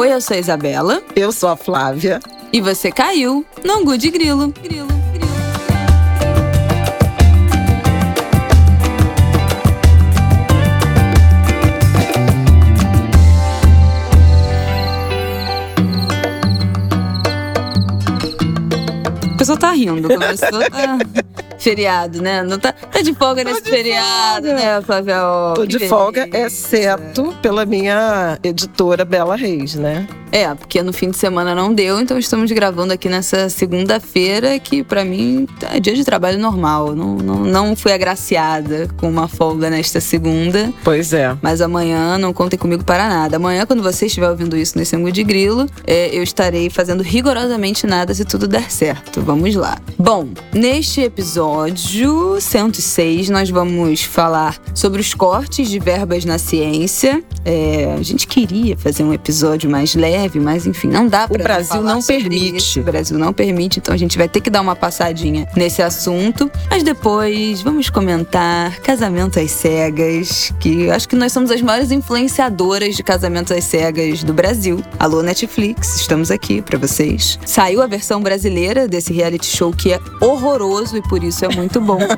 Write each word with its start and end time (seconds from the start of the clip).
Oi, 0.00 0.10
eu 0.10 0.18
sou 0.18 0.34
a 0.34 0.40
Isabela. 0.40 1.02
Eu 1.14 1.30
sou 1.30 1.50
a 1.50 1.56
Flávia. 1.58 2.20
E 2.50 2.58
você 2.58 2.90
caiu 2.90 3.44
no 3.62 3.98
de 3.98 4.10
Grilo. 4.10 4.48
Grilo. 4.50 4.88
O 19.34 19.36
pessoal 19.36 19.58
tá 19.58 19.72
rindo. 19.72 20.08
Começou. 20.08 20.60
Feriado, 21.60 22.22
né? 22.22 22.42
Não 22.42 22.58
tá, 22.58 22.72
tá 22.72 23.02
de 23.02 23.14
folga 23.14 23.44
Tô 23.44 23.50
nesse 23.50 23.62
de 23.62 23.70
feriado, 23.70 24.46
folga. 24.46 24.60
né, 24.60 24.82
Flávia? 24.82 25.16
Tô 25.54 25.66
de 25.66 25.88
folga, 25.88 26.28
exceto 26.32 27.34
pela 27.42 27.66
minha 27.66 28.38
editora 28.42 29.04
Bela 29.04 29.36
Reis, 29.36 29.74
né? 29.74 30.06
É, 30.32 30.54
porque 30.54 30.82
no 30.82 30.92
fim 30.92 31.10
de 31.10 31.16
semana 31.16 31.54
não 31.54 31.72
deu, 31.72 32.00
então 32.00 32.18
estamos 32.18 32.50
gravando 32.52 32.92
aqui 32.92 33.08
nessa 33.08 33.48
segunda-feira, 33.48 34.58
que 34.58 34.82
pra 34.82 35.04
mim 35.04 35.46
é 35.72 35.80
dia 35.80 35.94
de 35.94 36.04
trabalho 36.04 36.38
normal. 36.38 36.94
Não, 36.94 37.16
não, 37.16 37.40
não 37.40 37.76
fui 37.76 37.92
agraciada 37.92 38.88
com 38.96 39.08
uma 39.08 39.26
folga 39.28 39.68
nesta 39.70 40.00
segunda, 40.00 40.72
Pois 40.84 41.12
é. 41.12 41.36
mas 41.42 41.60
amanhã 41.60 42.16
não 42.18 42.32
contem 42.32 42.58
comigo 42.58 42.84
para 42.84 43.08
nada. 43.08 43.36
Amanhã, 43.36 43.66
quando 43.66 43.82
você 43.82 44.06
estiver 44.06 44.28
ouvindo 44.28 44.56
isso 44.56 44.78
nesse 44.78 44.94
ângulo 44.94 45.12
de 45.12 45.22
grilo, 45.24 45.66
é, 45.86 46.16
eu 46.16 46.22
estarei 46.22 46.70
fazendo 46.70 47.02
rigorosamente 47.02 47.86
nada 47.86 48.14
se 48.14 48.24
tudo 48.24 48.46
der 48.46 48.70
certo. 48.70 49.20
Vamos 49.22 49.54
lá. 49.54 49.78
Bom, 49.98 50.28
neste 50.52 51.00
episódio 51.00 52.40
106, 52.40 53.28
nós 53.30 53.50
vamos 53.50 54.02
falar 54.02 54.56
sobre 54.74 55.00
os 55.00 55.14
cortes 55.14 55.68
de 55.68 55.78
verbas 55.78 56.24
na 56.24 56.38
ciência. 56.38 57.22
É, 57.44 57.94
a 57.98 58.02
gente 58.02 58.26
queria 58.26 58.76
fazer 58.76 59.02
um 59.02 59.12
episódio 59.12 59.68
mais 59.70 59.94
leve, 59.94 60.19
mas 60.40 60.66
enfim, 60.66 60.88
não 60.88 61.06
dá 61.06 61.26
pra 61.26 61.42
Brasil 61.42 61.76
falar 61.76 61.94
não 61.94 62.02
permite. 62.02 62.56
isso. 62.56 62.80
O 62.80 62.82
Brasil 62.82 63.18
não 63.18 63.32
permite, 63.32 63.78
então 63.78 63.94
a 63.94 63.96
gente 63.96 64.18
vai 64.18 64.28
ter 64.28 64.40
que 64.40 64.50
dar 64.50 64.60
uma 64.60 64.76
passadinha 64.76 65.46
nesse 65.56 65.82
assunto. 65.82 66.50
Mas 66.68 66.82
depois 66.82 67.62
vamos 67.62 67.88
comentar 67.90 68.78
casamento 68.80 69.38
às 69.38 69.50
cegas, 69.50 70.52
que 70.60 70.90
acho 70.90 71.08
que 71.08 71.16
nós 71.16 71.32
somos 71.32 71.50
as 71.50 71.60
maiores 71.62 71.90
influenciadoras 71.90 72.96
de 72.96 73.02
casamento 73.02 73.54
às 73.54 73.64
cegas 73.64 74.22
do 74.22 74.32
Brasil. 74.32 74.82
Alô 74.98 75.22
Netflix, 75.22 75.96
estamos 75.96 76.30
aqui 76.30 76.60
pra 76.60 76.78
vocês. 76.78 77.38
Saiu 77.44 77.82
a 77.82 77.86
versão 77.86 78.20
brasileira 78.20 78.86
desse 78.88 79.12
reality 79.12 79.46
show 79.46 79.72
que 79.72 79.92
é 79.92 80.00
horroroso 80.20 80.96
e 80.96 81.02
por 81.02 81.22
isso 81.22 81.44
é 81.44 81.48
muito 81.54 81.80
bom. 81.80 81.98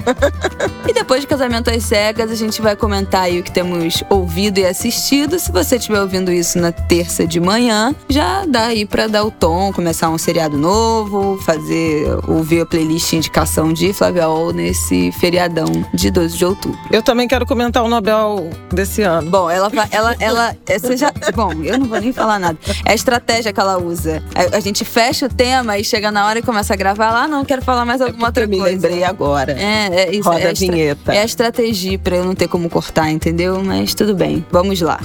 E 0.89 0.92
depois 0.92 1.20
de 1.20 1.27
Casamento 1.28 1.70
às 1.70 1.84
Cegas, 1.84 2.31
a 2.31 2.34
gente 2.34 2.61
vai 2.61 2.75
comentar 2.75 3.22
aí 3.22 3.39
o 3.39 3.42
que 3.42 3.53
temos 3.53 4.03
ouvido 4.11 4.59
e 4.59 4.66
assistido. 4.66 5.39
Se 5.39 5.53
você 5.53 5.77
estiver 5.77 6.00
ouvindo 6.00 6.33
isso 6.33 6.59
na 6.59 6.72
terça 6.72 7.25
de 7.27 7.39
manhã, 7.39 7.91
já 8.08 8.44
dá 8.46 8.66
aí 8.66 8.84
pra 8.86 9.06
dar 9.06 9.24
o 9.24 9.30
tom, 9.30 9.72
começar 9.72 10.10
um 10.10 10.18
seriado 10.18 10.56
novo, 10.56 11.38
fazer, 11.42 12.06
ouvir 12.28 12.60
a 12.62 12.66
playlist 12.66 13.12
indicação 13.12 13.72
de 13.72 13.92
Flávia 13.92 14.28
Ol 14.28 14.52
nesse 14.52 15.12
feriadão 15.12 15.66
de 15.94 16.10
12 16.10 16.36
de 16.36 16.44
outubro. 16.44 16.78
Eu 16.90 17.02
também 17.02 17.26
quero 17.28 17.46
comentar 17.46 17.82
o 17.82 17.88
Nobel 17.88 18.50
desse 18.72 19.02
ano. 19.02 19.30
Bom, 19.30 19.50
ela. 19.50 19.70
Ela, 19.90 20.16
ela, 20.20 20.56
essa 20.66 20.96
já, 20.96 21.12
bom, 21.34 21.52
eu 21.64 21.78
não 21.78 21.86
vou 21.86 22.00
nem 22.00 22.12
falar 22.12 22.38
nada. 22.38 22.58
É 22.84 22.92
a 22.92 22.94
estratégia 22.94 23.52
que 23.52 23.60
ela 23.60 23.78
usa. 23.78 24.22
A, 24.34 24.56
a 24.56 24.60
gente 24.60 24.84
fecha 24.84 25.26
o 25.26 25.28
tema 25.28 25.78
e 25.78 25.84
chega 25.84 26.10
na 26.10 26.26
hora 26.26 26.38
e 26.38 26.42
começa 26.42 26.72
a 26.72 26.76
gravar 26.76 27.10
lá, 27.12 27.26
não, 27.28 27.44
quero 27.44 27.62
falar 27.62 27.84
mais 27.84 28.00
alguma 28.00 28.26
outra 28.26 28.44
Eu 28.44 28.48
me 28.48 28.58
coisa. 28.58 28.74
lembrei 28.74 29.04
agora. 29.04 29.52
É, 29.52 30.04
é 30.04 30.10
isso. 30.14 30.28
Roda 30.28 30.40
é 30.40 30.50
a 30.50 30.52
vinheta. 30.52 31.12
É 31.14 31.20
a 31.20 31.24
estratégia 31.24 31.98
pra 31.98 32.16
eu 32.16 32.24
não 32.24 32.34
ter 32.34 32.48
como 32.48 32.68
cortar, 32.70 33.10
entendeu? 33.10 33.62
Mas 33.64 33.94
tudo 33.94 34.14
bem, 34.14 34.44
vamos 34.50 34.80
lá. 34.80 35.00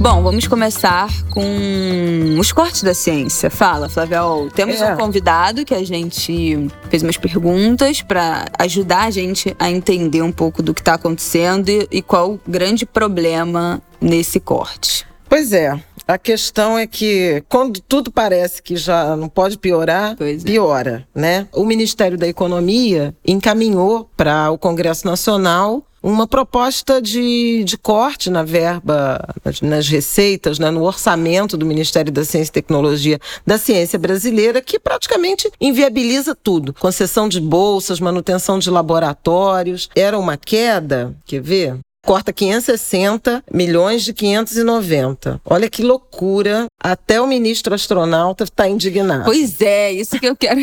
Bom, 0.00 0.22
vamos 0.22 0.48
começar 0.48 1.10
com 1.28 2.38
os 2.38 2.52
cortes 2.52 2.82
da 2.82 2.94
ciência. 2.94 3.50
Fala, 3.50 3.86
Flávia. 3.86 4.24
Ol. 4.24 4.50
Temos 4.50 4.80
É. 4.80 4.94
um 4.94 4.96
convidado 4.96 5.62
que 5.62 5.74
a 5.74 5.84
gente 5.84 6.70
fez 6.88 7.02
umas 7.02 7.18
perguntas 7.18 8.00
pra 8.00 8.46
ajudar 8.58 9.02
a 9.04 9.10
gente 9.10 9.54
a 9.58 9.70
entender 9.70 10.22
um 10.22 10.32
pouco 10.32 10.62
do 10.62 10.72
que 10.72 10.82
tá 10.82 10.94
acontecendo 10.94 11.68
e, 11.68 11.86
e 11.90 12.00
qual 12.00 12.32
o 12.32 12.40
grande 12.48 12.86
problema 12.86 13.82
nesse 14.00 14.40
corte. 14.40 15.06
Pois 15.28 15.52
é. 15.52 15.78
A 16.08 16.16
questão 16.18 16.78
é 16.78 16.86
que 16.86 17.44
quando 17.48 17.78
tudo 17.80 18.10
parece 18.10 18.62
que 18.62 18.76
já 18.76 19.14
não 19.14 19.28
pode 19.28 19.58
piorar, 19.58 20.16
é. 20.18 20.36
piora, 20.42 21.06
né? 21.14 21.46
O 21.52 21.64
Ministério 21.64 22.16
da 22.16 22.26
Economia 22.26 23.14
encaminhou 23.24 24.10
para 24.16 24.50
o 24.50 24.58
Congresso 24.58 25.06
Nacional 25.06 25.84
uma 26.02 26.26
proposta 26.26 27.00
de, 27.00 27.62
de 27.64 27.76
corte 27.76 28.30
na 28.30 28.42
verba, 28.42 29.20
nas, 29.62 29.88
receitas, 29.88 30.58
né, 30.58 30.70
no 30.70 30.82
orçamento 30.82 31.56
do 31.56 31.66
Ministério 31.66 32.12
da 32.12 32.24
Ciência 32.24 32.50
e 32.50 32.54
Tecnologia 32.54 33.18
da 33.46 33.58
Ciência 33.58 33.98
Brasileira, 33.98 34.60
que 34.60 34.78
praticamente 34.78 35.50
inviabiliza 35.60 36.34
tudo. 36.34 36.72
Concessão 36.72 37.28
de 37.28 37.40
bolsas, 37.40 38.00
manutenção 38.00 38.58
de 38.58 38.70
laboratórios. 38.70 39.88
Era 39.94 40.18
uma 40.18 40.36
queda, 40.36 41.14
quer 41.26 41.40
ver? 41.40 41.78
Corta 42.04 42.32
560 42.32 43.44
milhões 43.52 44.02
de 44.02 44.14
590. 44.14 45.40
Olha 45.44 45.68
que 45.68 45.82
loucura. 45.82 46.66
Até 46.82 47.20
o 47.20 47.26
ministro 47.26 47.74
astronauta 47.74 48.44
está 48.44 48.66
indignado. 48.66 49.24
Pois 49.24 49.60
é, 49.60 49.92
isso 49.92 50.18
que 50.18 50.26
eu 50.26 50.34
quero. 50.34 50.60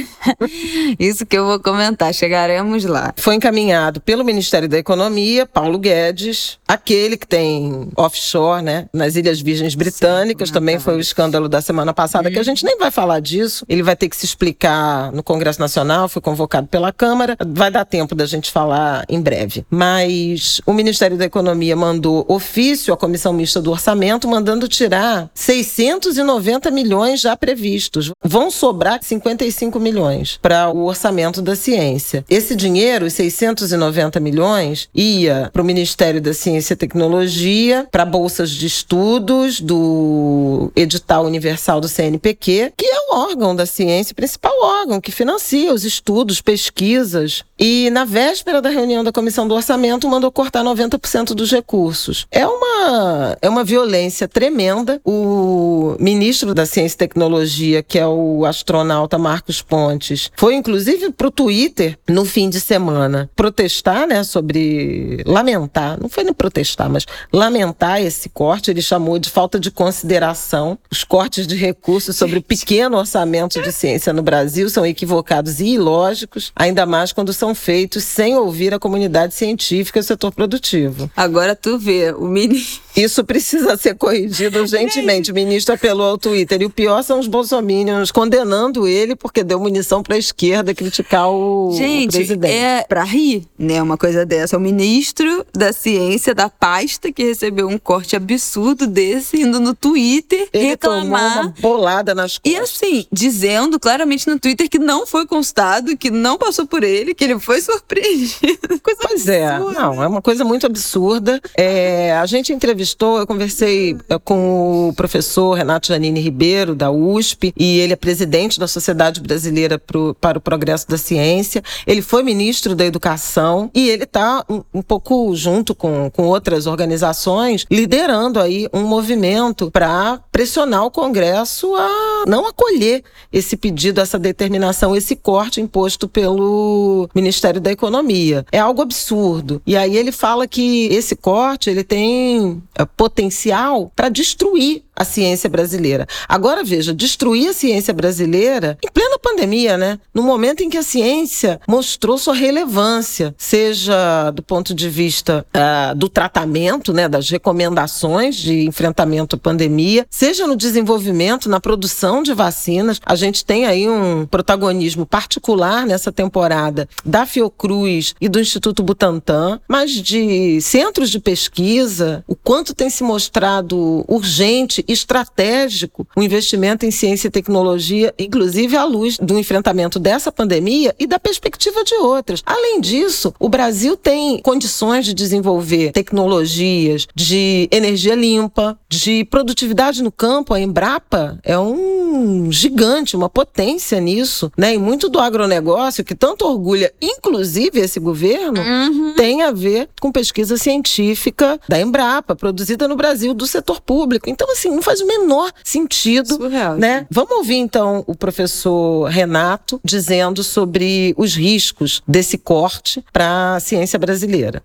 isso 1.00 1.26
que 1.28 1.38
eu 1.38 1.46
vou 1.46 1.60
comentar. 1.60 2.12
Chegaremos 2.12 2.84
lá. 2.86 3.14
Foi 3.18 3.36
encaminhado 3.36 4.02
pelo 4.02 4.26
Ministério 4.26 4.68
da 4.68 4.80
Economia, 4.80 5.46
Paulo 5.46 5.78
Guedes, 5.78 6.58
aquele 6.68 7.16
que 7.16 7.28
tem 7.28 7.90
offshore, 7.96 8.64
né, 8.64 8.90
nas 8.92 9.16
Ilhas 9.16 9.40
Virgens 9.40 9.76
Britânicas, 9.76 10.50
também 10.50 10.80
foi 10.80 10.98
o 10.98 11.00
escândalo 11.00 11.48
da 11.48 11.62
semana 11.62 11.94
passada, 11.94 12.32
que 12.32 12.40
a 12.40 12.44
gente 12.44 12.66
nem 12.66 12.78
vai 12.80 12.90
falar 12.90 13.20
disso. 13.20 13.64
Ele 13.70 13.84
vai 13.84 13.96
ter 13.96 14.10
que 14.10 14.18
se 14.18 14.26
explicar 14.26 15.12
no 15.12 15.22
Congresso 15.22 15.60
Nacional, 15.60 16.10
foi 16.10 16.22
convocado 16.22 16.68
pela 16.68 16.92
Câmara. 16.92 17.38
Vai 17.48 17.70
dar 17.70 17.86
tempo 17.86 18.16
da 18.16 18.26
gente 18.26 18.52
falar 18.52 19.06
em 19.08 19.22
breve. 19.22 19.64
Mas 19.70 20.60
o 20.66 20.74
Ministério 20.74 21.16
da 21.16 21.27
Economia 21.28 21.76
mandou 21.76 22.26
ofício 22.28 22.94
à 22.94 22.98
Comissão 22.98 23.32
Mista 23.34 23.62
do 23.62 23.72
Orçamento, 23.72 24.28
mandando 24.28 24.68
tirar 24.68 25.30
690 25.34 26.72
milhões 26.72 27.22
já 27.22 27.36
previstos. 27.36 28.12
Vão 28.24 28.50
sobrar 28.50 29.00
55 29.02 29.80
milhões 29.80 30.40
para 30.42 30.70
o 30.70 30.86
orçamento 30.86 31.42
da 31.42 31.56
ciência. 31.56 32.26
Esse 32.30 32.56
dinheiro, 32.56 33.06
os 33.06 33.14
690 33.14 34.20
milhões, 34.20 34.90
ia 34.94 35.50
para 35.52 35.62
o 35.62 35.66
Ministério 35.66 36.22
da 36.22 36.34
Ciência 36.34 36.74
e 36.74 36.78
Tecnologia, 36.78 37.88
para 37.92 38.06
bolsas 38.06 38.50
de 38.52 38.66
estudos 38.66 39.60
do 39.60 40.72
edital 40.76 41.26
universal 41.26 41.82
do 41.82 41.88
CNPq, 41.88 42.74
que 42.76 42.86
é 42.86 42.98
o 43.10 43.16
órgão 43.18 43.56
da 43.56 43.66
ciência, 43.66 44.14
o 44.14 44.16
principal 44.16 44.54
órgão 44.62 45.02
que 45.02 45.12
financia 45.12 45.74
os 45.74 45.84
estudos, 45.84 46.42
pesquisas. 46.42 47.44
E 47.60 47.90
na 47.90 48.06
véspera 48.06 48.62
da 48.62 48.70
reunião 48.70 49.04
da 49.04 49.12
Comissão 49.12 49.48
do 49.48 49.56
Orçamento, 49.56 50.08
mandou 50.08 50.32
cortar 50.32 50.64
90% 50.64 51.17
dos 51.24 51.52
recursos. 51.52 52.28
É 52.32 52.46
uma, 52.46 53.38
é 53.42 53.50
uma 53.50 53.64
violência 53.64 54.28
tremenda. 54.28 55.02
O 55.06 55.96
ministro 56.00 56.54
da 56.54 56.66
Ciência 56.66 56.96
e 56.96 56.98
Tecnologia, 56.98 57.84
que 57.84 57.98
é 57.98 58.08
o 58.08 58.46
astronauta 58.46 59.18
Marcos 59.18 59.62
Pontes, 59.62 60.32
foi 60.36 60.56
inclusive 60.56 61.12
para 61.12 61.28
o 61.28 61.32
Twitter 61.32 61.98
no 62.08 62.26
fim 62.26 62.50
de 62.50 62.60
semana 62.60 63.30
protestar, 63.36 64.08
né, 64.08 64.24
sobre 64.24 65.24
lamentar, 65.26 66.00
não 66.00 66.10
foi 66.10 66.24
nem 66.24 66.34
protestar, 66.34 66.90
mas 66.90 67.06
lamentar 67.32 68.02
esse 68.02 68.30
corte. 68.30 68.72
Ele 68.72 68.82
chamou 68.82 69.20
de 69.20 69.30
falta 69.30 69.60
de 69.60 69.72
consideração. 69.72 70.78
Os 70.92 71.04
cortes 71.04 71.48
de 71.48 71.56
recursos 71.56 72.16
sobre 72.16 72.40
o 72.40 72.42
pequeno 72.42 72.98
orçamento 72.98 73.62
de 73.62 73.72
ciência 73.72 74.14
no 74.14 74.22
Brasil 74.22 74.70
são 74.70 74.86
equivocados 74.86 75.60
e 75.60 75.74
ilógicos, 75.74 76.52
ainda 76.56 76.86
mais 76.86 77.12
quando 77.12 77.34
são 77.34 77.54
feitos 77.54 78.04
sem 78.04 78.36
ouvir 78.36 78.74
a 78.74 78.80
comunidade 78.80 79.34
científica 79.34 80.00
e 80.00 80.02
o 80.02 80.04
setor 80.04 80.32
produtivo. 80.32 81.07
Agora 81.16 81.56
tu 81.56 81.78
vê, 81.78 82.12
o 82.12 82.26
ministro. 82.28 82.82
Isso 82.98 83.24
precisa 83.24 83.78
ser 83.78 83.94
corrigido 83.96 84.60
urgentemente. 84.60 85.30
O 85.32 85.34
ministro 85.36 85.76
apelou 85.76 86.08
ao 86.08 86.18
Twitter. 86.18 86.60
E 86.64 86.66
o 86.66 86.70
pior 86.70 87.04
são 87.04 87.20
os 87.20 87.28
bolsominions 87.28 88.12
condenando 88.12 88.88
ele 88.88 89.16
porque 89.16 89.44
deu 89.44 89.60
munição 89.60 90.02
para 90.02 90.16
a 90.16 90.18
esquerda 90.18 90.74
criticar 90.74 91.30
o, 91.30 91.70
o 91.70 91.76
Gente, 91.76 92.12
presidente. 92.14 92.52
é 92.52 92.84
pra 92.90 93.04
rir, 93.04 93.44
né? 93.58 93.80
Uma 93.84 93.98
coisa 94.00 94.26
dessa. 94.26 94.58
O 94.58 94.60
ministro 94.60 95.46
da 95.54 95.72
ciência, 95.72 96.34
da 96.34 96.50
pasta, 96.50 97.12
que 97.12 97.24
recebeu 97.24 97.68
um 97.68 97.78
corte 97.78 98.16
absurdo 98.16 98.88
desse, 98.88 99.42
indo 99.42 99.60
no 99.60 99.76
Twitter 99.76 100.48
Ele 100.52 100.76
tomou 100.76 101.02
reclamar. 101.02 101.42
uma 101.44 101.54
bolada 101.60 102.16
nas 102.16 102.40
E 102.44 102.56
costas. 102.56 102.82
assim, 102.82 103.06
dizendo 103.12 103.80
claramente 103.80 104.28
no 104.28 104.40
Twitter 104.40 104.68
que 104.68 104.80
não 104.80 105.06
foi 105.06 105.28
constado, 105.28 105.96
que 105.96 106.10
não 106.10 106.36
passou 106.36 106.66
por 106.66 106.84
ele, 106.84 107.14
que 107.14 107.24
ele 107.24 107.38
foi 107.40 107.62
surpreendido. 107.62 108.80
Coisa 108.82 109.00
Pois 109.04 109.28
é, 109.28 109.46
absurda. 109.48 109.80
não, 109.80 110.04
é 110.04 110.08
uma 110.08 110.22
coisa 110.22 110.44
muito 110.44 110.66
absurda. 110.66 110.97
Absurda. 110.98 111.40
É, 111.56 112.14
a 112.14 112.26
gente 112.26 112.52
entrevistou, 112.52 113.20
eu 113.20 113.28
conversei 113.28 113.96
é, 114.10 114.18
com 114.18 114.90
o 114.90 114.94
professor 114.94 115.54
Renato 115.54 115.88
Janine 115.88 116.20
Ribeiro, 116.20 116.76
da 116.76 116.92
USP, 116.92 117.54
e 117.56 117.80
ele 117.80 117.94
é 117.94 117.96
presidente 117.96 118.60
da 118.60 118.68
Sociedade 118.68 119.22
Brasileira 119.22 119.78
pro, 119.78 120.16
para 120.20 120.38
o 120.38 120.42
Progresso 120.42 120.88
da 120.88 120.98
Ciência. 120.98 121.64
Ele 121.86 122.02
foi 122.02 122.24
ministro 122.24 122.76
da 122.76 122.86
Educação 122.86 123.70
e 123.74 123.90
ele 123.90 124.04
está 124.04 124.44
um, 124.50 124.64
um, 124.74 124.82
pouco 124.82 125.36
junto 125.36 125.76
com, 125.76 126.10
com 126.10 126.24
outras 126.24 126.66
organizações, 126.66 127.66
liderando 127.70 128.40
aí 128.40 128.68
um 128.74 128.84
movimento 128.84 129.70
para 129.72 130.20
pressionar 130.32 130.86
o 130.86 130.92
Congresso 130.92 131.76
a 131.76 132.24
não 132.28 132.48
acolher 132.48 133.04
esse 133.32 133.56
pedido, 133.56 134.02
essa 134.02 134.18
determinação, 134.18 134.96
esse 134.96 135.16
corte 135.16 135.62
imposto 135.62 136.08
pelo 136.08 137.10
Ministério 137.14 137.62
da 137.62 137.72
Economia. 137.72 138.46
É 138.52 138.60
algo 138.60 138.82
absurdo. 138.82 139.62
E 139.66 139.76
aí 139.76 139.96
ele 139.96 140.12
fala 140.12 140.48
que 140.48 140.87
esse 140.88 141.16
corte 141.16 141.70
ele 141.70 141.84
tem 141.84 142.62
é, 142.78 142.86
potencial 142.86 143.92
para 143.96 144.10
destruir 144.10 144.84
a 144.98 145.06
ciência 145.06 145.50
brasileira. 145.50 146.08
Agora 146.28 146.64
veja, 146.64 146.94
destruir 146.94 147.50
a 147.50 147.54
ciência 147.54 147.94
brasileira 147.94 148.78
em 148.84 148.92
plena 148.92 149.20
pandemia, 149.20 149.78
né? 149.78 150.00
No 150.14 150.24
momento 150.24 150.64
em 150.64 150.70
que 150.70 150.78
a 150.78 150.84
ciência 150.84 151.60
mostrou 151.68 152.18
sua 152.18 152.34
relevância, 152.34 153.36
seja 153.38 154.32
do 154.32 154.42
ponto 154.42 154.74
de 154.74 154.90
vista 154.90 155.46
uh, 155.54 155.96
do 155.96 156.10
tratamento, 156.10 156.94
né, 156.94 157.08
das 157.08 157.30
recomendações 157.30 158.36
de 158.36 158.66
enfrentamento 158.66 159.36
à 159.36 159.40
pandemia, 159.40 160.08
seja 160.10 160.48
no 160.48 160.56
desenvolvimento, 160.56 161.50
na 161.50 161.60
produção 161.60 162.24
de 162.24 162.34
vacinas. 162.34 163.00
A 163.06 163.16
gente 163.16 163.46
tem 163.46 163.66
aí 163.66 163.88
um 163.90 164.26
protagonismo 164.26 165.06
particular 165.06 165.86
nessa 165.86 166.12
temporada 166.12 166.88
da 167.06 167.26
Fiocruz 167.26 168.16
e 168.20 168.30
do 168.30 168.40
Instituto 168.40 168.82
Butantan, 168.82 169.60
mas 169.68 169.92
de 169.92 170.60
centros 170.62 171.10
de 171.10 171.20
pesquisa, 171.20 172.24
o 172.28 172.36
quanto 172.36 172.74
tem 172.74 172.90
se 172.90 173.04
mostrado 173.04 174.06
urgente 174.08 174.84
estratégico 174.88 176.08
o 176.16 176.22
investimento 176.22 176.86
em 176.86 176.92
ciência 176.92 177.28
e 177.28 177.32
tecnologia, 177.32 178.14
inclusive 178.18 178.76
à 178.76 178.84
luz 178.84 179.18
do 179.18 179.38
enfrentamento 179.38 180.00
dessa 180.00 180.32
pandemia 180.32 180.96
e 181.00 181.06
da 181.06 181.20
perspectiva 181.20 181.84
de 181.84 181.96
outras. 181.96 182.42
Além 182.46 182.80
disso, 182.80 183.34
o 183.40 183.50
Brasil 183.50 183.98
tem 183.98 184.40
condições 184.42 185.06
de 185.06 185.14
desenvolver 185.14 185.92
tecnologias 185.92 187.08
de 187.16 187.68
energia 187.72 188.16
limpa, 188.16 188.78
de 188.90 189.26
produtividade 189.26 190.02
no 190.02 190.12
campo. 190.12 190.54
A 190.54 190.60
Embrapa 190.60 191.40
é 191.44 191.58
um 191.58 192.52
gigante, 192.52 193.16
uma 193.16 193.30
potência 193.30 194.00
nisso, 194.00 194.52
né? 194.58 194.76
E 194.76 194.78
muito 194.78 195.10
do 195.10 195.20
agronegócio, 195.20 196.04
que 196.04 196.16
tanto 196.16 196.46
orgulha, 196.46 196.94
inclusive 197.02 197.80
esse 197.80 198.00
governo, 198.00 198.62
uhum. 198.62 199.14
tem 199.16 199.42
a 199.44 199.52
ver 199.52 199.90
com 200.00 200.12
pesquisa 200.12 200.58
científica 200.58 201.60
da 201.68 201.80
Embrapa, 201.80 202.36
produzida 202.36 202.88
no 202.88 202.96
Brasil, 202.96 203.34
do 203.34 203.48
setor 203.48 203.82
público. 203.82 204.30
Então, 204.30 204.50
assim, 204.52 204.77
não 204.78 204.82
faz 204.84 205.02
o 205.02 205.08
menor 205.08 205.52
sentido, 205.64 206.36
Surreal, 206.36 206.78
né? 206.78 207.08
Vamos 207.10 207.32
ouvir 207.32 207.56
então 207.56 208.04
o 208.06 208.16
professor 208.16 209.10
Renato 209.10 209.82
dizendo 209.84 210.44
sobre 210.44 211.16
os 211.18 211.36
riscos 211.36 212.04
desse 212.08 212.38
corte 212.38 213.04
para 213.12 213.56
a 213.56 213.60
ciência 213.60 213.98
brasileira. 213.98 214.64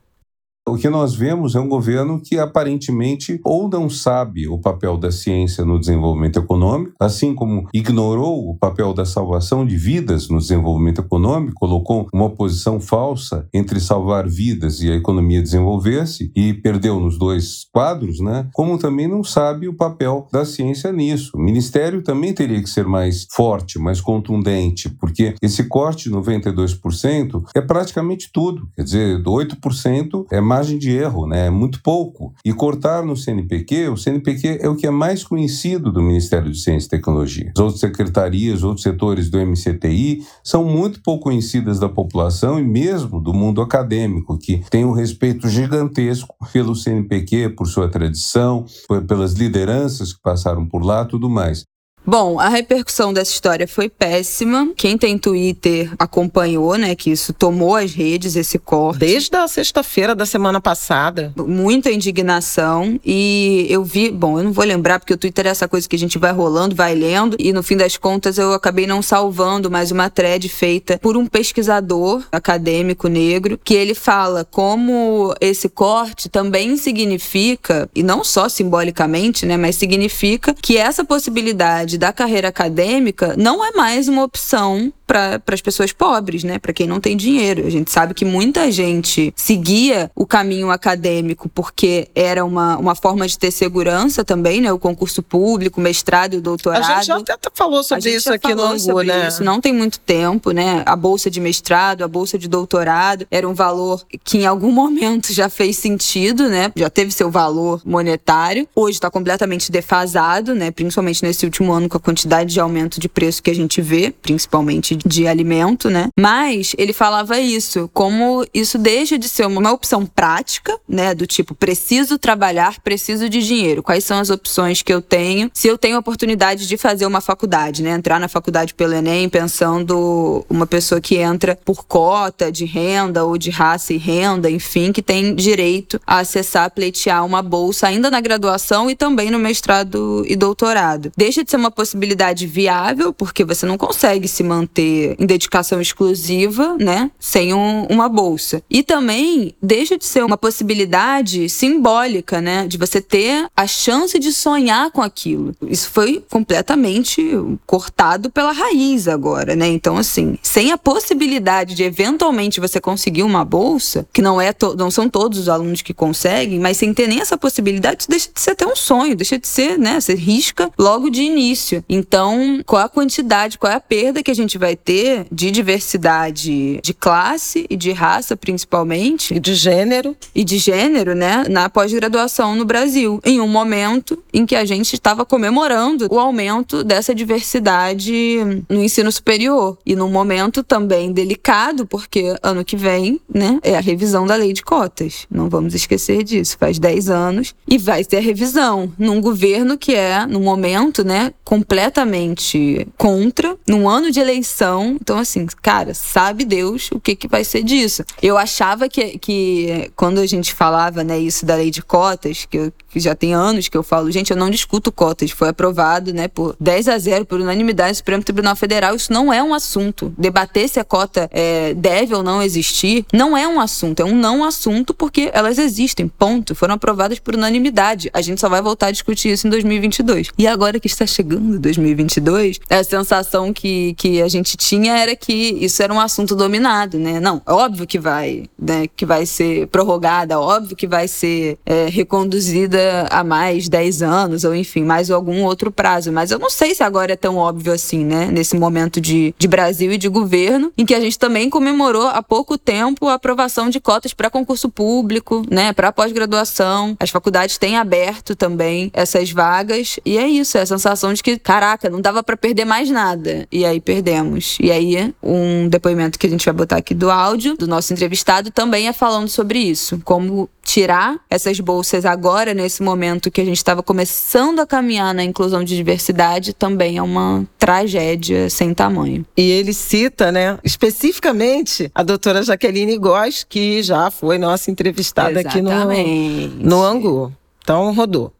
O 0.64 0.76
que 0.76 0.88
nós 0.88 1.12
vemos 1.12 1.56
é 1.56 1.61
um 1.61 1.69
governo 1.69 2.20
que 2.20 2.38
aparentemente 2.38 3.41
ou 3.44 3.69
não 3.69 3.91
sabe 3.91 4.47
o 4.47 4.61
papel 4.61 4.97
da 4.97 5.11
ciência 5.11 5.64
no 5.64 5.79
desenvolvimento 5.79 6.38
econômico, 6.38 6.94
assim 7.00 7.35
como 7.35 7.69
ignorou 7.75 8.49
o 8.49 8.56
papel 8.56 8.94
da 8.94 9.05
salvação 9.05 9.67
de 9.67 9.76
vidas 9.76 10.29
no 10.29 10.38
desenvolvimento 10.38 11.00
econômico, 11.00 11.56
colocou 11.56 12.06
uma 12.14 12.31
posição 12.31 12.79
falsa 12.79 13.49
entre 13.53 13.81
salvar 13.81 14.29
vidas 14.29 14.81
e 14.81 14.88
a 14.88 14.94
economia 14.94 15.43
desenvolver-se 15.43 16.31
e 16.35 16.55
perdeu 16.55 17.00
nos 17.00 17.19
dois 17.19 17.67
quadros, 17.73 18.20
né? 18.20 18.49
Como 18.53 18.79
também 18.79 19.08
não 19.08 19.25
sabe 19.25 19.67
o 19.67 19.75
papel 19.75 20.29
da 20.32 20.44
ciência 20.44 20.93
nisso. 20.93 21.32
O 21.35 21.41
ministério 21.41 22.05
também 22.05 22.32
teria 22.32 22.62
que 22.62 22.70
ser 22.70 22.87
mais 22.87 23.26
forte, 23.32 23.81
mais 23.81 24.00
contundente, 24.00 24.88
porque 24.88 25.35
esse 25.43 25.65
corte 25.65 26.08
de 26.08 26.15
92% 26.15 27.43
é 27.53 27.61
praticamente 27.61 28.31
tudo. 28.32 28.69
Quer 28.76 28.85
dizer, 28.85 29.23
8% 29.25 30.26
é 30.31 30.41
margem 30.52 30.78
de 30.78 30.90
erro, 30.90 31.26
né? 31.26 31.46
É 31.46 31.50
muito 31.50 31.82
pouco. 31.82 32.34
E 32.44 32.52
cortar 32.52 33.04
no 33.04 33.16
CNPq, 33.16 33.88
o 33.88 33.96
CNPq 33.96 34.58
é 34.60 34.69
o 34.69 34.76
que 34.76 34.87
é 34.87 34.90
mais 34.90 35.25
conhecido 35.25 35.90
do 35.90 36.02
Ministério 36.02 36.50
de 36.50 36.58
Ciência 36.58 36.87
e 36.87 36.90
Tecnologia. 36.90 37.52
As 37.56 37.60
outras 37.60 37.81
secretarias, 37.81 38.62
outros 38.62 38.82
setores 38.82 39.31
do 39.31 39.38
MCTI 39.38 40.22
são 40.44 40.64
muito 40.64 41.02
pouco 41.02 41.22
conhecidas 41.22 41.78
da 41.78 41.88
população 41.88 42.58
e 42.58 42.64
mesmo 42.64 43.20
do 43.20 43.32
mundo 43.32 43.62
acadêmico, 43.62 44.38
que 44.38 44.62
tem 44.70 44.84
um 44.84 44.93
respeito 44.93 45.49
gigantesco 45.49 46.34
pelo 46.52 46.75
CNPq, 46.75 47.50
por 47.50 47.66
sua 47.66 47.88
tradição, 47.88 48.66
pelas 49.06 49.32
lideranças 49.32 50.12
que 50.12 50.20
passaram 50.20 50.66
por 50.66 50.84
lá, 50.84 51.05
tudo 51.05 51.31
mais. 51.31 51.64
Bom, 52.04 52.40
a 52.40 52.49
repercussão 52.49 53.12
dessa 53.12 53.31
história 53.31 53.69
foi 53.69 53.88
péssima. 53.88 54.70
Quem 54.76 54.99
tem 54.99 55.16
Twitter 55.16 55.93
acompanhou, 55.99 56.76
né, 56.76 56.94
que 56.94 57.10
isso 57.10 57.32
tomou 57.32 57.76
as 57.76 57.93
redes, 57.93 58.34
esse 58.34 58.58
corte. 58.58 58.99
Desde 58.99 59.34
a 59.37 59.46
sexta-feira 59.46 60.14
da 60.14 60.26
semana 60.26 60.60
passada. 60.60 61.32
Muita 61.37 61.90
indignação. 61.90 62.99
E 63.04 63.66
eu 63.70 63.84
vi, 63.84 64.10
bom, 64.10 64.38
eu 64.38 64.44
não 64.44 64.52
vou 64.52 64.64
lembrar, 64.64 64.99
porque 64.99 65.14
o 65.14 65.16
Twitter 65.16 65.46
é 65.46 65.50
essa 65.50 65.69
coisa 65.69 65.88
que 65.88 65.96
a 65.96 65.99
gente 65.99 66.19
vai 66.19 66.32
rolando, 66.32 66.75
vai 66.75 66.94
lendo. 66.94 67.37
E 67.38 67.52
no 67.52 67.62
fim 67.62 67.76
das 67.76 67.96
contas 67.96 68.37
eu 68.37 68.52
acabei 68.52 68.87
não 68.87 69.00
salvando 69.00 69.70
mais 69.70 69.90
uma 69.90 70.10
thread 70.10 70.48
feita 70.48 70.98
por 70.98 71.16
um 71.16 71.26
pesquisador 71.26 72.22
acadêmico 72.32 73.08
negro, 73.08 73.58
que 73.62 73.75
ele 73.75 73.94
fala 73.94 74.44
como 74.50 75.34
esse 75.40 75.69
corte 75.69 76.28
também 76.28 76.76
significa, 76.76 77.88
e 77.94 78.02
não 78.02 78.25
só 78.25 78.48
simbolicamente, 78.48 79.46
né, 79.46 79.56
mas 79.56 79.76
significa 79.76 80.55
que 80.60 80.76
essa 80.76 81.05
possibilidade 81.05 81.92
da 81.99 82.12
carreira 82.12 82.49
acadêmica 82.49 83.35
não 83.37 83.65
é 83.65 83.73
mais 83.73 84.09
uma 84.09 84.23
opção 84.25 84.93
para 85.12 85.55
as 85.55 85.61
pessoas 85.61 85.93
pobres, 85.93 86.43
né? 86.43 86.59
Para 86.59 86.73
quem 86.73 86.87
não 86.87 86.99
tem 86.99 87.17
dinheiro. 87.17 87.67
A 87.67 87.70
gente 87.70 87.91
sabe 87.91 88.14
que 88.14 88.25
muita 88.25 88.73
gente 88.73 89.32
seguia 89.37 90.11
o 90.14 90.25
caminho 90.25 90.70
acadêmico 90.70 91.50
porque 91.50 92.09
era 92.14 92.43
uma, 92.43 92.79
uma 92.79 92.94
forma 92.94 93.29
de 93.29 93.38
ter 93.38 93.50
segurança 93.50 94.25
também, 94.25 94.62
né? 94.62 94.73
O 94.73 94.79
concurso 94.79 95.23
público, 95.23 95.81
mestrado 95.82 96.35
e 96.35 96.41
doutorado. 96.41 96.82
A 96.85 96.94
gente 96.94 97.06
já 97.06 97.17
até 97.19 97.37
falou 97.55 97.82
sobre 97.82 98.11
isso 98.11 98.32
aqui 98.32 98.55
no 98.55 98.62
Angu, 98.62 99.03
né? 99.03 99.29
Isso. 99.29 99.44
Não 99.44 99.61
tem 99.61 99.75
muito 99.75 100.00
tempo, 100.00 100.50
né? 100.50 100.82
A 100.87 100.97
bolsa 100.97 101.31
de 101.31 101.41
mestrado, 101.41 102.03
a 102.03 102.08
bolsa 102.08 102.38
de 102.38 102.49
doutorado 102.49 103.26
era 103.31 103.47
um 103.47 103.53
valor 103.53 104.03
que 104.25 104.38
em 104.38 104.47
algum 104.47 104.73
momento 104.73 105.31
já 105.32 105.50
fez 105.50 105.76
sentido, 105.76 106.49
né? 106.49 106.73
Já 106.75 106.88
teve 106.88 107.11
seu 107.11 107.31
valor 107.31 107.82
monetário. 107.85 108.67
Hoje 108.75 108.97
está 108.97 109.11
completamente 109.11 109.70
defasado, 109.70 110.55
né? 110.55 110.70
Principalmente 110.70 111.23
nesse 111.23 111.44
último 111.44 111.70
ano 111.70 111.87
com 111.87 111.99
a 111.99 112.00
quantidade 112.00 112.55
de 112.55 112.61
aumento 112.61 112.99
de 112.99 113.11
preço 113.11 113.43
que 113.43 113.50
a 113.50 113.55
gente 113.55 113.82
vê, 113.82 114.11
principalmente 114.23 115.01
de 115.04 115.26
alimento, 115.26 115.90
né? 115.90 116.08
Mas 116.19 116.75
ele 116.78 116.93
falava 116.93 117.38
isso, 117.38 117.90
como 117.93 118.44
isso 118.52 118.78
deixa 118.78 119.19
de 119.19 119.28
ser 119.28 119.46
uma 119.46 119.72
opção 119.72 120.06
prática, 120.06 120.78
né? 120.88 121.14
Do 121.14 121.26
tipo, 121.26 121.54
preciso 121.54 122.19
trabalhar, 122.19 122.81
preciso 122.81 123.29
de 123.29 123.43
dinheiro. 123.43 123.82
Quais 123.82 124.05
são 124.05 124.19
as 124.19 124.31
opções 124.31 124.82
que 124.82 124.93
eu 124.93 125.03
tenho? 125.03 125.50
Se 125.53 125.69
eu 125.69 125.79
tenho 125.79 125.96
a 125.96 126.00
oportunidade 126.00 126.67
de 126.67 126.77
fazer 126.77 127.06
uma 127.06 127.20
faculdade, 127.20 127.82
né? 127.82 127.93
Entrar 127.93 128.19
na 128.19 128.29
faculdade 128.29 128.74
pelo 128.74 128.94
Enem, 128.94 129.29
pensando 129.29 130.44
uma 130.48 130.67
pessoa 130.67 131.00
que 131.00 131.17
entra 131.17 131.58
por 131.65 131.84
cota 131.84 132.50
de 132.50 132.65
renda 132.65 133.24
ou 133.24 133.36
de 133.36 133.50
raça 133.50 133.93
e 133.93 133.96
renda, 133.96 134.50
enfim, 134.50 134.93
que 134.93 135.03
tem 135.03 135.34
direito 135.34 136.00
a 136.06 136.19
acessar, 136.19 136.70
pleitear 136.70 137.24
uma 137.24 137.43
bolsa 137.43 137.86
ainda 137.86 138.10
na 138.10 138.20
graduação 138.20 138.91
e 138.91 138.94
também 138.94 139.31
no 139.31 139.38
mestrado 139.38 140.24
e 140.27 140.36
doutorado. 140.36 141.12
Deixa 141.17 141.44
de 141.44 141.50
ser 141.50 141.56
uma 141.56 141.70
possibilidade 141.70 142.46
viável, 142.46 143.12
porque 143.12 143.44
você 143.44 143.67
não 143.67 143.79
consegue 143.79 144.29
se 144.29 144.43
manter 144.43 144.92
em 145.19 145.27
dedicação 145.27 145.81
exclusiva, 145.81 146.77
né, 146.79 147.11
sem 147.19 147.55
um, 147.55 147.87
uma 147.87 148.08
bolsa. 148.08 148.63
E 148.69 148.82
também 148.82 149.55
deixa 149.63 149.96
de 149.96 150.05
ser 150.05 150.25
uma 150.25 150.37
possibilidade 150.37 151.49
simbólica, 151.49 152.41
né, 152.41 152.67
de 152.67 152.79
você 152.79 153.01
ter 153.01 153.46
a 153.56 153.67
chance 153.67 154.19
de 154.19 154.32
sonhar 154.32 154.91
com 154.91 155.03
aquilo. 155.03 155.55
Isso 155.63 155.91
foi 155.91 156.25
completamente 156.31 157.22
cortado 157.67 158.31
pela 158.31 158.53
raiz 158.53 159.08
agora, 159.08 159.55
né? 159.55 159.69
Então, 159.69 159.96
assim, 159.96 160.39
sem 160.43 160.72
a 160.72 160.79
possibilidade 160.79 161.75
de 161.75 161.82
eventualmente 161.82 162.61
você 162.61 162.81
conseguir 162.81 163.22
uma 163.22 163.44
bolsa, 163.44 164.06
que 164.13 164.22
não 164.22 164.41
é 164.41 164.53
não 164.77 164.91
são 164.91 165.08
todos 165.08 165.39
os 165.39 165.49
alunos 165.49 165.82
que 165.82 165.94
conseguem, 165.94 166.58
mas 166.61 166.77
sem 166.77 166.93
ter 166.93 167.06
nem 167.06 167.20
essa 167.20 167.37
possibilidade, 167.37 168.06
deixa 168.08 168.31
de 168.32 168.41
ser 168.41 168.51
até 168.51 168.67
um 168.67 168.77
sonho, 168.77 169.17
deixa 169.17 169.39
de 169.39 169.49
ser, 169.49 169.79
né? 169.79 170.01
Você 170.01 170.15
risca 170.15 170.70
logo 170.79 171.11
de 171.11 171.22
início. 171.22 171.84
Então, 171.89 172.61
qual 172.67 172.82
a 172.82 172.89
quantidade, 172.89 173.58
qual 173.58 173.72
é 173.72 173.77
a 173.77 173.81
perda 173.81 174.22
que 174.22 174.31
a 174.31 174.34
gente 174.34 174.58
vai 174.58 174.77
ter 174.84 175.27
de 175.31 175.51
diversidade 175.51 176.81
de 176.82 176.94
classe 176.94 177.67
e 177.69 177.77
de 177.77 177.93
raça, 177.93 178.36
principalmente. 178.36 179.34
E 179.34 179.41
de 179.41 179.55
gênero. 179.55 180.17
E 180.34 180.44
de 180.44 180.58
gênero, 180.58 181.15
né? 181.15 181.44
Na 181.48 181.69
pós-graduação 181.69 182.55
no 182.55 182.65
Brasil. 182.65 183.20
Em 183.24 183.41
um 183.41 183.48
momento 183.48 184.22
em 184.32 184.46
que 184.46 184.56
a 184.56 184.65
gente 184.65 184.94
estava 184.94 185.24
comemorando 185.24 186.06
o 186.10 186.19
aumento 186.19 186.82
dessa 186.82 187.15
diversidade 187.15 188.65
no 188.69 188.82
ensino 188.82 189.10
superior. 189.10 189.79
E 189.84 189.94
num 189.94 190.10
momento 190.10 190.62
também 190.62 191.12
delicado, 191.12 191.86
porque 191.86 192.36
ano 192.43 192.65
que 192.65 192.77
vem, 192.77 193.20
né, 193.32 193.58
é 193.62 193.77
a 193.77 193.81
revisão 193.81 194.27
da 194.27 194.34
lei 194.34 194.53
de 194.53 194.62
cotas. 194.62 195.27
Não 195.31 195.48
vamos 195.48 195.74
esquecer 195.74 196.22
disso. 196.22 196.56
Faz 196.58 196.79
10 196.79 197.10
anos 197.10 197.55
e 197.69 197.79
vai 197.79 198.05
ter 198.05 198.19
a 198.19 198.20
revisão 198.20 198.93
num 198.98 199.20
governo 199.20 199.77
que 199.79 199.94
é, 199.94 200.27
no 200.27 200.41
momento, 200.41 201.05
né, 201.05 201.32
completamente 201.44 202.86
contra, 202.96 203.56
num 203.67 203.89
ano 203.89 204.10
de 204.10 204.20
eleição. 204.20 204.61
Então, 204.62 205.19
assim, 205.19 205.46
cara, 205.60 205.92
sabe 205.94 206.44
Deus 206.44 206.88
o 206.92 207.00
que, 207.00 207.16
que 207.16 207.26
vai 207.26 207.42
ser 207.44 207.62
disso. 207.62 208.04
Eu 208.22 208.38
achava 208.38 208.88
que, 208.88 209.19
que 209.19 209.90
quando 209.96 210.20
a 210.20 210.26
gente 210.26 210.54
falava, 210.54 211.02
né, 211.02 211.19
isso 211.19 211.44
da 211.44 211.56
lei 211.56 211.70
de 211.70 211.82
cotas, 211.82 212.46
que, 212.48 212.56
eu, 212.56 212.72
que 212.88 213.00
já 213.00 213.14
tem 213.14 213.34
anos 213.34 213.69
que 213.69 213.76
eu 213.76 213.82
falo, 213.82 214.10
gente, 214.10 214.31
eu 214.31 214.36
não 214.36 214.50
discuto 214.50 214.92
cotas, 214.92 215.31
foi 215.32 215.48
aprovado, 215.48 216.12
né, 216.12 216.28
por 216.28 216.54
10 216.60 216.88
a 216.88 216.98
0 216.98 217.26
por 217.26 217.40
unanimidade 217.40 217.90
no 217.90 217.96
Supremo 217.96 218.22
Tribunal 218.22 218.54
Federal, 218.54 218.94
isso 218.94 219.12
não 219.12 219.32
é 219.32 219.42
um 219.42 219.52
assunto. 219.52 220.14
Debater 220.16 220.69
se 220.69 220.78
a 220.78 220.84
cota 220.84 221.28
é, 221.32 221.74
deve 221.74 222.14
ou 222.14 222.22
não 222.22 222.42
existir 222.42 223.04
não 223.12 223.36
é 223.36 223.48
um 223.48 223.58
assunto, 223.58 224.00
é 224.00 224.04
um 224.04 224.14
não 224.14 224.44
assunto 224.44 224.94
porque 224.94 225.31
elas 225.32 225.58
existem, 225.58 226.06
ponto. 226.06 226.54
Foram 226.54 226.74
aprovadas 226.74 227.19
por 227.19 227.34
unanimidade. 227.34 228.10
A 228.12 228.20
gente 228.20 228.40
só 228.40 228.48
vai 228.48 228.62
voltar 228.62 228.86
a 228.86 228.90
discutir 228.90 229.32
isso 229.32 229.46
em 229.46 229.50
2022. 229.50 230.28
E 230.38 230.46
agora 230.46 230.78
que 230.78 230.86
está 230.86 231.06
chegando 231.06 231.58
2022, 231.58 232.60
a 232.70 232.84
sensação 232.84 233.52
que, 233.52 233.94
que 233.94 234.22
a 234.22 234.28
gente 234.28 234.52
tinha 234.56 234.97
era 234.97 235.15
que 235.15 235.32
isso 235.32 235.82
era 235.82 235.93
um 235.93 236.01
assunto 236.01 236.35
dominado, 236.35 236.99
né? 236.99 237.21
Não, 237.21 237.43
óbvio 237.47 237.87
que 237.87 237.99
vai, 237.99 238.44
né, 238.59 238.87
que 238.94 239.05
vai 239.06 239.27
ser 239.27 239.67
prorrogada, 239.69 240.41
óbvio 240.41 240.77
que 240.77 240.87
vai 240.87 241.09
ser 241.09 241.59
é, 241.65 241.87
reconduzida 241.89 243.06
a 243.11 243.25
mais 243.25 243.69
10 243.69 244.03
anos, 244.03 244.44
ou 244.44 244.55
enfim, 244.55 244.82
mais 244.82 245.11
algum 245.11 245.44
outro 245.44 245.71
prazo. 245.71 246.13
Mas 246.13 246.31
eu 246.31 246.39
não 246.39 246.51
sei 246.51 246.75
se 246.75 246.82
agora 246.82 247.13
é 247.13 247.17
tão 247.17 247.37
óbvio 247.37 247.73
assim, 247.73 248.05
né? 248.05 248.27
Nesse 248.27 248.56
momento 248.56 249.01
de, 249.01 249.35
de 249.39 249.49
Brasil 249.49 249.93
e 249.93 249.99
de 249.99 250.09
governo, 250.09 250.73
em 250.77 250.85
que 250.85 250.94
a 250.94 251.01
gente 251.01 251.19
também 251.19 251.51
comemorou 251.51 252.06
há 252.06 252.23
pouco 252.23 252.56
tempo 252.59 253.09
a 253.09 253.15
aprovação 253.15 253.71
de 253.71 253.81
cotas 253.81 254.15
para 254.15 254.31
concurso 254.31 254.69
público, 254.69 255.43
né? 255.51 255.73
Para 255.73 255.93
pós-graduação. 255.93 256.97
As 256.99 257.11
faculdades 257.11 257.59
têm 257.59 257.77
aberto 257.77 258.35
também 258.35 258.91
essas 258.93 259.31
vagas. 259.31 259.99
E 260.05 260.19
é 260.19 260.27
isso, 260.27 260.59
é 260.59 260.63
a 260.63 260.67
sensação 260.67 261.13
de 261.13 261.23
que, 261.23 261.39
caraca, 261.39 261.89
não 261.89 262.01
dava 262.01 262.23
para 262.23 262.37
perder 262.37 262.65
mais 262.65 262.91
nada. 262.91 263.47
E 263.51 263.65
aí 263.65 263.81
perdemos. 263.81 264.42
E 264.61 264.70
aí, 264.70 265.15
um 265.22 265.69
depoimento 265.69 266.19
que 266.19 266.27
a 266.27 266.31
gente 266.31 266.44
vai 266.44 266.55
botar 266.55 266.77
aqui 266.77 266.94
do 266.94 267.11
áudio, 267.11 267.56
do 267.56 267.67
nosso 267.67 267.93
entrevistado, 267.93 268.51
também 268.51 268.89
é 268.89 268.93
falando 268.93 269.29
sobre 269.29 269.58
isso. 269.58 270.01
Como 270.05 270.49
tirar 270.65 271.20
essas 271.29 271.58
bolsas 271.61 272.05
agora, 272.05 272.55
nesse 272.55 272.82
momento 272.82 273.31
que 273.31 273.41
a 273.41 273.44
gente 273.44 273.56
estava 273.56 273.82
começando 273.82 274.61
a 274.61 274.67
caminhar 274.67 275.15
na 275.15 275.25
inclusão 275.25 275.63
de 275.65 275.77
diversidade, 275.77 276.53
também 276.53 276.99
é 276.99 277.03
uma 277.03 277.46
tragédia 277.58 278.49
sem 278.49 278.72
tamanho. 278.72 279.25
E 279.37 279.51
ele 279.51 279.72
cita, 279.72 280.31
né, 280.31 280.58
especificamente 280.65 281.91
a 281.94 282.03
doutora 282.03 282.43
Jaqueline 282.43 282.96
Góes, 282.96 283.44
que 283.49 283.82
já 283.82 284.11
foi 284.11 284.39
nossa 284.39 284.70
entrevistada 284.70 285.41
Exatamente. 285.41 285.58
aqui 285.58 286.58
no, 286.58 286.69
no 286.69 286.82
Angu. 286.82 287.32
Então, 287.63 287.93
rodou. 287.94 288.32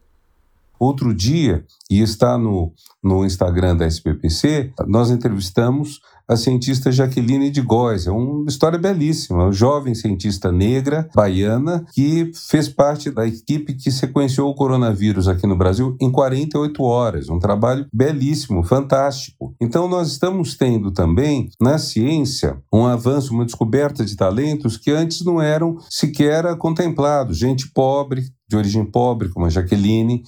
Outro 0.83 1.15
dia, 1.15 1.65
e 1.89 2.01
está 2.03 2.37
no, 2.37 2.73
no 3.01 3.25
Instagram 3.25 3.77
da 3.77 3.87
SPPC, 3.87 4.73
nós 4.89 5.13
entrevistamos 5.13 6.01
a 6.29 6.37
cientista 6.37 6.91
Jaqueline 6.91 7.51
de 7.51 7.61
Góes. 7.61 8.07
É 8.07 8.11
uma 8.11 8.49
história 8.49 8.79
belíssima. 8.79 9.45
Uma 9.45 9.53
jovem 9.53 9.95
cientista 9.95 10.51
negra, 10.51 11.09
baiana, 11.15 11.85
que 11.93 12.31
fez 12.49 12.69
parte 12.69 13.11
da 13.11 13.27
equipe 13.27 13.75
que 13.75 13.91
sequenciou 13.91 14.51
o 14.51 14.55
coronavírus 14.55 15.29
aqui 15.29 15.47
no 15.47 15.57
Brasil 15.57 15.97
em 16.01 16.11
48 16.11 16.83
horas. 16.83 17.29
Um 17.29 17.39
trabalho 17.39 17.87
belíssimo, 17.93 18.63
fantástico. 18.63 19.55
Então, 19.61 19.89
nós 19.89 20.09
estamos 20.09 20.57
tendo 20.57 20.91
também, 20.91 21.49
na 21.61 21.79
ciência, 21.79 22.59
um 22.73 22.87
avanço, 22.87 23.35
uma 23.35 23.45
descoberta 23.45 24.05
de 24.05 24.17
talentos 24.17 24.77
que 24.77 24.91
antes 24.91 25.25
não 25.25 25.41
eram 25.41 25.79
sequer 25.89 26.57
contemplados. 26.57 27.39
Gente 27.39 27.71
pobre, 27.73 28.25
de 28.49 28.57
origem 28.57 28.85
pobre, 28.85 29.31
como 29.31 29.47
a 29.47 29.51
Jaqueline, 29.51 30.25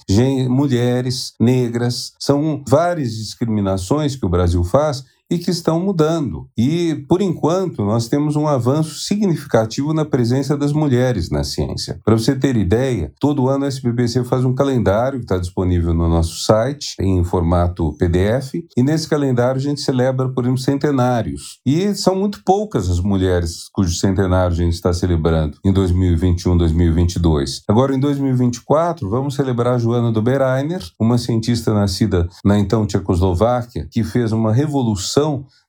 mulheres 0.49 1.33
negras. 1.39 2.13
São 2.19 2.63
várias 2.67 3.15
discriminações 3.15 4.15
que 4.15 4.25
o 4.25 4.29
Brasil 4.29 4.63
faz 4.63 5.03
e 5.29 5.37
que 5.37 5.49
estão 5.49 5.79
mudando. 5.79 6.47
E, 6.57 7.03
por 7.07 7.21
enquanto, 7.21 7.83
nós 7.83 8.07
temos 8.07 8.35
um 8.35 8.47
avanço 8.47 8.95
significativo 8.95 9.93
na 9.93 10.05
presença 10.05 10.55
das 10.55 10.71
mulheres 10.71 11.29
na 11.29 11.43
ciência. 11.43 11.99
Para 12.03 12.17
você 12.17 12.35
ter 12.35 12.55
ideia, 12.55 13.11
todo 13.19 13.49
ano 13.49 13.65
a 13.65 13.67
SBPC 13.67 14.23
faz 14.23 14.45
um 14.45 14.53
calendário 14.53 15.19
que 15.19 15.25
está 15.25 15.37
disponível 15.37 15.93
no 15.93 16.07
nosso 16.07 16.43
site, 16.43 16.95
em 16.99 17.23
formato 17.23 17.93
PDF, 17.97 18.53
e 18.77 18.83
nesse 18.83 19.07
calendário 19.07 19.59
a 19.59 19.63
gente 19.63 19.81
celebra, 19.81 20.29
por 20.29 20.43
exemplo, 20.43 20.61
centenários. 20.61 21.59
E 21.65 21.93
são 21.95 22.15
muito 22.15 22.43
poucas 22.43 22.89
as 22.89 22.99
mulheres 22.99 23.67
cujo 23.73 23.95
centenário 23.95 24.53
a 24.53 24.55
gente 24.55 24.73
está 24.73 24.93
celebrando 24.93 25.57
em 25.65 25.73
2021, 25.73 26.57
2022. 26.57 27.61
Agora, 27.67 27.95
em 27.95 27.99
2024, 27.99 29.09
vamos 29.09 29.35
celebrar 29.35 29.79
Joana 29.79 30.11
Dobereiner, 30.11 30.83
uma 30.99 31.17
cientista 31.17 31.73
nascida 31.73 32.27
na 32.43 32.59
então 32.59 32.85
Tchecoslováquia, 32.85 33.87
que 33.91 34.03
fez 34.03 34.31
uma 34.31 34.53
revolução 34.53 35.14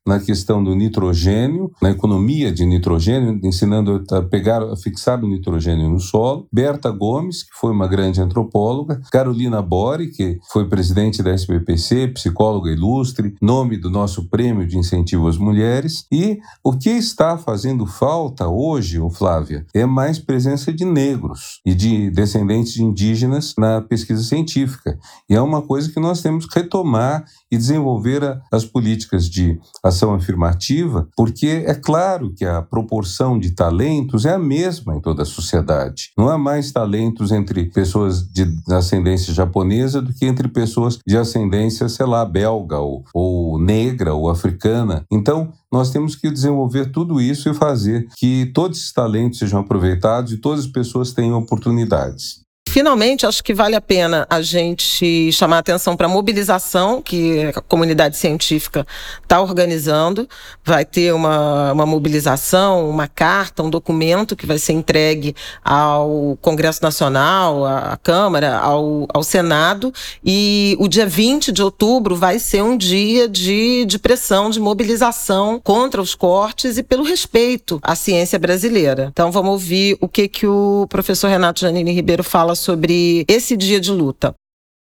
na 0.07 0.21
questão 0.21 0.63
do 0.63 0.75
nitrogênio, 0.75 1.73
na 1.83 1.91
economia 1.91 2.53
de 2.53 2.65
nitrogênio, 2.65 3.41
ensinando 3.43 4.05
a 4.13 4.23
pegar, 4.23 4.63
a 4.63 4.77
fixar 4.77 5.23
o 5.23 5.29
nitrogênio 5.29 5.91
no 5.91 5.99
solo. 5.99 6.47
Berta 6.53 6.91
Gomes, 6.91 7.43
que 7.43 7.59
foi 7.59 7.73
uma 7.73 7.89
grande 7.89 8.21
antropóloga. 8.21 9.01
Carolina 9.11 9.61
Bori, 9.61 10.09
que 10.09 10.39
foi 10.53 10.69
presidente 10.69 11.23
da 11.23 11.33
SBPC, 11.33 12.09
psicóloga 12.09 12.71
ilustre, 12.71 13.35
nome 13.43 13.77
do 13.77 13.91
nosso 13.91 14.29
prêmio 14.29 14.67
de 14.67 14.79
incentivo 14.79 15.27
às 15.27 15.37
mulheres. 15.37 16.07
E 16.13 16.39
o 16.63 16.73
que 16.73 16.91
está 16.91 17.37
fazendo 17.37 17.85
falta 17.85 18.47
hoje, 18.47 19.01
Flávia, 19.11 19.67
é 19.75 19.85
mais 19.85 20.19
presença 20.21 20.73
de 20.73 20.85
negros 20.85 21.61
e 21.67 21.75
de 21.75 22.11
descendentes 22.11 22.75
de 22.75 22.85
indígenas 22.85 23.55
na 23.59 23.81
pesquisa 23.81 24.23
científica. 24.23 24.97
E 25.29 25.35
é 25.35 25.41
uma 25.41 25.63
coisa 25.63 25.91
que 25.91 25.99
nós 25.99 26.23
temos 26.23 26.47
que 26.47 26.61
retomar 26.61 27.25
e 27.51 27.57
desenvolver 27.57 28.41
as 28.53 28.65
políticas 28.65 29.29
de 29.29 29.59
ação 29.83 30.15
afirmativa, 30.15 31.09
porque 31.17 31.65
é 31.67 31.75
claro 31.75 32.33
que 32.35 32.45
a 32.45 32.63
proporção 32.63 33.39
de 33.39 33.53
talentos 33.53 34.25
é 34.25 34.35
a 34.35 34.39
mesma 34.39 34.97
em 34.97 35.01
toda 35.01 35.23
a 35.23 35.27
sociedade. 35.27 36.11
Não 36.17 36.29
há 36.29 36.37
mais 36.37 36.73
talentos 36.73 37.31
entre 37.31 37.67
pessoas 37.67 38.23
de 38.23 38.47
ascendência 38.71 39.33
japonesa 39.33 40.03
do 40.03 40.13
que 40.13 40.27
entre 40.27 40.49
pessoas 40.49 40.99
de 41.07 41.17
ascendência, 41.17 41.89
sei 41.89 42.07
lá, 42.07 42.25
belga 42.25 42.79
ou, 42.79 43.05
ou 43.15 43.59
negra 43.61 44.15
ou 44.15 44.29
africana. 44.29 45.05
Então, 45.11 45.53
nós 45.73 45.91
temos 45.91 46.17
que 46.17 46.31
desenvolver 46.31 46.91
tudo 46.91 47.21
isso 47.21 47.49
e 47.49 47.55
fazer 47.55 48.09
que 48.17 48.47
todos 48.55 48.79
esses 48.79 48.93
talentos 48.93 49.39
sejam 49.39 49.61
aproveitados 49.61 50.33
e 50.33 50.39
todas 50.39 50.61
as 50.61 50.71
pessoas 50.71 51.13
tenham 51.13 51.39
oportunidades 51.39 52.46
finalmente, 52.77 53.25
acho 53.25 53.43
que 53.43 53.55
vale 53.55 53.75
a 53.75 53.81
pena 53.81 54.27
a 54.29 54.43
gente 54.43 55.33
chamar 55.33 55.57
atenção 55.57 55.97
para 55.97 56.05
a 56.07 56.11
mobilização 56.11 57.01
que 57.01 57.51
a 57.57 57.63
comunidade 57.63 58.19
científica 58.19 58.87
está 59.23 59.41
organizando. 59.41 60.29
Vai 60.63 60.85
ter 60.85 61.15
uma, 61.15 61.73
uma 61.73 61.87
mobilização, 61.87 62.91
uma 62.91 63.09
carta, 63.09 63.63
um 63.63 63.71
documento 63.71 64.37
que 64.37 64.45
vai 64.45 64.59
ser 64.59 64.75
entregue 64.75 65.35
ao 65.65 66.37
Congresso 66.43 66.83
Nacional, 66.83 67.65
à 67.65 67.97
Câmara, 67.97 68.59
ao, 68.59 69.09
ao 69.09 69.23
Senado. 69.23 69.91
E 70.23 70.77
o 70.79 70.87
dia 70.87 71.07
20 71.07 71.53
de 71.53 71.63
outubro 71.63 72.15
vai 72.15 72.39
ser 72.39 72.61
um 72.61 72.77
dia 72.77 73.27
de, 73.27 73.87
de 73.87 73.99
pressão, 73.99 74.51
de 74.51 74.61
mobilização 74.61 75.59
contra 75.65 76.03
os 76.03 76.15
cortes 76.15 76.77
e 76.77 76.83
pelo 76.83 77.05
respeito 77.05 77.81
à 77.83 77.95
ciência 77.95 78.39
brasileira. 78.39 79.09
Então, 79.11 79.33
vamos 79.33 79.53
ouvir 79.53 79.97
o 79.99 80.07
que, 80.07 80.29
que 80.29 80.47
o 80.47 80.87
professor 80.91 81.29
Renato 81.29 81.61
Janine 81.61 81.91
Ribeiro 81.91 82.23
fala 82.23 82.55
sobre 82.55 82.66
sobre 82.67 83.25
esse 83.29 83.57
dia 83.57 83.79
de 83.79 83.93
luta? 83.93 84.35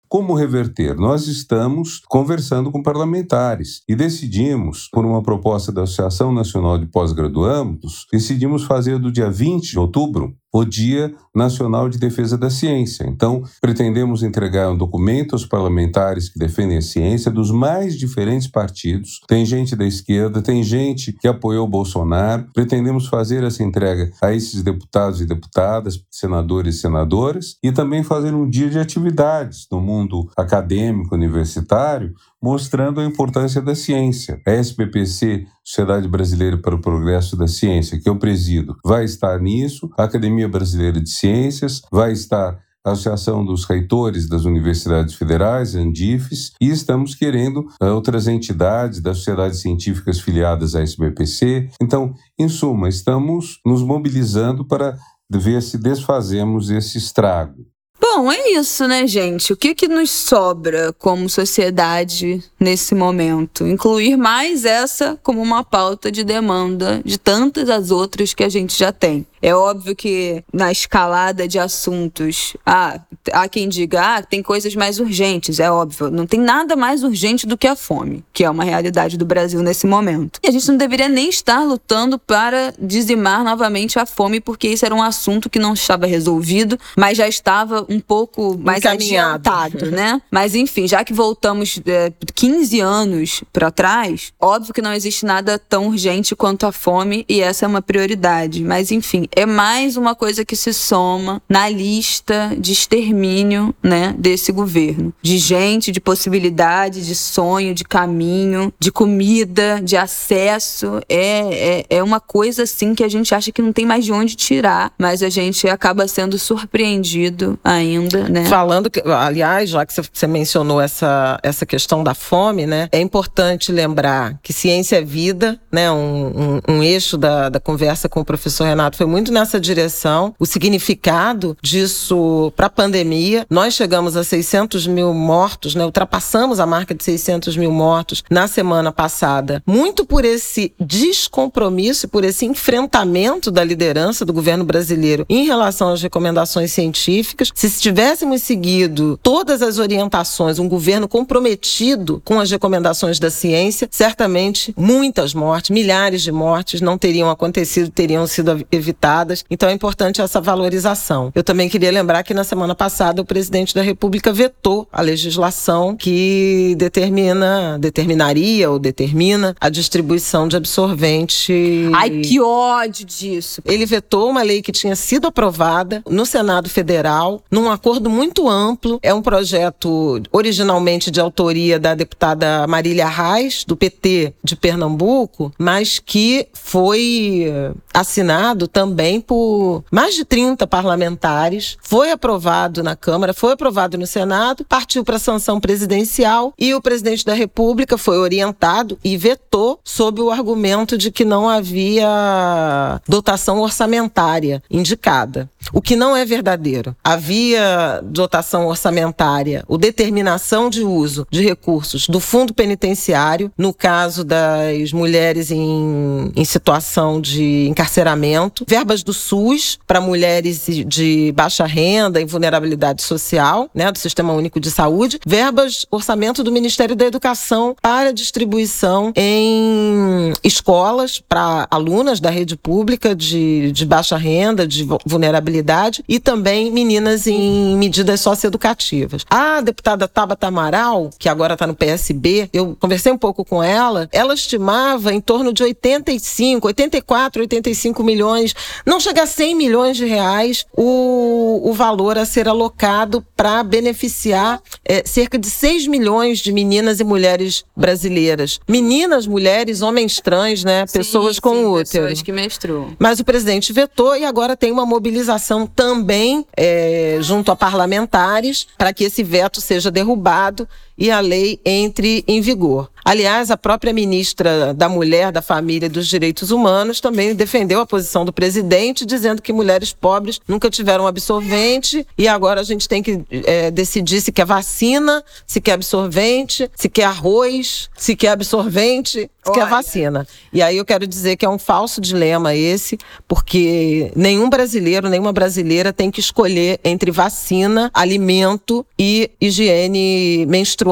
Como 0.07 0.35
reverter? 0.35 0.97
Nós 0.97 1.27
estamos 1.29 2.01
conversando 2.09 2.71
com 2.71 2.83
parlamentares 2.83 3.81
e 3.89 3.95
decidimos, 3.95 4.89
por 4.93 5.07
uma 5.07 5.23
proposta 5.23 5.73
da 5.73 5.85
Associação 5.85 6.31
Nacional 6.31 6.77
de 6.77 6.87
Pós-Graduandos, 6.87 8.07
decidimos 8.13 8.65
fazer 8.65 8.99
do 8.99 9.11
dia 9.11 9.31
20 9.31 9.71
de 9.71 9.79
outubro 9.79 10.37
o 10.53 10.65
Dia 10.65 11.15
Nacional 11.35 11.89
de 11.89 11.99
Defesa 11.99 12.37
da 12.37 12.51
Ciência. 12.51 13.05
Então, 13.07 13.43
pretendemos 13.61 14.23
entregar 14.23 14.71
um 14.71 14.77
documento 14.77 15.35
aos 15.35 15.47
parlamentares 15.47 16.29
que 16.29 16.39
defendem 16.39 16.79
a 16.79 16.83
ciência 16.83 17.31
dos 17.31 17.51
mais 17.51 17.97
diferentes 17.97 18.49
partidos. 18.49 19.21
Tem 19.29 19.45
gente 19.45 19.77
da 19.77 19.87
esquerda, 19.87 20.43
tem 20.43 20.63
gente 20.63 21.13
que 21.13 21.29
apoiou 21.29 21.67
o 21.67 21.71
Bolsonaro. 21.71 22.47
Pretendemos 22.53 23.07
fazer 23.07 23.45
essa 23.45 23.63
entrega 23.63 24.11
a 24.21 24.35
esses 24.35 24.63
deputados 24.63 25.21
e 25.21 25.27
deputadas, 25.27 26.03
senadores 26.11 26.77
e 26.77 26.79
senadoras, 26.81 27.57
e 27.63 27.71
também 27.71 28.03
fazer 28.03 28.35
um 28.35 28.49
dia 28.49 28.69
de 28.69 28.79
atividades 28.79 29.67
no 29.71 29.81
mundo 29.81 30.29
acadêmico, 30.37 31.15
universitário, 31.15 32.15
mostrando 32.43 33.01
a 33.01 33.05
importância 33.05 33.61
da 33.61 33.75
ciência. 33.75 34.41
A 34.47 34.51
SBPC, 34.51 35.47
Sociedade 35.65 36.09
Brasileira 36.09 36.57
para 36.59 36.75
o 36.75 36.81
Progresso 36.81 37.37
da 37.37 37.47
Ciência, 37.47 38.01
que 38.01 38.09
eu 38.09 38.19
presido, 38.19 38.77
vai 38.85 39.05
estar 39.05 39.39
nisso, 39.41 39.91
a 39.99 40.05
Academia 40.05 40.49
Brasileira 40.49 41.01
de 41.01 41.11
Ciências 41.11 41.83
vai 41.93 42.13
estar 42.13 42.59
a 42.85 42.93
Associação 42.93 43.45
dos 43.45 43.65
Reitores 43.65 44.29
das 44.29 44.45
Universidades 44.45 45.15
Federais, 45.15 45.77
ANDIFES, 45.77 46.53
e 46.61 46.71
estamos 46.71 47.15
querendo 47.15 47.67
uh, 47.81 47.87
outras 47.89 48.27
entidades 48.27 49.01
das 49.01 49.19
sociedades 49.19 49.61
científicas 49.61 50.19
filiadas 50.19 50.75
à 50.75 50.83
SBPC. 50.83 51.69
Então, 51.81 52.15
em 52.39 52.49
suma, 52.49 52.89
estamos 52.89 53.61
nos 53.67 53.83
mobilizando 53.83 54.67
para 54.67 54.97
ver 55.31 55.63
se 55.63 55.79
desfazemos 55.79 56.71
esse 56.71 56.99
estrago. 56.99 57.67
Bom, 58.13 58.33
é 58.33 58.51
isso, 58.51 58.89
né, 58.89 59.07
gente? 59.07 59.53
O 59.53 59.57
que, 59.57 59.73
que 59.73 59.87
nos 59.87 60.11
sobra 60.11 60.93
como 60.95 61.31
sociedade 61.31 62.43
nesse 62.61 62.95
momento? 62.95 63.67
Incluir 63.67 64.17
mais 64.17 64.67
essa 64.67 65.19
como 65.23 65.41
uma 65.41 65.65
pauta 65.65 66.13
de 66.13 66.23
demanda 66.23 67.01
de 67.05 67.19
tantas 67.19 67.71
as 67.71 67.91
outras 67.91 68.35
que 68.35 68.45
a 68.45 68.49
gente 68.49 68.79
já 68.79 68.93
tem. 68.93 69.27
É 69.43 69.55
óbvio 69.55 69.97
que 69.97 70.45
na 70.53 70.71
escalada 70.71 71.49
de 71.49 71.59
assuntos, 71.59 72.55
ah, 72.65 73.01
há 73.33 73.49
quem 73.49 73.71
diga, 73.71 74.17
ah, 74.17 74.23
tem 74.23 74.43
coisas 74.43 74.75
mais 74.75 75.01
urgentes, 75.01 75.59
é 75.59 75.71
óbvio. 75.71 76.11
Não 76.11 76.27
tem 76.27 76.39
nada 76.39 76.77
mais 76.77 77.03
urgente 77.03 77.47
do 77.47 77.57
que 77.57 77.67
a 77.67 77.75
fome, 77.75 78.23
que 78.35 78.45
é 78.45 78.51
uma 78.51 78.65
realidade 78.65 79.17
do 79.17 79.25
Brasil 79.25 79.63
nesse 79.63 79.87
momento. 79.87 80.39
E 80.43 80.49
a 80.49 80.51
gente 80.51 80.69
não 80.69 80.77
deveria 80.77 81.09
nem 81.09 81.31
estar 81.31 81.65
lutando 81.65 82.19
para 82.19 82.75
dizimar 82.79 83.43
novamente 83.43 83.99
a 83.99 84.05
fome, 84.05 84.41
porque 84.41 84.69
isso 84.69 84.85
era 84.85 84.95
um 84.95 85.03
assunto 85.03 85.49
que 85.49 85.59
não 85.59 85.73
estava 85.73 86.05
resolvido, 86.05 86.79
mas 86.95 87.17
já 87.17 87.27
estava 87.27 87.87
um 87.89 87.99
pouco 87.99 88.59
mais 88.59 88.85
adiantado, 88.85 89.91
né? 89.91 90.21
Mas 90.31 90.55
enfim, 90.55 90.87
já 90.87 91.03
que 91.03 91.15
voltamos 91.15 91.81
é, 91.87 92.13
15 92.35 92.50
anos 92.81 93.43
para 93.53 93.71
trás, 93.71 94.33
óbvio 94.41 94.75
que 94.75 94.83
não 94.83 94.93
existe 94.93 95.25
nada 95.25 95.59
tão 95.59 95.89
urgente 95.89 96.35
quanto 96.35 96.67
a 96.67 96.73
fome 96.73 97.25
e 97.29 97.41
essa 97.41 97.65
é 97.65 97.69
uma 97.69 97.83
prioridade. 97.83 98.63
Mas 98.65 98.91
enfim, 98.91 99.27
é 99.35 99.45
mais 99.47 99.97
uma 99.97 100.15
coisa 100.15 100.45
que 100.45 100.57
se 100.57 100.73
soma 100.73 101.43
na 101.49 101.69
lista 101.69 102.55
de 102.59 102.73
extermínio, 102.73 103.75
né, 103.83 104.15
desse 104.19 104.53
governo. 104.53 105.13
De 105.23 105.39
gente, 105.39 105.93
de 105.93 106.01
possibilidade, 106.01 107.07
de 107.07 107.15
sonho, 107.15 107.75
de 107.75 107.85
caminho, 107.85 108.73
de 108.79 108.91
comida, 108.91 109.81
de 109.83 109.97
acesso. 109.97 111.01
É, 111.09 111.85
é, 111.89 111.99
é 111.99 112.03
uma 112.03 112.21
coisa, 112.21 112.63
assim, 112.63 112.95
que 112.95 113.05
a 113.05 113.09
gente 113.09 113.35
acha 113.35 113.53
que 113.53 113.63
não 113.63 113.73
tem 113.73 113.87
mais 113.87 114.05
de 114.05 114.13
onde 114.13 114.35
tirar, 114.35 114.93
mas 114.99 115.23
a 115.23 115.29
gente 115.29 115.69
acaba 115.69 116.07
sendo 116.09 116.39
surpreendido 116.39 117.59
ainda, 117.63 118.29
né? 118.29 118.45
Falando, 118.47 118.91
que, 118.91 119.01
aliás, 119.01 119.71
já 119.71 119.85
que 119.85 119.93
você 119.93 120.27
mencionou 120.27 120.81
essa, 120.81 121.39
essa 121.43 121.67
questão 121.67 122.03
da 122.03 122.15
fome, 122.15 122.40
né, 122.67 122.89
é 122.91 123.01
importante 123.01 123.71
lembrar 123.71 124.39
que 124.43 124.53
ciência 124.53 124.97
é 124.97 125.03
vida, 125.03 125.61
né, 125.71 125.91
um, 125.91 126.61
um, 126.67 126.77
um 126.77 126.83
eixo 126.83 127.17
da, 127.17 127.49
da 127.49 127.61
conversa 127.61 128.09
com 128.09 128.21
o 128.21 128.25
professor 128.25 128.65
Renato 128.65 128.97
foi 128.97 129.07
muito 129.07 129.33
nessa 129.33 129.61
direção. 129.61 130.35
O 130.39 130.47
significado 130.47 131.57
disso 131.63 132.53
para 132.57 132.67
a 132.67 132.71
pandemia, 132.71 133.47
nós 133.51 133.75
chegamos 133.75 134.17
a 134.17 134.25
600 134.25 134.87
mil 134.87 135.13
mortos, 135.13 135.75
né? 135.75 135.85
ultrapassamos 135.85 136.61
a 136.61 136.67
marca 136.67 136.95
de 136.95 137.03
600 137.03 137.57
mil 137.57 137.71
mortos 137.71 138.23
na 138.31 138.47
semana 138.47 138.93
passada, 138.93 139.63
muito 139.67 140.05
por 140.05 140.25
esse 140.25 140.73
descompromisso, 140.79 142.09
por 142.09 142.25
esse 142.25 142.47
enfrentamento 142.47 143.51
da 143.51 143.63
liderança 143.63 144.25
do 144.25 144.33
governo 144.33 144.65
brasileiro 144.65 145.25
em 145.29 145.45
relação 145.45 145.91
às 145.91 146.03
recomendações 146.03 146.73
científicas. 146.73 147.51
Se 147.55 147.71
tivéssemos 147.81 148.43
seguido 148.43 149.19
todas 149.23 149.63
as 149.63 149.79
orientações, 149.79 150.59
um 150.59 150.69
governo 150.69 151.09
comprometido 151.09 152.23
com 152.31 152.39
as 152.39 152.49
recomendações 152.49 153.19
da 153.19 153.29
ciência, 153.29 153.89
certamente 153.91 154.73
muitas 154.79 155.35
mortes, 155.35 155.71
milhares 155.71 156.23
de 156.23 156.31
mortes 156.31 156.81
não 156.81 156.97
teriam 156.97 157.29
acontecido, 157.29 157.91
teriam 157.91 158.25
sido 158.25 158.65
evitadas 158.71 159.45
então 159.51 159.69
é 159.69 159.73
importante 159.73 160.21
essa 160.21 160.41
valorização. 160.41 161.33
Eu 161.35 161.43
também 161.43 161.69
queria 161.69 161.91
lembrar 161.91 162.23
que 162.23 162.33
na 162.33 162.45
semana 162.45 162.73
passada 162.73 163.21
o 163.21 163.25
presidente 163.25 163.75
da 163.75 163.83
República 163.83 164.33
vetou 164.33 164.87
a 164.93 165.01
legislação 165.01 165.97
que 165.97 166.77
determina, 166.79 167.77
determinaria 167.81 168.71
ou 168.71 168.79
determina 168.79 169.57
a 169.61 169.69
distribuição 169.69 170.47
de 170.47 170.57
absorvente. 170.57 171.91
Ai, 171.93 172.11
que 172.11 172.41
ódio 172.41 173.05
disso. 173.05 173.61
Ele 173.65 173.85
vetou 173.85 174.31
uma 174.31 174.43
lei 174.43 174.63
que 174.63 174.71
tinha 174.71 174.95
sido 174.95 175.27
aprovada 175.27 176.01
no 176.09 176.25
Senado 176.25 176.69
Federal, 176.69 177.43
num 177.51 177.69
acordo 177.69 178.09
muito 178.09 178.49
amplo. 178.49 179.01
É 179.03 179.13
um 179.13 179.21
projeto 179.21 180.23
originalmente 180.31 181.11
de 181.11 181.21
autoria 181.21 181.77
da 181.81 181.97
deputada 181.97 182.20
Marília 182.69 183.09
Reis, 183.09 183.65
do 183.65 183.77
PT 183.77 184.35
de 184.43 184.57
Pernambuco, 184.57 185.53
mas 185.59 185.99
que 185.99 186.47
foi 186.53 187.47
assinado 187.93 188.69
também 188.69 189.21
por 189.21 189.85
mais 189.91 190.15
de 190.15 190.25
30 190.25 190.67
parlamentares, 190.67 191.77
foi 191.83 192.11
aprovado 192.11 192.83
na 192.83 192.95
Câmara, 192.95 193.35
foi 193.35 193.53
aprovado 193.53 193.99
no 193.99 194.07
Senado, 194.07 194.65
partiu 194.65 195.05
para 195.05 195.19
sanção 195.19 195.61
presidencial 195.61 196.53
e 196.59 196.75
o 196.75 196.81
presidente 196.81 197.25
da 197.25 197.35
República 197.35 197.99
foi 197.99 198.19
orientado 198.19 198.99
e 199.03 199.17
vetou 199.17 199.81
sob 199.85 200.21
o 200.21 200.31
argumento 200.31 200.97
de 200.97 201.11
que 201.11 201.25
não 201.25 201.49
havia 201.49 203.01
dotação 203.09 203.61
orçamentária 203.61 204.63
indicada. 204.71 205.49
O 205.73 205.81
que 205.81 205.97
não 205.97 206.17
é 206.17 206.25
verdadeiro. 206.25 206.97
Havia 207.03 208.01
dotação 208.03 208.67
orçamentária, 208.67 209.65
o 209.69 209.77
determinação 209.77 210.71
de 210.71 210.83
uso 210.83 211.27
de 211.31 211.43
recursos 211.43 212.07
do 212.11 212.21
fundo 212.21 212.53
penitenciário, 212.53 213.51
no 213.57 213.73
caso 213.73 214.25
das 214.25 214.93
mulheres 214.93 215.51
em, 215.51 216.33
em 216.37 216.45
situação 216.45 217.21
de 217.21 217.67
encarceramento, 217.69 218.65
verba 218.69 218.91
verbas 218.91 219.03
do 219.03 219.13
SUS 219.13 219.79
para 219.87 220.01
mulheres 220.01 220.67
de 220.87 221.33
baixa 221.33 221.65
renda 221.65 222.21
e 222.21 222.25
vulnerabilidade 222.25 223.03
social, 223.03 223.71
né, 223.73 223.93
do 223.93 223.99
Sistema 223.99 224.33
Único 224.33 224.59
de 224.59 224.71
Saúde, 224.71 225.21
verbas 225.25 225.87
orçamento 225.91 226.43
do 226.43 226.51
Ministério 226.51 226.97
da 226.97 227.07
Educação 227.07 227.77
para 227.81 228.13
distribuição 228.13 229.13
em 229.15 230.33
escolas 230.43 231.21
para 231.21 231.69
alunas 231.71 232.19
da 232.21 232.31
rede 232.31 232.57
pública 232.57 233.15
de, 233.15 233.71
de 233.71 233.87
baixa 233.87 234.17
renda, 234.17 234.67
de 234.67 234.87
vulnerabilidade 235.07 236.03
e 236.09 236.19
também 236.19 236.73
meninas 236.73 237.27
em 237.27 237.77
medidas 237.77 238.21
socioeducativas. 238.21 239.25
A 239.31 239.61
deputada 239.61 240.09
Tabata 240.09 240.49
Amaral, 240.49 241.11
que 241.19 241.29
agora 241.29 241.55
está 241.55 241.67
no 241.67 241.75
PSB, 242.01 242.49
eu 242.53 242.77
conversei 242.81 243.13
um 243.13 243.19
pouco 243.19 243.45
com 243.45 243.63
ela, 243.63 244.09
ela 244.13 244.33
estimava 244.33 245.13
em 245.13 245.21
torno 245.21 245.53
de 245.53 245.63
85, 245.63 246.67
84, 246.67 247.43
85 247.43 248.03
milhões 248.03 248.55
não 248.87 248.99
chega 248.99 249.23
a 249.23 249.27
100 249.27 249.55
milhões 249.55 249.97
de 249.97 250.07
reais 250.07 250.65
o, 250.77 251.61
o 251.63 251.73
valor 251.75 252.17
a 252.17 252.25
ser 252.25 252.49
alocado 252.49 253.25
para 253.37 253.63
beneficiar 253.63 254.61
é, 254.85 255.03
cerca 255.05 255.39
de 255.39 255.51
6 255.51 255.87
milhões 255.87 256.39
de 256.39 256.53
meninas 256.53 257.01
e 257.01 257.05
mulheres 257.05 257.65
brasileiras. 257.77 258.61
Meninas, 258.69 259.27
mulheres, 259.27 259.83
homens 259.83 260.21
trans, 260.21 260.65
né? 260.65 260.87
Sim, 260.87 260.99
pessoas 260.99 261.39
com 261.39 261.55
sim, 261.55 261.65
útero. 261.65 262.05
Pessoas 262.05 262.23
que 262.23 262.33
menstruam. 262.33 262.97
Mas 262.99 263.21
o 263.21 263.25
presidente 263.25 263.73
vetou 263.73 264.17
e 264.17 264.25
agora 264.25 264.57
tem 264.57 264.73
uma 264.73 264.87
mobilização 264.87 265.67
também 265.67 266.47
é, 266.57 267.19
junto 267.21 267.53
a 267.53 267.57
parlamentares 267.57 268.67
para 268.79 268.93
que 268.93 269.05
esse 269.05 269.23
veto 269.23 269.61
seja 269.61 269.91
derrubado 269.91 270.69
e 271.01 271.11
a 271.11 271.19
lei 271.21 271.59
entre 271.65 272.23
em 272.29 272.43
vigor. 272.43 272.91
Aliás, 273.05 273.51
a 273.51 273.57
própria 273.57 273.93
ministra 273.93 274.75
da 274.75 274.89
Mulher, 274.89 275.33
da 275.33 275.43
Família 275.43 275.87
e 275.87 275.89
dos 275.89 276.07
Direitos 276.07 276.51
Humanos 276.51 277.01
também 277.01 277.35
defendeu 277.35 277.81
a 277.81 277.87
posição 277.87 278.25
do 278.25 278.33
presidente, 278.33 279.07
dizendo 279.07 279.41
que 279.41 279.53
mulheres 279.53 279.93
pobres 279.93 280.41
nunca 280.47 280.69
tiveram 280.71 281.07
absorvente 281.07 282.07
e 282.17 282.29
agora 282.29 282.61
a 282.61 282.65
gente 282.65 282.89
tem 282.89 283.03
que 283.03 283.25
é, 283.47 283.71
decidir 283.71 284.21
se 284.21 284.31
quer 284.31 284.45
vacina, 284.45 285.25
se 285.47 285.61
quer 285.61 285.73
absorvente, 285.73 286.71
se 286.77 286.89
quer 286.89 287.05
arroz, 287.05 287.89
se 287.97 288.15
quer 288.15 288.29
absorvente, 288.29 289.31
se 289.43 289.51
Olha. 289.51 289.55
quer 289.55 289.69
vacina. 289.69 290.27
E 290.53 290.61
aí 290.61 290.77
eu 290.77 290.85
quero 290.85 291.07
dizer 291.07 291.37
que 291.37 291.47
é 291.47 291.49
um 291.49 291.59
falso 291.59 292.01
dilema 292.01 292.55
esse, 292.55 292.99
porque 293.27 294.13
nenhum 294.15 294.51
brasileiro, 294.51 295.09
nenhuma 295.09 295.33
brasileira 295.33 295.93
tem 295.93 296.11
que 296.11 296.21
escolher 296.21 296.79
entre 296.85 297.11
vacina, 297.11 297.91
alimento 297.95 298.85
e 298.99 299.31
higiene 299.41 300.45
menstrual, 300.47 300.90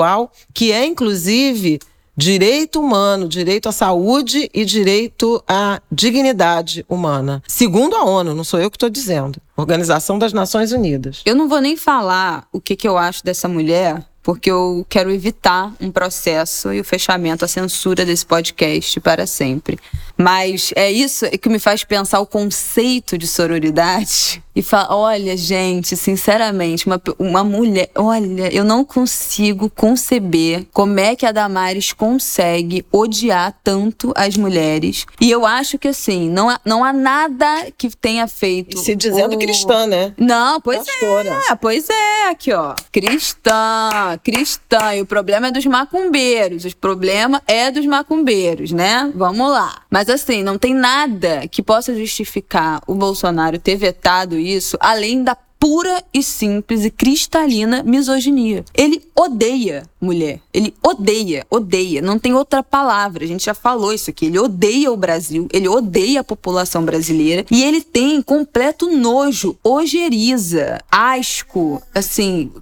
que 0.54 0.72
é 0.72 0.84
inclusive 0.84 1.78
direito 2.18 2.80
humano, 2.80 3.28
direito 3.28 3.68
à 3.68 3.72
saúde 3.72 4.50
e 4.52 4.64
direito 4.64 5.40
à 5.46 5.80
dignidade 5.90 6.84
humana. 6.88 7.40
Segundo 7.46 7.94
a 7.94 8.04
ONU, 8.04 8.34
não 8.34 8.42
sou 8.42 8.58
eu 8.58 8.68
que 8.68 8.76
estou 8.76 8.90
dizendo. 8.90 9.40
Organização 9.56 10.18
das 10.18 10.32
Nações 10.32 10.72
Unidas. 10.72 11.22
Eu 11.24 11.36
não 11.36 11.48
vou 11.48 11.60
nem 11.60 11.76
falar 11.76 12.48
o 12.52 12.60
que, 12.60 12.74
que 12.74 12.88
eu 12.88 12.98
acho 12.98 13.24
dessa 13.24 13.46
mulher, 13.46 14.04
porque 14.20 14.50
eu 14.50 14.84
quero 14.88 15.12
evitar 15.12 15.72
um 15.80 15.92
processo 15.92 16.72
e 16.72 16.80
o 16.80 16.84
fechamento, 16.84 17.44
a 17.44 17.48
censura 17.48 18.04
desse 18.04 18.26
podcast 18.26 18.98
para 18.98 19.24
sempre. 19.24 19.78
Mas 20.16 20.72
é 20.74 20.90
isso 20.90 21.24
que 21.38 21.48
me 21.48 21.60
faz 21.60 21.84
pensar 21.84 22.18
o 22.18 22.26
conceito 22.26 23.16
de 23.16 23.28
sororidade 23.28 24.42
e 24.58 24.62
falar: 24.62 24.92
olha, 24.92 25.36
gente, 25.36 25.96
sinceramente, 25.96 26.84
uma, 26.84 27.00
uma 27.16 27.44
mulher. 27.44 27.88
Olha, 27.94 28.52
eu 28.52 28.64
não 28.64 28.84
consigo 28.84 29.70
conceber 29.70 30.66
como 30.72 30.98
é 30.98 31.14
que 31.14 31.24
a 31.24 31.30
Damares 31.30 31.92
consegue 31.92 32.84
odiar 32.90 33.56
tanto 33.62 34.12
as 34.16 34.36
mulheres. 34.36 35.06
E 35.20 35.30
eu 35.30 35.46
acho 35.46 35.78
que, 35.78 35.86
assim, 35.86 36.28
não 36.28 36.50
há, 36.50 36.60
não 36.64 36.82
há 36.82 36.92
nada 36.92 37.68
que 37.78 37.88
tenha 37.96 38.26
feito. 38.26 38.78
Se 38.78 38.96
dizendo 38.96 39.36
o... 39.36 39.38
cristã, 39.38 39.86
né? 39.86 40.12
Não, 40.18 40.60
pois 40.60 40.78
Pastora. 40.78 41.40
é. 41.48 41.54
Pois 41.54 41.88
é, 41.88 42.28
aqui, 42.30 42.52
ó. 42.52 42.74
Cristã, 42.90 44.18
cristã. 44.24 44.96
E 44.96 45.02
o 45.02 45.06
problema 45.06 45.48
é 45.48 45.50
dos 45.52 45.66
macumbeiros. 45.66 46.64
O 46.64 46.76
problema 46.76 47.40
é 47.46 47.70
dos 47.70 47.86
macumbeiros, 47.86 48.72
né? 48.72 49.12
Vamos 49.14 49.52
lá. 49.52 49.82
Mas 49.88 50.10
assim, 50.10 50.42
não 50.42 50.58
tem 50.58 50.74
nada 50.74 51.46
que 51.48 51.62
possa 51.62 51.94
justificar 51.94 52.80
o 52.88 52.94
Bolsonaro 52.94 53.58
ter 53.58 53.76
vetado 53.76 54.36
isso, 54.36 54.47
além 54.80 55.22
da 55.22 55.36
pura 55.58 56.02
e 56.14 56.22
simples 56.22 56.84
e 56.84 56.90
cristalina 56.90 57.82
misoginia. 57.82 58.64
Ele 58.74 59.02
odeia 59.14 59.82
mulher. 60.00 60.40
Ele 60.52 60.72
odeia, 60.82 61.44
odeia. 61.50 62.00
Não 62.00 62.18
tem 62.18 62.32
outra 62.32 62.62
palavra. 62.62 63.24
A 63.24 63.26
gente 63.26 63.44
já 63.44 63.54
falou 63.54 63.92
isso 63.92 64.10
aqui. 64.10 64.26
Ele 64.26 64.38
odeia 64.38 64.92
o 64.92 64.96
Brasil, 64.96 65.48
ele 65.52 65.68
odeia 65.68 66.20
a 66.20 66.24
população 66.24 66.84
brasileira 66.84 67.44
e 67.50 67.64
ele 67.64 67.80
tem 67.80 68.22
completo 68.22 68.90
nojo, 68.96 69.56
ojeriza, 69.62 70.80
asco, 70.90 71.82
assim, 71.94 72.52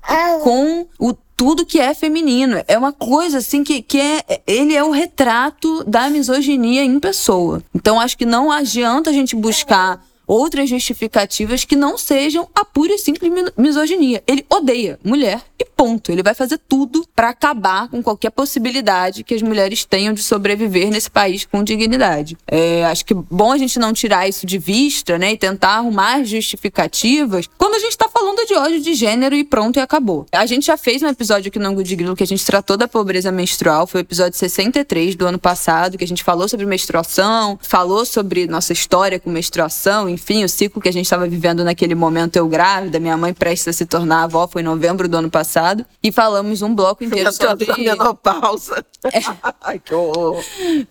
com 0.43 0.87
o 0.99 1.15
tudo 1.37 1.67
que 1.67 1.79
é 1.79 1.93
feminino. 1.93 2.63
É 2.67 2.79
uma 2.79 2.93
coisa 2.93 3.39
assim 3.39 3.63
que, 3.63 3.83
que 3.83 4.01
é. 4.01 4.41
Ele 4.47 4.75
é 4.75 4.83
o 4.83 4.91
retrato 4.91 5.85
da 5.85 6.09
misoginia 6.09 6.83
em 6.83 6.99
pessoa. 6.99 7.63
Então 7.75 8.01
acho 8.01 8.17
que 8.17 8.25
não 8.25 8.51
adianta 8.51 9.11
a 9.11 9.13
gente 9.13 9.37
buscar 9.37 10.03
outras 10.27 10.69
justificativas 10.69 11.65
que 11.65 11.77
não 11.77 11.97
sejam 11.97 12.49
a 12.55 12.65
pura 12.65 12.95
e 12.95 12.99
simples 12.99 13.33
misoginia. 13.57 14.23
Ele 14.27 14.45
odeia 14.51 14.99
mulher 15.05 15.43
e 15.59 15.65
ponto. 15.65 16.11
Ele 16.11 16.23
vai 16.23 16.35
fazer 16.35 16.59
tudo 16.69 17.07
para 17.15 17.29
acabar 17.29 17.89
com 17.89 18.03
qualquer 18.03 18.31
possibilidade 18.31 19.23
que 19.23 19.35
as 19.35 19.43
mulheres 19.43 19.85
tenham 19.85 20.13
de 20.13 20.23
sobreviver 20.23 20.91
nesse 20.91 21.11
país 21.11 21.45
com 21.45 21.63
dignidade. 21.63 22.37
É, 22.47 22.85
acho 22.87 23.05
que 23.05 23.15
bom 23.15 23.53
a 23.53 23.59
gente 23.59 23.79
não 23.79 23.93
tirar 23.93 24.29
isso 24.29 24.47
de 24.47 24.59
vista, 24.59 25.19
né, 25.19 25.33
e 25.33 25.39
tentar 25.39 25.77
arrumar 25.77 26.25
justificativas 26.25 27.49
quando 27.59 27.75
a 27.75 27.79
gente 27.79 27.91
está 27.91 28.09
falando 28.09 28.47
de 28.47 28.55
ódio 28.55 28.81
de 28.81 28.95
gênero 28.95 29.35
e 29.35 29.45
pronto 29.45 29.77
e 29.77 29.81
acabou. 29.81 30.27
A 30.33 30.47
gente 30.47 30.67
já 30.67 30.77
fez 30.77 31.03
um 31.03 31.09
episódio 31.09 31.49
aqui 31.49 31.59
no 31.59 31.69
Angu 31.69 31.83
de 31.83 31.95
Grilo 31.95 32.17
que 32.17 32.23
a 32.23 32.27
gente 32.27 32.45
tratou 32.45 32.77
da 32.77 32.89
pobreza 32.89 33.31
menstrual, 33.31 33.87
foi 33.87 34.01
o 34.01 34.03
episódio 34.03 34.39
63 34.39 35.15
do 35.15 35.27
ano 35.27 35.39
passado, 35.39 35.99
que 35.99 36.05
a 36.05 36.09
gente 36.09 36.25
falou 36.25 36.49
sobre 36.49 36.67
menstruação, 36.67 37.59
falou 37.63 38.05
sobre 38.05 38.47
nossa 38.47 38.73
história 38.73 39.21
com 39.21 39.31
menstruação, 39.31 40.09
enfim, 40.17 40.45
o 40.45 40.49
ciclo 40.49 40.81
que 40.81 40.89
a 40.89 40.93
gente 40.93 41.05
estava 41.05 41.29
vivendo 41.29 41.63
naquele 41.63 41.95
momento 41.95 42.37
eu 42.37 42.49
grávida, 42.49 42.99
minha 42.99 43.17
mãe 43.19 43.35
prestes 43.35 43.69
a 43.69 43.73
se 43.75 43.85
tornar 43.85 44.23
avó, 44.23 44.49
foi 44.49 44.63
em 44.63 44.65
novembro 44.65 45.07
do 45.07 45.17
ano 45.19 45.31
passado, 45.31 45.85
e 46.03 46.11
falamos 46.11 46.63
um 46.63 46.75
bloco 46.75 47.05
inteiro 47.05 47.31
sobre... 47.31 47.67
menopausa. 47.77 48.83
É. 49.13 49.21
Ai, 49.61 49.79
que 49.79 49.95
horror. 49.95 50.43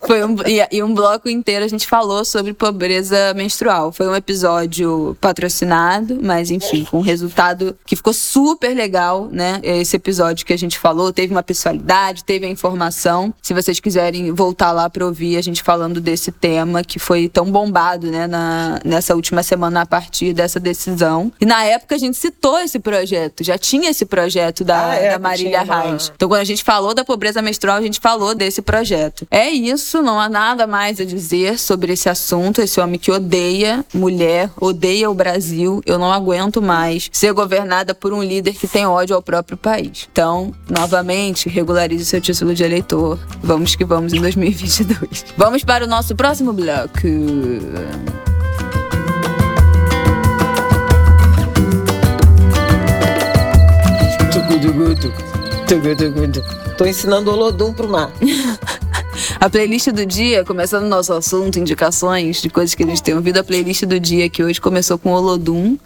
Foi 0.06 0.24
um, 0.24 0.36
e, 0.46 0.76
e 0.76 0.82
um 0.82 0.94
bloco 0.94 1.28
inteiro 1.28 1.64
a 1.64 1.68
gente 1.68 1.88
falou 1.88 2.24
sobre 2.24 2.54
pobreza 2.54 3.34
menstrual. 3.34 3.90
Foi 3.90 4.06
um 4.06 4.14
episódio 4.14 5.16
patrocinado, 5.20 6.20
mas 6.22 6.52
enfim, 6.52 6.84
com 6.84 6.98
um 6.98 7.02
resultado 7.02 7.76
que 7.84 7.96
ficou 7.96 8.12
super 8.12 8.74
legal, 8.74 9.28
né? 9.30 9.60
Esse 9.64 9.96
episódio 9.96 10.46
que 10.46 10.52
a 10.52 10.58
gente 10.58 10.78
falou, 10.78 11.12
teve 11.12 11.34
uma 11.34 11.42
pessoalidade, 11.42 12.22
teve 12.22 12.46
a 12.46 12.48
informação. 12.48 13.34
Se 13.42 13.52
vocês 13.52 13.80
quiserem 13.80 14.32
voltar 14.32 14.70
lá 14.70 14.88
para 14.88 15.04
ouvir 15.04 15.36
a 15.36 15.42
gente 15.42 15.64
falando 15.64 16.00
desse 16.00 16.30
tema 16.30 16.84
que 16.84 17.00
foi 17.00 17.28
tão 17.28 17.50
bombado, 17.50 18.10
né, 18.10 18.26
na, 18.26 18.80
nessa 18.84 19.15
última 19.16 19.42
semana 19.42 19.82
a 19.82 19.86
partir 19.86 20.32
dessa 20.32 20.60
decisão. 20.60 21.32
E 21.40 21.46
na 21.46 21.64
época 21.64 21.94
a 21.94 21.98
gente 21.98 22.16
citou 22.16 22.58
esse 22.58 22.78
projeto, 22.78 23.42
já 23.42 23.58
tinha 23.58 23.90
esse 23.90 24.04
projeto 24.04 24.64
da, 24.64 24.90
ah, 24.90 24.94
é, 24.94 25.10
da 25.10 25.18
Marília 25.18 25.62
Reis. 25.62 26.12
Então 26.14 26.28
quando 26.28 26.40
a 26.40 26.44
gente 26.44 26.62
falou 26.62 26.94
da 26.94 27.04
pobreza 27.04 27.42
menstrual, 27.42 27.78
a 27.78 27.82
gente 27.82 28.00
falou 28.00 28.34
desse 28.34 28.62
projeto. 28.62 29.26
É 29.30 29.48
isso, 29.48 30.02
não 30.02 30.20
há 30.20 30.28
nada 30.28 30.66
mais 30.66 31.00
a 31.00 31.04
dizer 31.04 31.58
sobre 31.58 31.92
esse 31.92 32.08
assunto. 32.08 32.60
Esse 32.60 32.80
homem 32.80 32.98
que 32.98 33.10
odeia 33.10 33.84
mulher, 33.92 34.50
odeia 34.60 35.10
o 35.10 35.14
Brasil. 35.14 35.82
Eu 35.86 35.98
não 35.98 36.12
aguento 36.12 36.60
mais 36.60 37.08
ser 37.12 37.32
governada 37.32 37.94
por 37.94 38.12
um 38.12 38.22
líder 38.22 38.54
que 38.54 38.68
tem 38.68 38.86
ódio 38.86 39.16
ao 39.16 39.22
próprio 39.22 39.56
país. 39.56 40.08
Então, 40.10 40.52
novamente, 40.68 41.48
regularize 41.48 42.04
seu 42.04 42.20
título 42.20 42.54
de 42.54 42.64
eleitor. 42.64 43.18
Vamos 43.42 43.74
que 43.74 43.84
vamos 43.84 44.12
em 44.12 44.20
2022. 44.20 45.26
Vamos 45.36 45.64
para 45.64 45.84
o 45.84 45.88
nosso 45.88 46.14
próximo 46.14 46.52
bloco. 46.52 47.06
Tô 56.76 56.84
ensinando 56.84 57.30
Olodum 57.30 57.72
pro 57.72 57.88
mar. 57.88 58.10
A 59.40 59.48
playlist 59.48 59.88
do 59.88 60.04
dia, 60.04 60.44
começando 60.44 60.84
o 60.84 60.88
nosso 60.88 61.12
assunto, 61.12 61.58
indicações 61.58 62.42
de 62.42 62.50
coisas 62.50 62.74
que 62.74 62.82
a 62.82 62.86
gente 62.86 63.02
tem 63.02 63.14
ouvido, 63.14 63.38
a 63.38 63.44
playlist 63.44 63.84
do 63.84 63.98
dia 63.98 64.28
que 64.28 64.42
hoje 64.44 64.60
começou 64.60 64.98
com 64.98 65.10
Olodum. 65.10 65.78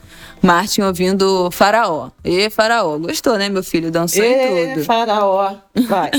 Martin 0.43 0.83
ouvindo 0.83 1.51
Faraó. 1.51 2.11
E 2.25 2.49
Faraó. 2.51 2.99
Gostou, 2.99 3.37
né, 3.37 3.49
meu 3.49 3.63
filho? 3.63 3.91
Dançou 3.91 4.25
e 4.25 4.75
tudo. 4.75 4.85
Faraó. 4.85 5.55
Vai. 5.87 6.11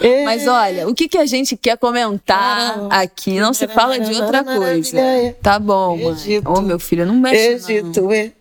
Mas 0.24 0.46
olha, 0.46 0.88
o 0.88 0.94
que, 0.94 1.08
que 1.08 1.18
a 1.18 1.24
gente 1.24 1.56
quer 1.56 1.78
comentar 1.78 2.88
aqui? 2.90 3.38
Não 3.38 3.54
se 3.54 3.68
fala 3.68 3.98
de 3.98 4.12
outra 4.20 4.42
coisa. 4.42 4.98
Tá 5.40 5.58
bom, 5.58 5.96
mãe. 5.96 6.38
Ô, 6.44 6.58
oh, 6.58 6.60
meu 6.60 6.78
filho, 6.78 7.06
não 7.06 7.14
mexe 7.14 7.72
Egito, 7.72 8.02
não. 8.02 8.32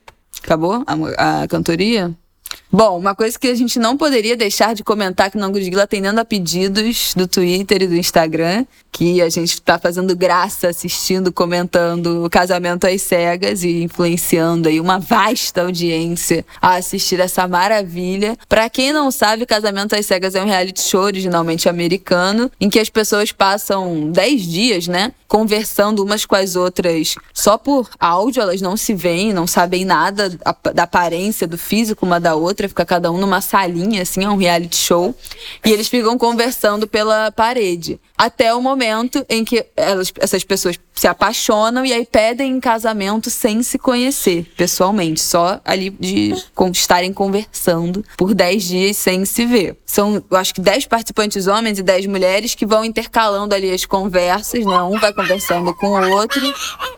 Acabou 0.44 0.84
a, 1.18 1.44
a 1.44 1.48
cantoria? 1.48 2.12
Bom, 2.76 2.98
uma 2.98 3.14
coisa 3.14 3.38
que 3.38 3.50
a 3.50 3.54
gente 3.54 3.78
não 3.78 3.96
poderia 3.96 4.36
deixar 4.36 4.74
de 4.74 4.84
comentar 4.84 5.30
que 5.30 5.38
não 5.38 5.52
Gudgila 5.52 5.84
atendendo 5.84 6.20
a 6.20 6.26
pedidos 6.26 7.14
do 7.16 7.28
Twitter 7.28 7.84
e 7.84 7.88
do 7.88 7.96
Instagram, 7.96 8.66
que 8.92 9.22
a 9.22 9.30
gente 9.30 9.54
está 9.54 9.78
fazendo 9.78 10.16
graça 10.16 10.70
assistindo, 10.70 11.32
comentando 11.32 12.26
o 12.26 12.30
casamento 12.32 12.88
às 12.88 13.00
cegas 13.04 13.64
e 13.64 13.84
influenciando 13.84 14.70
aí 14.70 14.80
uma 14.80 14.98
vasta 14.98 15.62
audiência 15.62 16.44
a 16.60 16.78
assistir 16.78 17.20
essa 17.20 17.48
maravilha. 17.48 18.36
Para 18.50 18.68
quem 18.72 18.92
não 18.92 19.12
sabe, 19.12 19.46
Casamento 19.46 19.96
às 19.96 20.08
Cegas 20.08 20.34
é 20.34 20.42
um 20.42 20.48
reality 20.48 20.82
show 20.82 21.02
originalmente 21.02 21.70
americano, 21.70 22.52
em 22.60 22.72
que 22.72 22.80
as 22.80 22.90
pessoas 22.90 23.32
passam 23.32 24.10
10 24.10 24.42
dias, 24.42 24.88
né, 24.88 25.12
conversando 25.34 26.04
umas 26.04 26.28
com 26.28 26.36
as 26.36 26.56
outras 26.56 27.16
só 27.34 27.58
por 27.58 27.90
áudio, 28.00 28.40
elas 28.40 28.62
não 28.62 28.78
se 28.78 28.94
veem, 28.94 29.34
não 29.34 29.48
sabem 29.48 29.84
nada 29.84 30.30
da 30.76 30.84
aparência, 30.84 31.48
do 31.48 31.58
físico 31.58 32.06
uma 32.06 32.20
da 32.20 32.36
outra 32.36 32.70
fica 32.70 32.86
cada 32.86 33.12
um 33.12 33.18
numa 33.18 33.42
salinha, 33.42 34.04
assim, 34.04 34.24
é 34.24 34.30
um 34.30 34.38
reality 34.38 34.76
show. 34.76 35.16
E 35.66 35.72
eles 35.72 35.88
ficam 35.88 36.20
conversando 36.20 36.88
pela 36.88 37.32
parede. 37.32 38.00
Até 38.24 38.56
o 38.56 38.62
momento 38.62 39.26
em 39.28 39.44
que 39.44 39.66
elas, 39.76 40.14
essas 40.18 40.46
pessoas 40.46 40.80
se 40.94 41.08
apaixonam 41.08 41.86
e 41.86 41.92
aí 41.92 42.06
pedem 42.06 42.54
em 42.54 42.60
casamento 42.62 43.30
sem 43.30 43.62
se 43.62 43.78
conhecer 43.78 44.50
pessoalmente, 44.56 45.20
só 45.20 45.60
ali 45.66 45.90
de 45.90 46.34
estarem 46.72 47.12
conversando 47.12 48.06
por 48.16 48.34
10 48.34 48.64
dias 48.64 48.96
sem 48.96 49.26
se 49.26 49.46
ver. 49.46 49.78
São, 49.86 50.24
eu 50.32 50.38
acho 50.38 50.54
que 50.54 50.62
10 50.62 50.86
participantes 50.86 51.48
homens 51.48 51.80
e 51.80 51.84
10 51.84 52.06
mulheres 52.06 52.56
que 52.56 52.66
vão 52.66 52.86
intercalando 52.86 53.54
ali 53.54 53.70
as 53.70 53.86
conversas, 53.86 54.66
né? 54.66 54.82
Um 54.84 54.98
vai 54.98 55.12
conversando 55.12 55.76
com 55.76 55.88
o 55.88 56.12
outro. 56.12 56.42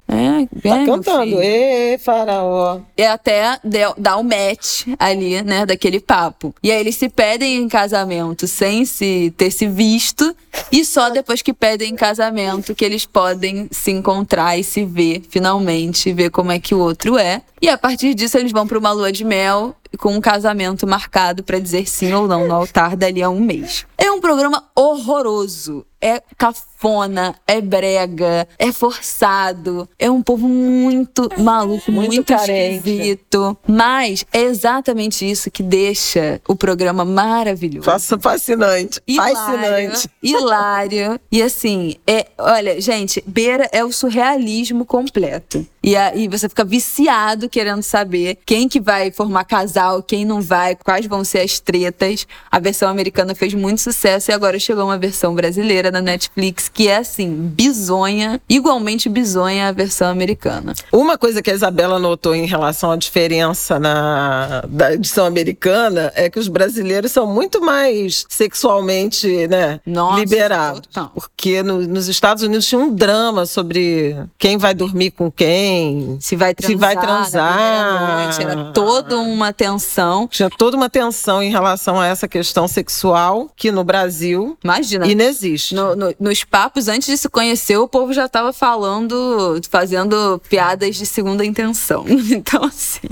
É, 0.08 0.46
tá 0.62 0.70
tá 0.70 0.86
cantando, 0.86 1.42
ê, 1.42 1.98
faraó. 1.98 2.82
E 2.96 3.04
até 3.04 3.60
dar 3.98 4.18
o 4.18 4.20
um 4.20 4.24
match 4.24 4.86
ali, 5.00 5.42
né, 5.42 5.66
daquele 5.66 6.00
papo. 6.00 6.54
E 6.62 6.72
aí 6.72 6.80
eles 6.80 6.96
se 6.96 7.10
pedem 7.10 7.58
em 7.58 7.68
casamento 7.68 8.48
sem 8.48 8.86
se 8.86 9.34
ter 9.36 9.50
se 9.50 9.68
visto 9.68 10.36
e 10.72 10.86
só 10.86 11.10
depois 11.16 11.42
que 11.42 11.54
pedem 11.54 11.94
em 11.94 11.96
casamento 11.96 12.76
que 12.76 12.84
eles 12.84 13.06
podem 13.06 13.68
se 13.72 13.90
encontrar 13.90 14.58
e 14.58 14.64
se 14.64 14.84
ver 14.84 15.24
finalmente, 15.30 16.14
ver 16.14 16.30
como 16.30 16.52
é 16.52 16.60
que 16.60 16.76
o 16.76 16.80
outro 16.80 17.18
é. 17.18 17.42
E 17.62 17.70
a 17.70 17.78
partir 17.78 18.14
disso 18.14 18.38
eles 18.38 18.52
vão 18.52 18.68
para 18.68 18.78
uma 18.78 18.92
lua 18.92 19.12
de 19.12 19.24
mel 19.24 19.76
com 19.98 20.14
um 20.14 20.22
casamento 20.22 20.86
marcado 20.88 21.44
para 21.44 21.60
dizer 21.60 21.88
sim 21.88 22.14
ou 22.14 22.28
não 22.28 22.48
no 22.48 22.54
altar 22.56 22.96
dali 22.96 23.22
a 23.22 23.30
um 23.30 23.40
mês. 23.40 23.86
É 23.98 24.12
um 24.12 24.20
programa 24.22 24.64
horroroso. 24.76 25.86
É 26.02 26.22
cafona, 26.38 27.34
é 27.48 27.60
brega, 27.60 28.48
é 28.60 28.72
forçado, 28.72 29.90
é 29.98 30.12
um 30.12 30.22
povo 30.22 30.48
muito 30.48 31.28
maluco, 31.36 31.92
muito, 31.92 32.14
Muito 32.14 32.28
carente. 32.28 32.78
esquisito. 32.90 33.58
Mas 33.68 34.24
é 34.32 34.42
exatamente 34.44 35.28
isso 35.28 35.50
que 35.50 35.64
deixa 35.64 36.40
o 36.48 36.56
programa 36.56 37.04
maravilhoso. 37.04 37.86
Faça 37.86 38.20
fascinante. 38.20 39.02
Fascinante. 39.16 40.08
Hilário. 40.22 41.20
E 41.32 41.42
assim, 41.42 41.96
é, 42.06 42.28
olha, 42.38 42.80
gente, 42.80 43.24
Beira 43.26 43.68
é 43.72 43.84
o 43.84 43.92
surrealismo 43.92 44.86
completo. 44.86 45.66
E 45.82 45.96
aí 45.96 46.28
você 46.28 46.48
fica 46.48 46.64
viciado 46.64 47.50
querendo 47.50 47.82
saber 47.82 48.38
quem 48.46 48.68
que 48.70 48.80
vai 48.80 49.12
formar 49.12 49.46
casal, 49.46 49.75
quem 50.08 50.26
não 50.26 50.42
vai, 50.42 50.76
quais 50.76 51.06
vão 51.06 51.24
ser 51.24 51.40
as 51.40 51.60
tretas. 51.60 52.26
A 52.52 52.60
versão 52.60 52.90
americana 52.90 53.34
fez 53.36 53.54
muito 53.54 53.82
sucesso 53.82 54.32
e 54.32 54.34
agora 54.34 54.58
chegou 54.60 54.84
uma 54.86 54.98
versão 54.98 55.34
brasileira 55.36 55.92
na 55.92 56.02
Netflix 56.02 56.70
que 56.70 56.88
é 56.88 56.98
assim, 56.98 57.30
bizonha, 57.32 58.42
igualmente 58.50 59.10
bizonha 59.10 59.68
a 59.68 59.72
versão 59.72 60.10
americana. 60.10 60.74
Uma 60.92 61.18
coisa 61.18 61.42
que 61.42 61.52
a 61.52 61.54
Isabela 61.54 62.00
notou 62.00 62.34
em 62.36 62.46
relação 62.46 62.92
à 62.92 62.96
diferença 62.98 63.80
na, 63.80 64.62
da 64.68 64.94
edição 64.94 65.26
americana 65.26 66.12
é 66.16 66.30
que 66.30 66.40
os 66.40 66.48
brasileiros 66.48 67.12
são 67.12 67.28
muito 67.28 67.62
mais 67.62 68.26
sexualmente 68.30 69.48
né, 69.48 69.80
Nossa, 69.86 70.20
liberados. 70.20 70.82
total. 70.82 71.12
Porque 71.14 71.62
no- 71.64 71.82
nos 71.88 72.08
Estados 72.08 72.44
Unidos 72.44 72.66
tinha 72.66 72.80
um 72.80 72.94
drama 72.94 73.46
sobre 73.46 74.16
quem 74.38 74.58
vai 74.58 74.74
dormir 74.74 75.12
com 75.12 75.32
quem. 75.32 76.18
Se 76.20 76.36
vai 76.36 76.54
transar, 76.54 76.72
Se 76.72 76.78
vai 76.78 76.96
transar. 76.96 78.24
noite, 78.24 78.42
era 78.42 78.72
toda 78.72 79.18
uma 79.20 79.52
tensão. 79.70 80.28
Tinha 80.28 80.50
toda 80.50 80.78
uma 80.78 80.90
tensão 80.90 81.42
em 81.42 81.50
relação 81.52 82.00
a 82.00 82.06
essa 82.08 82.28
questão 82.28 82.68
sexual 82.68 83.50
que 83.56 83.72
no 83.72 83.84
Brasil 83.84 84.58
Imagina, 84.64 85.08
inexiste. 85.08 85.74
No- 85.76 85.96
no- 85.96 86.14
nos 86.20 86.44
papos, 86.44 86.88
antes 86.88 87.08
de 87.08 87.18
se 87.18 87.28
conhecer, 87.30 87.78
o 87.78 87.88
povo 87.88 88.14
já 88.14 88.28
tava 88.28 88.54
falando, 88.54 89.60
fazendo 89.70 90.42
piadas 90.50 90.96
de 90.96 91.06
segunda 91.06 91.46
intenção. 91.46 92.06
Então, 92.36 92.64
assim. 92.66 93.08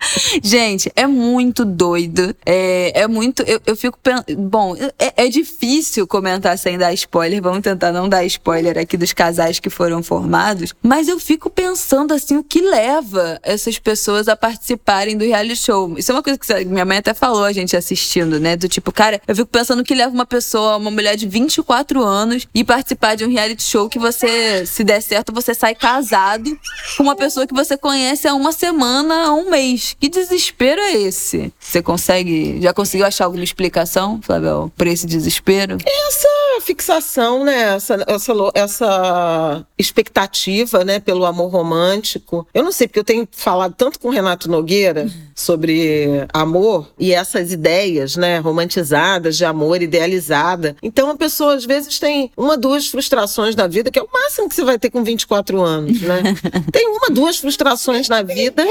Gente, 0.42 0.90
é 0.94 1.06
muito 1.06 1.64
doido. 1.64 2.34
É, 2.44 3.02
é 3.02 3.08
muito. 3.08 3.42
Eu, 3.42 3.60
eu 3.66 3.76
fico 3.76 3.98
pensando. 4.02 4.24
Bom, 4.36 4.76
é, 4.98 5.24
é 5.24 5.28
difícil 5.28 6.06
comentar 6.06 6.58
sem 6.58 6.78
dar 6.78 6.92
spoiler. 6.94 7.42
Vamos 7.42 7.60
tentar 7.60 7.92
não 7.92 8.08
dar 8.08 8.24
spoiler 8.24 8.78
aqui 8.78 8.96
dos 8.96 9.12
casais 9.12 9.58
que 9.58 9.70
foram 9.70 10.02
formados. 10.02 10.74
Mas 10.82 11.08
eu 11.08 11.18
fico 11.18 11.50
pensando 11.50 12.12
assim: 12.12 12.36
o 12.36 12.44
que 12.44 12.60
leva 12.60 13.38
essas 13.42 13.78
pessoas 13.78 14.28
a 14.28 14.36
participarem 14.36 15.16
do 15.16 15.24
reality 15.24 15.56
show? 15.56 15.94
Isso 15.98 16.10
é 16.12 16.14
uma 16.14 16.22
coisa 16.22 16.38
que 16.38 16.64
minha 16.64 16.84
mãe 16.84 16.98
até 16.98 17.14
falou 17.14 17.44
a 17.44 17.52
gente 17.52 17.76
assistindo, 17.76 18.38
né? 18.38 18.56
Do 18.56 18.68
tipo, 18.68 18.92
cara, 18.92 19.20
eu 19.26 19.34
fico 19.34 19.48
pensando 19.48 19.80
o 19.80 19.84
que 19.84 19.94
leva 19.94 20.12
uma 20.12 20.26
pessoa, 20.26 20.76
uma 20.76 20.90
mulher 20.90 21.16
de 21.16 21.26
24 21.26 22.02
anos, 22.02 22.46
e 22.54 22.64
participar 22.64 23.14
de 23.14 23.24
um 23.24 23.30
reality 23.30 23.62
show 23.62 23.88
que 23.88 23.98
você, 23.98 24.64
se 24.66 24.84
der 24.84 25.00
certo, 25.00 25.32
você 25.32 25.54
sai 25.54 25.74
casado 25.74 26.58
com 26.96 27.02
uma 27.02 27.16
pessoa 27.16 27.46
que 27.46 27.54
você 27.54 27.76
conhece 27.76 28.26
há 28.28 28.34
uma 28.34 28.52
semana, 28.52 29.26
há 29.26 29.34
um 29.34 29.50
mês. 29.50 29.95
Que 29.98 30.08
desespero 30.08 30.80
é 30.80 30.92
esse? 30.94 31.52
Você 31.58 31.82
consegue. 31.82 32.60
Já 32.60 32.72
conseguiu 32.72 33.06
achar 33.06 33.24
alguma 33.24 33.44
explicação, 33.44 34.20
Flavel, 34.22 34.70
por 34.76 34.86
esse 34.86 35.06
desespero? 35.06 35.78
essa 36.06 36.28
fixação, 36.62 37.44
né? 37.44 37.74
Essa, 37.76 38.04
essa, 38.06 38.32
essa 38.54 39.66
expectativa, 39.78 40.84
né? 40.84 41.00
Pelo 41.00 41.24
amor 41.24 41.50
romântico. 41.50 42.46
Eu 42.52 42.62
não 42.62 42.72
sei, 42.72 42.86
porque 42.86 43.00
eu 43.00 43.04
tenho 43.04 43.26
falado 43.32 43.74
tanto 43.76 43.98
com 43.98 44.08
o 44.08 44.10
Renato 44.10 44.50
Nogueira 44.50 45.10
sobre 45.34 46.26
amor 46.32 46.90
e 46.98 47.12
essas 47.12 47.52
ideias, 47.52 48.16
né? 48.16 48.38
Romantizadas 48.38 49.36
de 49.36 49.44
amor, 49.44 49.82
idealizada. 49.82 50.76
Então 50.82 51.10
a 51.10 51.16
pessoa 51.16 51.54
às 51.54 51.64
vezes 51.64 51.98
tem 51.98 52.30
uma, 52.36 52.56
duas 52.56 52.88
frustrações 52.88 53.56
na 53.56 53.66
vida, 53.66 53.90
que 53.90 53.98
é 53.98 54.02
o 54.02 54.08
máximo 54.12 54.48
que 54.48 54.54
você 54.54 54.64
vai 54.64 54.78
ter 54.78 54.90
com 54.90 55.02
24 55.02 55.60
anos, 55.62 56.00
né? 56.00 56.22
Tem 56.72 56.88
uma, 56.88 57.08
duas 57.10 57.38
frustrações 57.38 58.08
na 58.08 58.22
vida 58.22 58.64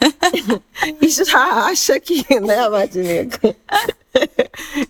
e 1.00 1.08
já 1.08 1.66
acha 1.66 1.98
que, 2.00 2.24
né, 2.40 2.68
Martinica? 2.68 3.56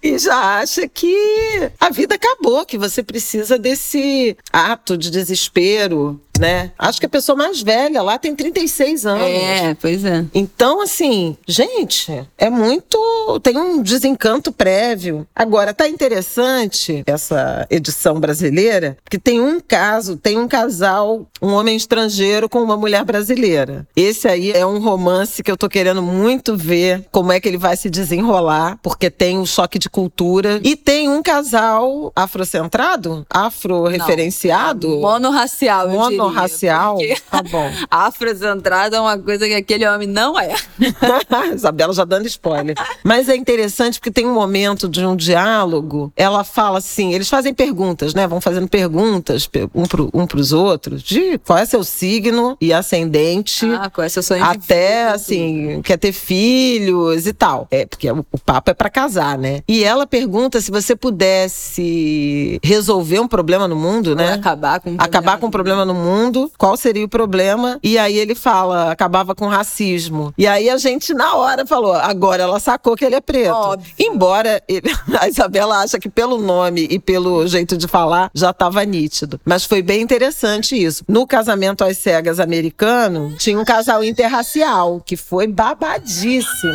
e 0.02 0.18
já 0.18 0.60
acha 0.60 0.86
que 0.88 1.70
a 1.80 1.90
vida 1.90 2.14
acabou, 2.14 2.64
que 2.64 2.78
você 2.78 3.02
precisa 3.02 3.58
desse 3.58 4.36
ato 4.52 4.96
de 4.96 5.10
desespero, 5.10 6.20
né? 6.38 6.72
Acho 6.78 7.00
que 7.00 7.06
a 7.06 7.08
pessoa 7.08 7.36
mais 7.36 7.62
velha 7.62 8.02
lá 8.02 8.18
tem 8.18 8.34
36 8.34 9.06
anos. 9.06 9.26
É, 9.26 9.74
pois 9.74 10.04
é. 10.04 10.24
Então, 10.34 10.80
assim, 10.80 11.36
gente, 11.46 12.26
é 12.38 12.50
muito. 12.50 12.98
Tem 13.42 13.56
um 13.56 13.82
desencanto 13.82 14.52
prévio. 14.52 15.26
Agora, 15.34 15.74
tá 15.74 15.88
interessante 15.88 17.02
essa 17.06 17.66
edição 17.70 18.18
brasileira, 18.20 18.96
porque 19.04 19.18
tem 19.18 19.40
um 19.40 19.60
caso, 19.60 20.16
tem 20.16 20.38
um 20.38 20.48
casal, 20.48 21.26
um 21.40 21.52
homem 21.52 21.76
estrangeiro 21.76 22.48
com 22.48 22.62
uma 22.62 22.76
mulher 22.76 23.04
brasileira. 23.04 23.86
Esse 23.94 24.28
aí 24.28 24.52
é 24.52 24.64
um 24.64 24.78
romance 24.78 25.42
que 25.42 25.50
eu 25.50 25.56
tô 25.56 25.68
querendo 25.68 26.02
muito 26.02 26.56
ver 26.56 27.06
como 27.10 27.32
é 27.32 27.40
que 27.40 27.48
ele 27.48 27.58
vai 27.58 27.76
se 27.76 27.90
desenrolar, 27.90 28.78
porque 28.82 29.10
tem 29.10 29.38
um 29.38 29.46
choque 29.46 29.78
de 29.78 29.88
cultura. 29.88 30.60
E 30.62 30.76
tem 30.76 31.08
um 31.08 31.22
casal 31.22 32.12
afrocentrado, 32.14 33.26
afro-referenciado. 33.30 34.88
Monorracial, 35.00 35.88
eu 35.88 36.25
Monorracial? 36.28 36.96
porque 36.96 37.16
Tá 37.30 37.42
bom. 37.42 37.70
Afrocentrada 37.90 38.96
é 38.96 39.00
uma 39.00 39.18
coisa 39.18 39.46
que 39.46 39.54
aquele 39.54 39.86
homem 39.86 40.08
não 40.08 40.38
é. 40.38 40.54
Isabela 41.54 41.92
já 41.92 42.04
dando 42.04 42.26
spoiler. 42.26 42.74
Mas 43.04 43.28
é 43.28 43.36
interessante 43.36 43.98
porque 43.98 44.10
tem 44.10 44.26
um 44.26 44.34
momento 44.34 44.88
de 44.88 45.04
um 45.04 45.16
diálogo. 45.16 46.12
Ela 46.16 46.44
fala 46.44 46.78
assim: 46.78 47.12
eles 47.14 47.28
fazem 47.28 47.52
perguntas, 47.54 48.14
né? 48.14 48.26
Vão 48.26 48.40
fazendo 48.40 48.68
perguntas 48.68 49.46
pe- 49.46 49.68
um, 49.74 49.84
pro, 49.84 50.10
um 50.12 50.26
pros 50.26 50.52
outros 50.52 51.02
de 51.02 51.38
qual 51.38 51.58
é 51.58 51.64
seu 51.66 51.82
signo 51.84 52.56
e 52.60 52.72
ascendente. 52.72 53.66
Ah, 53.78 53.90
com 53.90 54.02
essa 54.02 54.22
sua 54.22 54.36
Até 54.38 55.08
assim, 55.08 55.80
quer 55.82 55.96
ter 55.96 56.12
filhos 56.12 57.26
e 57.26 57.32
tal. 57.32 57.66
É, 57.70 57.86
porque 57.86 58.10
o, 58.10 58.24
o 58.32 58.38
papo 58.38 58.70
é 58.70 58.74
pra 58.74 58.90
casar, 58.90 59.38
né? 59.38 59.60
E 59.68 59.82
ela 59.84 60.06
pergunta 60.06 60.60
se 60.60 60.70
você 60.70 60.94
pudesse 60.96 62.58
resolver 62.62 63.20
um 63.20 63.28
problema 63.28 63.66
no 63.68 63.76
mundo, 63.76 64.14
né? 64.14 64.32
Acabar 64.34 64.80
com 64.80 64.90
um 64.92 64.96
acabar 64.98 65.38
com 65.38 65.46
um 65.46 65.50
problema 65.50 65.84
no 65.84 65.94
mundo, 65.94 66.15
qual 66.58 66.76
seria 66.76 67.04
o 67.04 67.08
problema? 67.08 67.78
E 67.82 67.98
aí 67.98 68.16
ele 68.18 68.34
fala, 68.34 68.90
acabava 68.90 69.34
com 69.34 69.46
racismo. 69.46 70.32
E 70.36 70.46
aí 70.46 70.68
a 70.70 70.76
gente, 70.76 71.12
na 71.14 71.34
hora, 71.34 71.66
falou, 71.66 71.92
agora 71.94 72.42
ela 72.42 72.58
sacou 72.60 72.96
que 72.96 73.04
ele 73.04 73.14
é 73.14 73.20
preto. 73.20 73.52
Óbvio. 73.54 73.92
Embora 73.98 74.62
ele- 74.68 74.90
a 75.18 75.28
Isabela 75.28 75.78
acha 75.78 75.98
que 75.98 76.08
pelo 76.08 76.38
nome 76.38 76.86
e 76.90 76.98
pelo 76.98 77.46
jeito 77.46 77.76
de 77.76 77.86
falar 77.86 78.30
já 78.34 78.50
estava 78.50 78.84
nítido. 78.84 79.40
Mas 79.44 79.64
foi 79.64 79.82
bem 79.82 80.00
interessante 80.02 80.76
isso. 80.80 81.04
No 81.08 81.26
casamento 81.26 81.84
às 81.84 81.98
cegas 81.98 82.38
americano, 82.40 83.34
tinha 83.38 83.58
um 83.58 83.64
casal 83.64 84.02
interracial, 84.04 85.00
que 85.04 85.16
foi 85.16 85.46
babadíssimo. 85.46 86.74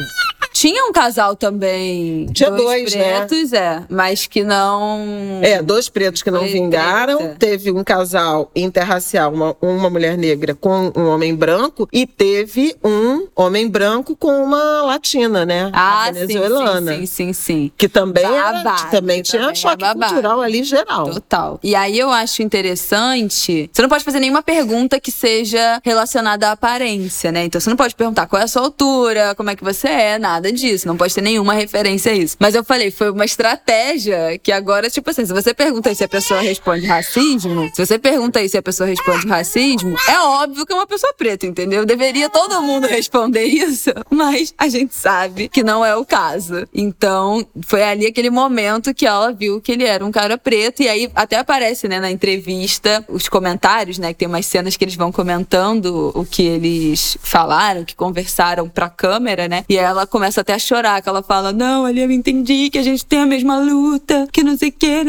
Tinha 0.54 0.86
um 0.86 0.92
casal 0.92 1.36
também. 1.36 2.26
Tinha 2.34 2.52
dois, 2.52 2.94
né? 2.94 3.22
pretos, 3.26 3.54
é. 3.54 3.84
Mas 3.90 4.28
que 4.28 4.44
não. 4.44 5.00
É, 5.42 5.62
dois 5.62 5.88
pretos 5.88 6.22
que 6.22 6.30
não 6.30 6.42
Foi 6.42 6.50
vingaram. 6.50 7.18
treta. 7.18 7.36
Teve 7.40 7.72
um 7.72 7.84
casal 7.84 8.52
interracial, 8.56 9.31
uma, 9.32 9.56
uma 9.62 9.90
mulher 9.90 10.18
negra 10.18 10.54
com 10.56 10.92
um 10.96 11.08
homem 11.08 11.36
branco. 11.36 11.88
E 11.92 12.06
teve 12.06 12.76
um 12.84 13.28
homem 13.36 13.68
branco 13.68 14.16
com 14.16 14.44
uma 14.44 14.84
latina, 14.84 15.46
né? 15.46 15.70
Ah, 15.74 16.06
a 16.06 16.12
venezuelana. 16.12 16.94
sim, 16.94 17.06
sim, 17.06 17.06
sim, 17.06 17.34
sim. 17.34 17.72
Que 17.78 17.88
também, 17.90 18.24
era- 18.26 18.52
Babado, 18.64 18.84
que 18.86 18.92
também 18.92 19.22
tinha 19.22 19.42
também 19.42 19.54
é 19.54 19.56
choque 19.56 19.78
babado. 19.84 20.14
cultural 20.14 20.42
ali 20.42 20.64
geral. 20.64 21.10
Total. 21.10 21.60
E 21.64 21.76
aí 21.76 21.98
eu 21.98 22.10
acho 22.10 22.42
interessante. 22.44 23.70
Você 23.72 23.82
não 23.82 23.90
pode 23.90 24.04
fazer 24.04 24.20
nenhuma 24.20 24.42
pergunta 24.44 25.00
que 25.00 25.12
seja 25.12 25.80
relacionada 25.84 26.50
à 26.50 26.52
aparência, 26.52 27.32
né? 27.32 27.46
Então 27.46 27.60
você 27.60 27.70
não 27.70 27.78
pode 27.78 27.96
perguntar 27.96 28.28
qual 28.28 28.42
é 28.42 28.46
a 28.46 28.48
sua 28.48 28.62
altura, 28.64 29.34
como 29.36 29.50
é 29.50 29.56
que 29.56 29.64
você 29.64 29.88
é, 29.88 30.20
nada 30.20 30.52
disso. 30.52 30.88
Não 30.88 30.98
pode 30.98 31.14
ter 31.14 31.22
nenhuma 31.22 31.54
referência 31.54 32.12
a 32.12 32.16
isso. 32.16 32.36
Mas 32.40 32.56
eu 32.56 32.64
falei, 32.64 32.92
foi 32.92 33.10
uma 33.12 33.26
estratégia 33.26 34.38
que 34.42 34.52
agora, 34.52 34.90
tipo 34.90 35.10
assim, 35.10 35.26
se 35.26 35.34
você 35.34 35.54
pergunta 35.54 35.90
aí 35.90 35.96
se 35.96 36.04
a 36.04 36.08
pessoa 36.08 36.42
responde 36.42 36.86
racismo, 36.86 37.70
se 37.74 37.86
você 37.86 37.98
pergunta 37.98 38.40
aí 38.40 38.50
se 38.50 38.58
a 38.58 38.62
pessoa 38.62 38.88
responde 38.88 39.21
racismo, 39.28 39.96
é 40.08 40.20
óbvio 40.20 40.66
que 40.66 40.74
é 40.74 40.76
uma 40.76 40.88
pessoa 40.88 41.14
preta, 41.14 41.46
entendeu? 41.46 41.86
Deveria 41.86 42.30
todo 42.30 42.62
mundo 42.62 42.88
responder 42.88 43.44
isso, 43.44 43.92
mas 44.10 44.54
a 44.58 44.68
gente 44.68 44.94
sabe 44.94 45.50
que 45.50 45.64
não 45.64 45.86
é 45.86 45.96
o 45.96 46.06
caso. 46.06 46.68
Então, 46.74 47.46
foi 47.66 47.84
ali 47.84 48.06
aquele 48.06 48.30
momento 48.30 48.94
que 48.94 49.06
ela 49.06 49.32
viu 49.32 49.62
que 49.62 49.72
ele 49.72 49.86
era 49.86 50.06
um 50.06 50.12
cara 50.12 50.38
preto. 50.38 50.82
E 50.84 50.90
aí 50.90 51.12
até 51.16 51.38
aparece, 51.38 51.88
né, 51.88 52.00
na 52.00 52.12
entrevista, 52.12 53.04
os 53.08 53.28
comentários, 53.28 53.98
né? 53.98 54.14
Que 54.14 54.20
tem 54.20 54.28
umas 54.28 54.46
cenas 54.46 54.76
que 54.76 54.84
eles 54.84 54.96
vão 54.96 55.12
comentando 55.12 56.12
o 56.16 56.26
que 56.26 56.44
eles 56.44 57.18
falaram, 57.22 57.86
que 57.86 57.96
conversaram 57.96 58.68
pra 58.68 58.90
câmera, 58.90 59.48
né? 59.48 59.64
E 59.68 59.78
ela 59.78 60.06
começa 60.06 60.42
até 60.42 60.54
a 60.54 60.60
chorar, 60.60 61.02
que 61.02 61.10
ela 61.10 61.24
fala: 61.24 61.52
Não, 61.52 61.86
ali 61.86 62.02
eu 62.02 62.12
entendi 62.12 62.70
que 62.70 62.78
a 62.78 62.84
gente 62.84 63.06
tem 63.06 63.20
a 63.20 63.26
mesma 63.26 63.60
luta, 63.60 64.28
que 64.32 64.44
não 64.44 64.58
sei 64.58 64.70
o 64.70 64.74
quê. 64.74 65.04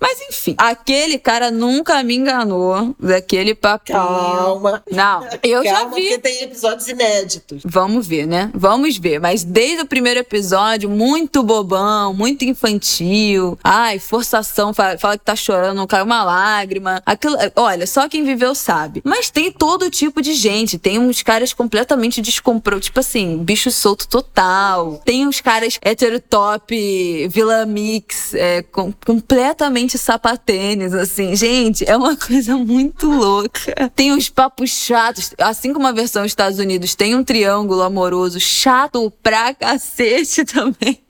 Mas 0.00 0.20
enfim, 0.28 0.54
aquele 0.58 1.18
cara 1.18 1.50
nunca 1.50 2.02
me 2.02 2.16
enganou 2.16 2.77
daquele 2.98 3.54
papinho. 3.54 3.98
Calma. 3.98 4.82
Não, 4.90 5.24
eu 5.42 5.62
Calma, 5.62 5.64
já 5.64 5.84
vi. 5.86 6.02
porque 6.02 6.18
tem 6.18 6.42
episódios 6.42 6.88
inéditos. 6.88 7.62
Vamos 7.64 8.06
ver, 8.06 8.26
né? 8.26 8.50
Vamos 8.54 8.96
ver. 8.96 9.20
Mas 9.20 9.44
desde 9.44 9.82
o 9.82 9.86
primeiro 9.86 10.20
episódio, 10.20 10.88
muito 10.88 11.42
bobão, 11.42 12.12
muito 12.14 12.44
infantil. 12.44 13.58
Ai, 13.62 13.98
forçação, 13.98 14.72
fala, 14.72 14.98
fala 14.98 15.18
que 15.18 15.24
tá 15.24 15.36
chorando, 15.36 15.76
não 15.76 15.86
cai 15.86 16.02
uma 16.02 16.22
lágrima. 16.24 17.02
Aquilo, 17.04 17.36
olha, 17.56 17.86
só 17.86 18.08
quem 18.08 18.24
viveu 18.24 18.54
sabe. 18.54 19.00
Mas 19.04 19.30
tem 19.30 19.50
todo 19.52 19.90
tipo 19.90 20.20
de 20.22 20.34
gente. 20.34 20.78
Tem 20.78 20.98
uns 20.98 21.22
caras 21.22 21.52
completamente 21.52 22.20
descompromissados, 22.20 22.86
tipo 22.86 23.00
assim, 23.00 23.38
bicho 23.38 23.70
solto 23.70 24.06
total. 24.08 25.00
Tem 25.04 25.26
uns 25.26 25.40
caras 25.40 25.78
heterotop, 25.82 27.28
vila 27.28 27.64
mix, 27.66 28.34
é, 28.34 28.62
com- 28.62 28.92
completamente 29.06 29.96
sapatênis, 29.98 30.92
assim. 30.94 31.34
Gente, 31.36 31.88
é 31.88 31.96
uma 31.96 32.14
coisa 32.16 32.56
muito 32.56 32.67
louca. 33.06 33.90
Tem 33.94 34.12
uns 34.12 34.28
papos 34.28 34.70
chatos. 34.70 35.32
Assim 35.38 35.72
como 35.72 35.86
a 35.86 35.92
versão 35.92 36.24
Estados 36.24 36.58
Unidos 36.58 36.94
tem 36.94 37.14
um 37.14 37.24
triângulo 37.24 37.82
amoroso 37.82 38.38
chato 38.38 39.10
pra 39.22 39.54
cacete 39.54 40.44
também. 40.46 41.02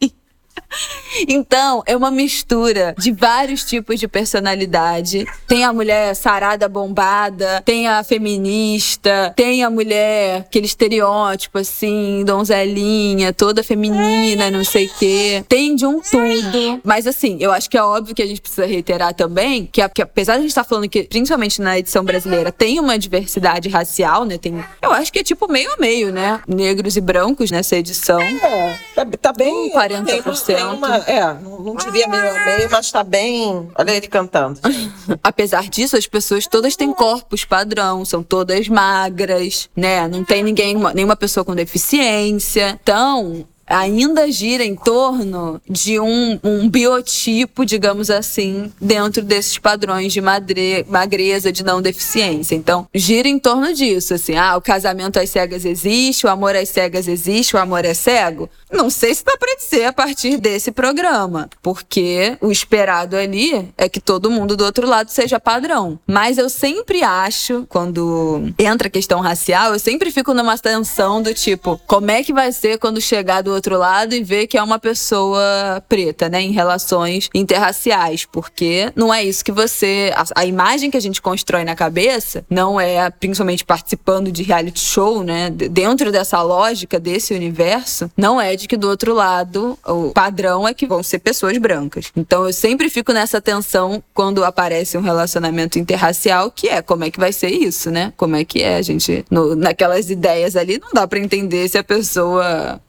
Então, 1.27 1.83
é 1.87 1.97
uma 1.97 2.11
mistura 2.11 2.95
de 2.99 3.11
vários 3.11 3.65
tipos 3.65 3.99
de 3.99 4.07
personalidade. 4.07 5.27
Tem 5.47 5.65
a 5.65 5.73
mulher 5.73 6.15
sarada, 6.15 6.69
bombada, 6.69 7.63
tem 7.65 7.89
a 7.89 8.05
feminista, 8.05 9.33
tem 9.35 9.65
a 9.65 9.71
mulher, 9.71 10.41
aquele 10.41 10.67
estereótipo 10.67 11.59
assim, 11.59 12.23
donzelinha, 12.25 13.33
toda 13.33 13.63
feminina, 13.63 14.51
não 14.51 14.65
sei 14.65 14.87
o 14.87 14.91
quê. 14.99 15.45
Tem 15.49 15.75
de 15.75 15.87
um 15.87 16.01
tudo. 16.01 16.81
Mas 16.85 17.07
assim, 17.07 17.39
eu 17.41 17.51
acho 17.51 17.69
que 17.69 17.77
é 17.77 17.83
óbvio 17.83 18.15
que 18.15 18.23
a 18.23 18.27
gente 18.27 18.41
precisa 18.41 18.67
reiterar 18.67 19.15
também 19.15 19.67
que, 19.67 19.87
que 19.89 20.03
apesar 20.03 20.35
de 20.35 20.39
a 20.39 20.43
gente 20.43 20.51
estar 20.51 20.65
falando 20.65 20.89
que, 20.89 21.05
principalmente 21.05 21.61
na 21.61 21.79
edição 21.79 22.05
brasileira, 22.05 22.53
tem 22.53 22.79
uma 22.79 22.99
diversidade 22.99 23.69
racial, 23.69 24.25
né? 24.25 24.39
Tem, 24.39 24.65
eu 24.83 24.93
acho 24.93 25.13
que 25.13 25.21
é 25.21 25.25
tipo 25.25 25.51
meio 25.51 25.73
a 25.73 25.77
meio, 25.77 26.13
né? 26.13 26.41
Negros 26.47 26.97
e 26.97 27.01
brancos 27.01 27.51
nessa 27.51 27.77
edição. 27.77 28.21
É, 28.21 28.79
tá, 28.95 29.07
tá 29.21 29.33
bem. 29.33 29.71
Um 29.71 29.71
40%. 29.73 30.48
Tem, 30.55 30.65
uma, 30.65 30.97
é, 30.97 31.35
não, 31.35 31.61
não 31.61 31.75
diria 31.77 32.09
meio 32.09 32.31
a 32.31 32.45
meio, 32.45 32.71
mas 32.71 32.91
tá 32.91 33.05
bem. 33.05 33.69
Olha 33.75 33.91
ele 33.93 34.09
cantando. 34.09 34.61
Apesar 35.23 35.69
disso, 35.69 35.97
as 35.97 36.07
pessoas 36.07 36.47
todas 36.47 36.75
têm 36.77 36.93
corpos 36.93 37.45
padrão, 37.45 38.05
são 38.05 38.23
todas 38.23 38.69
magras, 38.69 39.69
né? 39.77 40.09
Não 40.09 40.25
tem 40.25 40.43
ninguém, 40.43 40.75
nenhuma 40.95 41.17
pessoa 41.17 41.45
com 41.45 41.55
deficiência. 41.55 42.79
Então, 42.83 43.47
ainda 43.69 44.31
gira 44.31 44.65
em 44.65 44.75
torno 44.75 45.61
de 45.69 46.01
um, 46.01 46.39
um 46.43 46.69
biotipo, 46.69 47.65
digamos 47.65 48.11
assim, 48.11 48.73
dentro 48.81 49.23
desses 49.23 49.59
padrões 49.59 50.13
de 50.13 50.21
madre, 50.21 50.85
magreza, 50.89 51.53
de 51.53 51.65
não 51.65 51.83
deficiência. 51.83 52.55
Então, 52.55 52.87
gira 52.95 53.29
em 53.29 53.39
torno 53.39 53.73
disso, 53.75 54.15
assim, 54.15 54.37
ah, 54.37 54.57
o 54.57 54.63
casamento 54.63 55.19
às 55.19 55.31
cegas 55.31 55.65
existe, 55.65 56.27
o 56.27 56.31
amor 56.31 56.57
às 56.57 56.69
cegas 56.69 57.07
existe, 57.07 57.55
o 57.55 57.59
amor 57.59 57.85
é 57.85 57.95
cego. 57.95 58.49
Não 58.71 58.91
sei 58.91 59.15
se 59.15 59.25
dá 59.25 59.37
pra 59.37 59.55
dizer 59.55 59.85
a 59.85 59.93
partir 59.93 60.39
desse 60.39 60.71
programa, 60.71 61.49
porque 61.63 62.37
o 62.41 62.51
esperado 62.51 63.17
ali 63.17 63.69
é 63.77 63.89
que 63.89 64.01
todo 64.01 64.31
mundo 64.31 64.57
do 64.57 64.65
outro 64.65 64.87
lado 64.87 65.11
seja 65.11 65.41
padrão. 65.41 65.99
Mas 66.07 66.39
eu 66.39 66.49
sempre 66.49 67.03
acho, 67.03 67.67
quando 67.69 68.53
entra 68.59 68.89
a 68.89 68.91
questão 68.91 69.21
racial, 69.21 69.73
eu 69.73 69.79
sempre 69.79 70.11
fico 70.11 70.35
numa 70.35 70.57
tensão 70.59 71.23
do 71.23 71.33
tipo, 71.35 71.81
como 71.87 72.11
é 72.11 72.23
que 72.23 72.33
vai 72.33 72.53
ser 72.53 72.79
quando 72.79 73.01
chegar 73.01 73.43
do 73.43 73.58
outro 73.59 73.77
lado 73.79 74.15
e 74.15 74.23
ver 74.23 74.47
que 74.47 74.57
é 74.57 74.63
uma 74.63 74.79
pessoa 74.79 75.83
preta, 75.89 76.29
né, 76.29 76.41
em 76.41 76.53
relações 76.53 77.29
interraciais, 77.35 78.25
porque 78.25 78.93
não 78.97 79.13
é 79.13 79.23
isso 79.25 79.45
que 79.45 79.53
você, 79.53 80.13
a, 80.15 80.25
a 80.43 80.45
imagem 80.47 80.91
que 80.91 80.97
a 80.97 81.01
gente 81.01 81.21
constrói 81.21 81.65
na 81.65 81.75
cabeça 81.75 82.45
não 82.49 82.81
é, 82.81 83.11
principalmente 83.11 83.65
participando 83.65 84.31
de 84.33 84.43
reality 84.43 84.81
show, 84.81 85.23
né, 85.23 85.51
dentro 85.51 86.11
dessa 86.13 86.41
lógica 86.43 86.99
desse 86.99 87.35
universo, 87.35 88.11
não 88.17 88.41
é 88.41 88.57
de 88.57 88.67
que 88.69 88.77
do 88.77 88.89
outro 88.89 89.15
lado 89.15 89.79
o 89.87 90.11
padrão 90.13 90.67
é 90.67 90.73
que 90.75 90.87
vão 90.87 91.03
ser 91.03 91.19
pessoas 91.19 91.57
brancas. 91.59 92.11
Então 92.17 92.47
eu 92.47 92.53
sempre 92.53 92.89
fico 92.89 93.13
nessa 93.13 93.41
tensão 93.41 94.03
quando 94.15 94.45
aparece 94.45 94.97
um 94.97 95.01
relacionamento 95.03 95.79
interracial, 95.79 96.51
que 96.51 96.69
é 96.69 96.81
como 96.83 97.05
é 97.05 97.11
que 97.11 97.19
vai 97.21 97.33
ser 97.33 97.51
isso, 97.51 97.91
né? 97.91 98.13
Como 98.17 98.37
é 98.37 98.45
que 98.45 98.63
é 98.63 98.77
a 98.77 98.83
gente 98.83 99.25
no- 99.31 99.55
naquelas 99.57 100.11
ideias 100.11 100.57
ali 100.57 100.79
não 100.79 100.91
dá 100.93 101.07
pra 101.07 101.19
entender 101.19 101.69
se 101.69 101.77
a 101.79 101.85
pessoa 101.85 102.81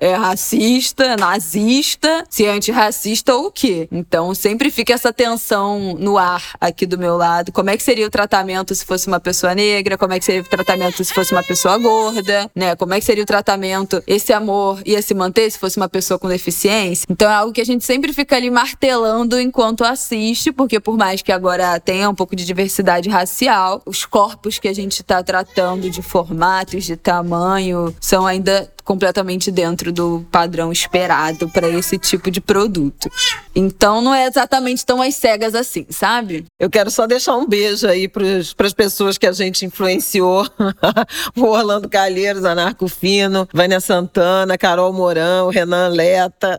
é, 0.00 0.14
racista, 0.14 1.16
nazista, 1.16 2.24
se 2.28 2.44
é 2.44 2.50
antirracista 2.50 3.34
ou 3.34 3.46
o 3.46 3.50
quê. 3.50 3.88
Então 3.90 4.34
sempre 4.34 4.70
fica 4.70 4.92
essa 4.92 5.12
tensão 5.12 5.96
no 5.98 6.18
ar 6.18 6.42
aqui 6.60 6.86
do 6.86 6.98
meu 6.98 7.16
lado. 7.16 7.52
Como 7.52 7.70
é 7.70 7.76
que 7.76 7.82
seria 7.82 8.06
o 8.06 8.10
tratamento 8.10 8.74
se 8.74 8.84
fosse 8.84 9.06
uma 9.06 9.20
pessoa 9.20 9.54
negra? 9.54 9.98
Como 9.98 10.12
é 10.12 10.18
que 10.18 10.24
seria 10.24 10.42
o 10.42 10.44
tratamento 10.44 11.04
se 11.04 11.12
fosse 11.12 11.32
uma 11.32 11.42
pessoa 11.42 11.78
gorda? 11.78 12.50
Né? 12.54 12.76
Como 12.76 12.94
é 12.94 13.00
que 13.00 13.04
seria 13.04 13.22
o 13.22 13.26
tratamento? 13.26 14.02
Esse 14.06 14.32
amor 14.32 14.80
ia 14.84 15.02
se 15.02 15.14
manter 15.14 15.50
se 15.50 15.58
fosse 15.58 15.76
uma 15.76 15.88
pessoa 15.88 16.18
com 16.18 16.28
deficiência? 16.28 17.06
Então 17.08 17.30
é 17.30 17.34
algo 17.34 17.52
que 17.52 17.60
a 17.60 17.66
gente 17.66 17.84
sempre 17.84 18.12
fica 18.12 18.36
ali 18.36 18.50
martelando 18.50 19.40
enquanto 19.40 19.84
assiste, 19.84 20.52
porque 20.52 20.80
por 20.80 20.96
mais 20.96 21.22
que 21.22 21.32
agora 21.32 21.78
tenha 21.80 22.08
um 22.08 22.14
pouco 22.14 22.36
de 22.36 22.44
diversidade 22.44 23.08
racial, 23.08 23.82
os 23.84 24.04
corpos 24.04 24.58
que 24.58 24.68
a 24.68 24.74
gente 24.74 25.00
está 25.00 25.22
tratando 25.22 25.90
de 25.90 26.02
formatos, 26.02 26.84
de 26.84 26.96
tamanho, 26.96 27.94
são 28.00 28.26
ainda 28.26 28.70
completamente 28.88 29.50
dentro 29.50 29.92
do 29.92 30.26
padrão 30.32 30.72
esperado 30.72 31.46
para 31.50 31.68
esse 31.68 31.98
tipo 31.98 32.30
de 32.30 32.40
produto. 32.40 33.10
Então 33.54 34.00
não 34.00 34.14
é 34.14 34.26
exatamente 34.26 34.86
tão 34.86 35.02
às 35.02 35.14
cegas 35.14 35.54
assim, 35.54 35.84
sabe? 35.90 36.46
Eu 36.58 36.70
quero 36.70 36.90
só 36.90 37.06
deixar 37.06 37.36
um 37.36 37.46
beijo 37.46 37.86
aí 37.86 38.08
para 38.08 38.66
as 38.66 38.72
pessoas 38.72 39.18
que 39.18 39.26
a 39.26 39.32
gente 39.32 39.66
influenciou. 39.66 40.48
o 41.36 41.42
Orlando 41.42 41.86
Calheiros, 41.86 42.46
Anarco 42.46 42.88
Fino, 42.88 43.46
Vânia 43.52 43.78
Santana, 43.78 44.56
Carol 44.56 44.90
Mourão, 44.90 45.50
Renan 45.50 45.88
Leta. 45.88 46.58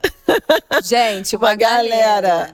Gente, 0.84 1.36
Uma 1.36 1.56
galera. 1.56 2.54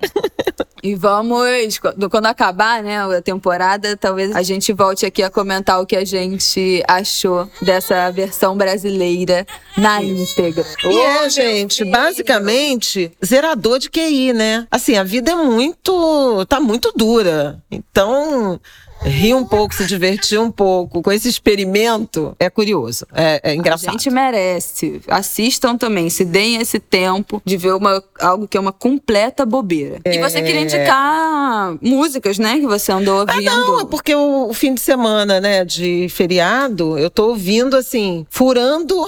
E 0.85 0.93
vamos, 0.93 1.79
quando 2.11 2.27
acabar, 2.27 2.83
né, 2.83 2.99
a 2.99 3.19
temporada, 3.19 3.97
talvez 3.97 4.35
a 4.35 4.43
gente 4.43 4.71
volte 4.71 5.03
aqui 5.03 5.23
a 5.23 5.31
comentar 5.31 5.81
o 5.81 5.85
que 5.85 5.95
a 5.95 6.05
gente 6.05 6.83
achou 6.87 7.49
dessa 7.59 8.11
versão 8.11 8.55
brasileira 8.55 9.47
na 9.75 10.03
íntegra. 10.03 10.63
E 10.83 10.99
é, 10.99 11.27
gente, 11.27 11.83
basicamente, 11.83 13.11
zerador 13.25 13.79
de 13.79 13.89
QI, 13.89 14.31
né? 14.31 14.67
Assim, 14.69 14.95
a 14.95 15.03
vida 15.03 15.31
é 15.31 15.35
muito. 15.35 16.45
tá 16.45 16.59
muito 16.59 16.93
dura. 16.95 17.59
Então. 17.71 18.61
Rir 19.05 19.33
um 19.35 19.45
pouco, 19.45 19.73
se 19.73 19.85
divertir 19.85 20.39
um 20.39 20.51
pouco 20.51 21.01
com 21.01 21.11
esse 21.11 21.29
experimento 21.29 22.35
é 22.39 22.49
curioso, 22.49 23.05
é, 23.13 23.39
é 23.43 23.51
A 23.51 23.55
engraçado. 23.55 23.91
gente 23.91 24.09
merece. 24.09 25.01
Assistam 25.07 25.77
também, 25.77 26.09
se 26.09 26.25
deem 26.25 26.57
esse 26.57 26.79
tempo 26.79 27.41
de 27.45 27.55
ver 27.57 27.73
uma, 27.73 28.03
algo 28.19 28.47
que 28.47 28.57
é 28.57 28.59
uma 28.59 28.71
completa 28.71 29.45
bobeira. 29.45 29.99
E 30.05 30.17
você 30.19 30.41
queria 30.41 30.61
indicar 30.61 31.77
músicas, 31.81 32.39
né, 32.39 32.59
que 32.59 32.65
você 32.67 32.91
andou 32.91 33.19
ouvindo. 33.19 33.43
Não, 33.43 33.81
é 33.81 33.85
porque 33.85 34.13
o, 34.15 34.49
o 34.49 34.53
fim 34.53 34.73
de 34.73 34.81
semana, 34.81 35.39
né, 35.39 35.63
de 35.63 36.07
feriado, 36.09 36.97
eu 36.97 37.09
tô 37.09 37.29
ouvindo 37.29 37.75
assim, 37.75 38.25
furando, 38.29 39.05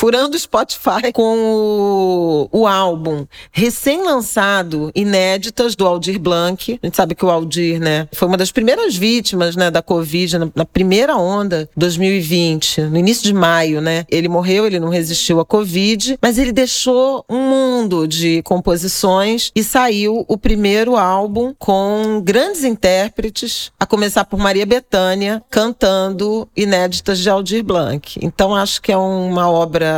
furando 0.00 0.34
o 0.34 0.40
Spotify 0.40 1.12
com 1.12 2.48
o, 2.50 2.60
o 2.60 2.66
álbum 2.66 3.26
recém-lançado, 3.52 4.90
inéditas 4.94 5.76
do 5.76 5.86
Aldir 5.86 6.18
Blanc. 6.18 6.78
A 6.82 6.86
gente 6.86 6.96
sabe 6.96 7.14
que 7.14 7.22
o 7.22 7.28
Aldir, 7.28 7.78
né, 7.78 8.08
foi 8.10 8.26
uma 8.26 8.38
das 8.38 8.50
primeiras 8.50 8.96
vítimas, 8.96 9.54
né, 9.56 9.70
da 9.70 9.82
Covid 9.82 10.38
na, 10.38 10.48
na 10.54 10.64
primeira 10.64 11.16
onda, 11.16 11.68
2020, 11.76 12.80
no 12.82 12.96
início 12.96 13.24
de 13.24 13.34
maio, 13.34 13.82
né? 13.82 14.06
Ele 14.10 14.26
morreu, 14.26 14.66
ele 14.66 14.80
não 14.80 14.88
resistiu 14.88 15.38
à 15.38 15.44
Covid, 15.44 16.18
mas 16.22 16.38
ele 16.38 16.52
deixou 16.52 17.22
um 17.28 17.50
mundo 17.50 18.08
de 18.08 18.40
composições 18.42 19.52
e 19.54 19.62
saiu 19.62 20.24
o 20.26 20.38
primeiro 20.38 20.96
álbum 20.96 21.52
com 21.58 22.22
grandes 22.24 22.64
intérpretes, 22.64 23.70
a 23.78 23.84
começar 23.84 24.24
por 24.24 24.38
Maria 24.38 24.64
Bethânia, 24.64 25.42
cantando 25.50 26.48
inéditas 26.56 27.18
de 27.18 27.28
Aldir 27.28 27.62
Blanc. 27.62 28.18
Então 28.22 28.54
acho 28.54 28.80
que 28.80 28.90
é 28.90 28.96
uma 28.96 29.50
obra 29.50 29.89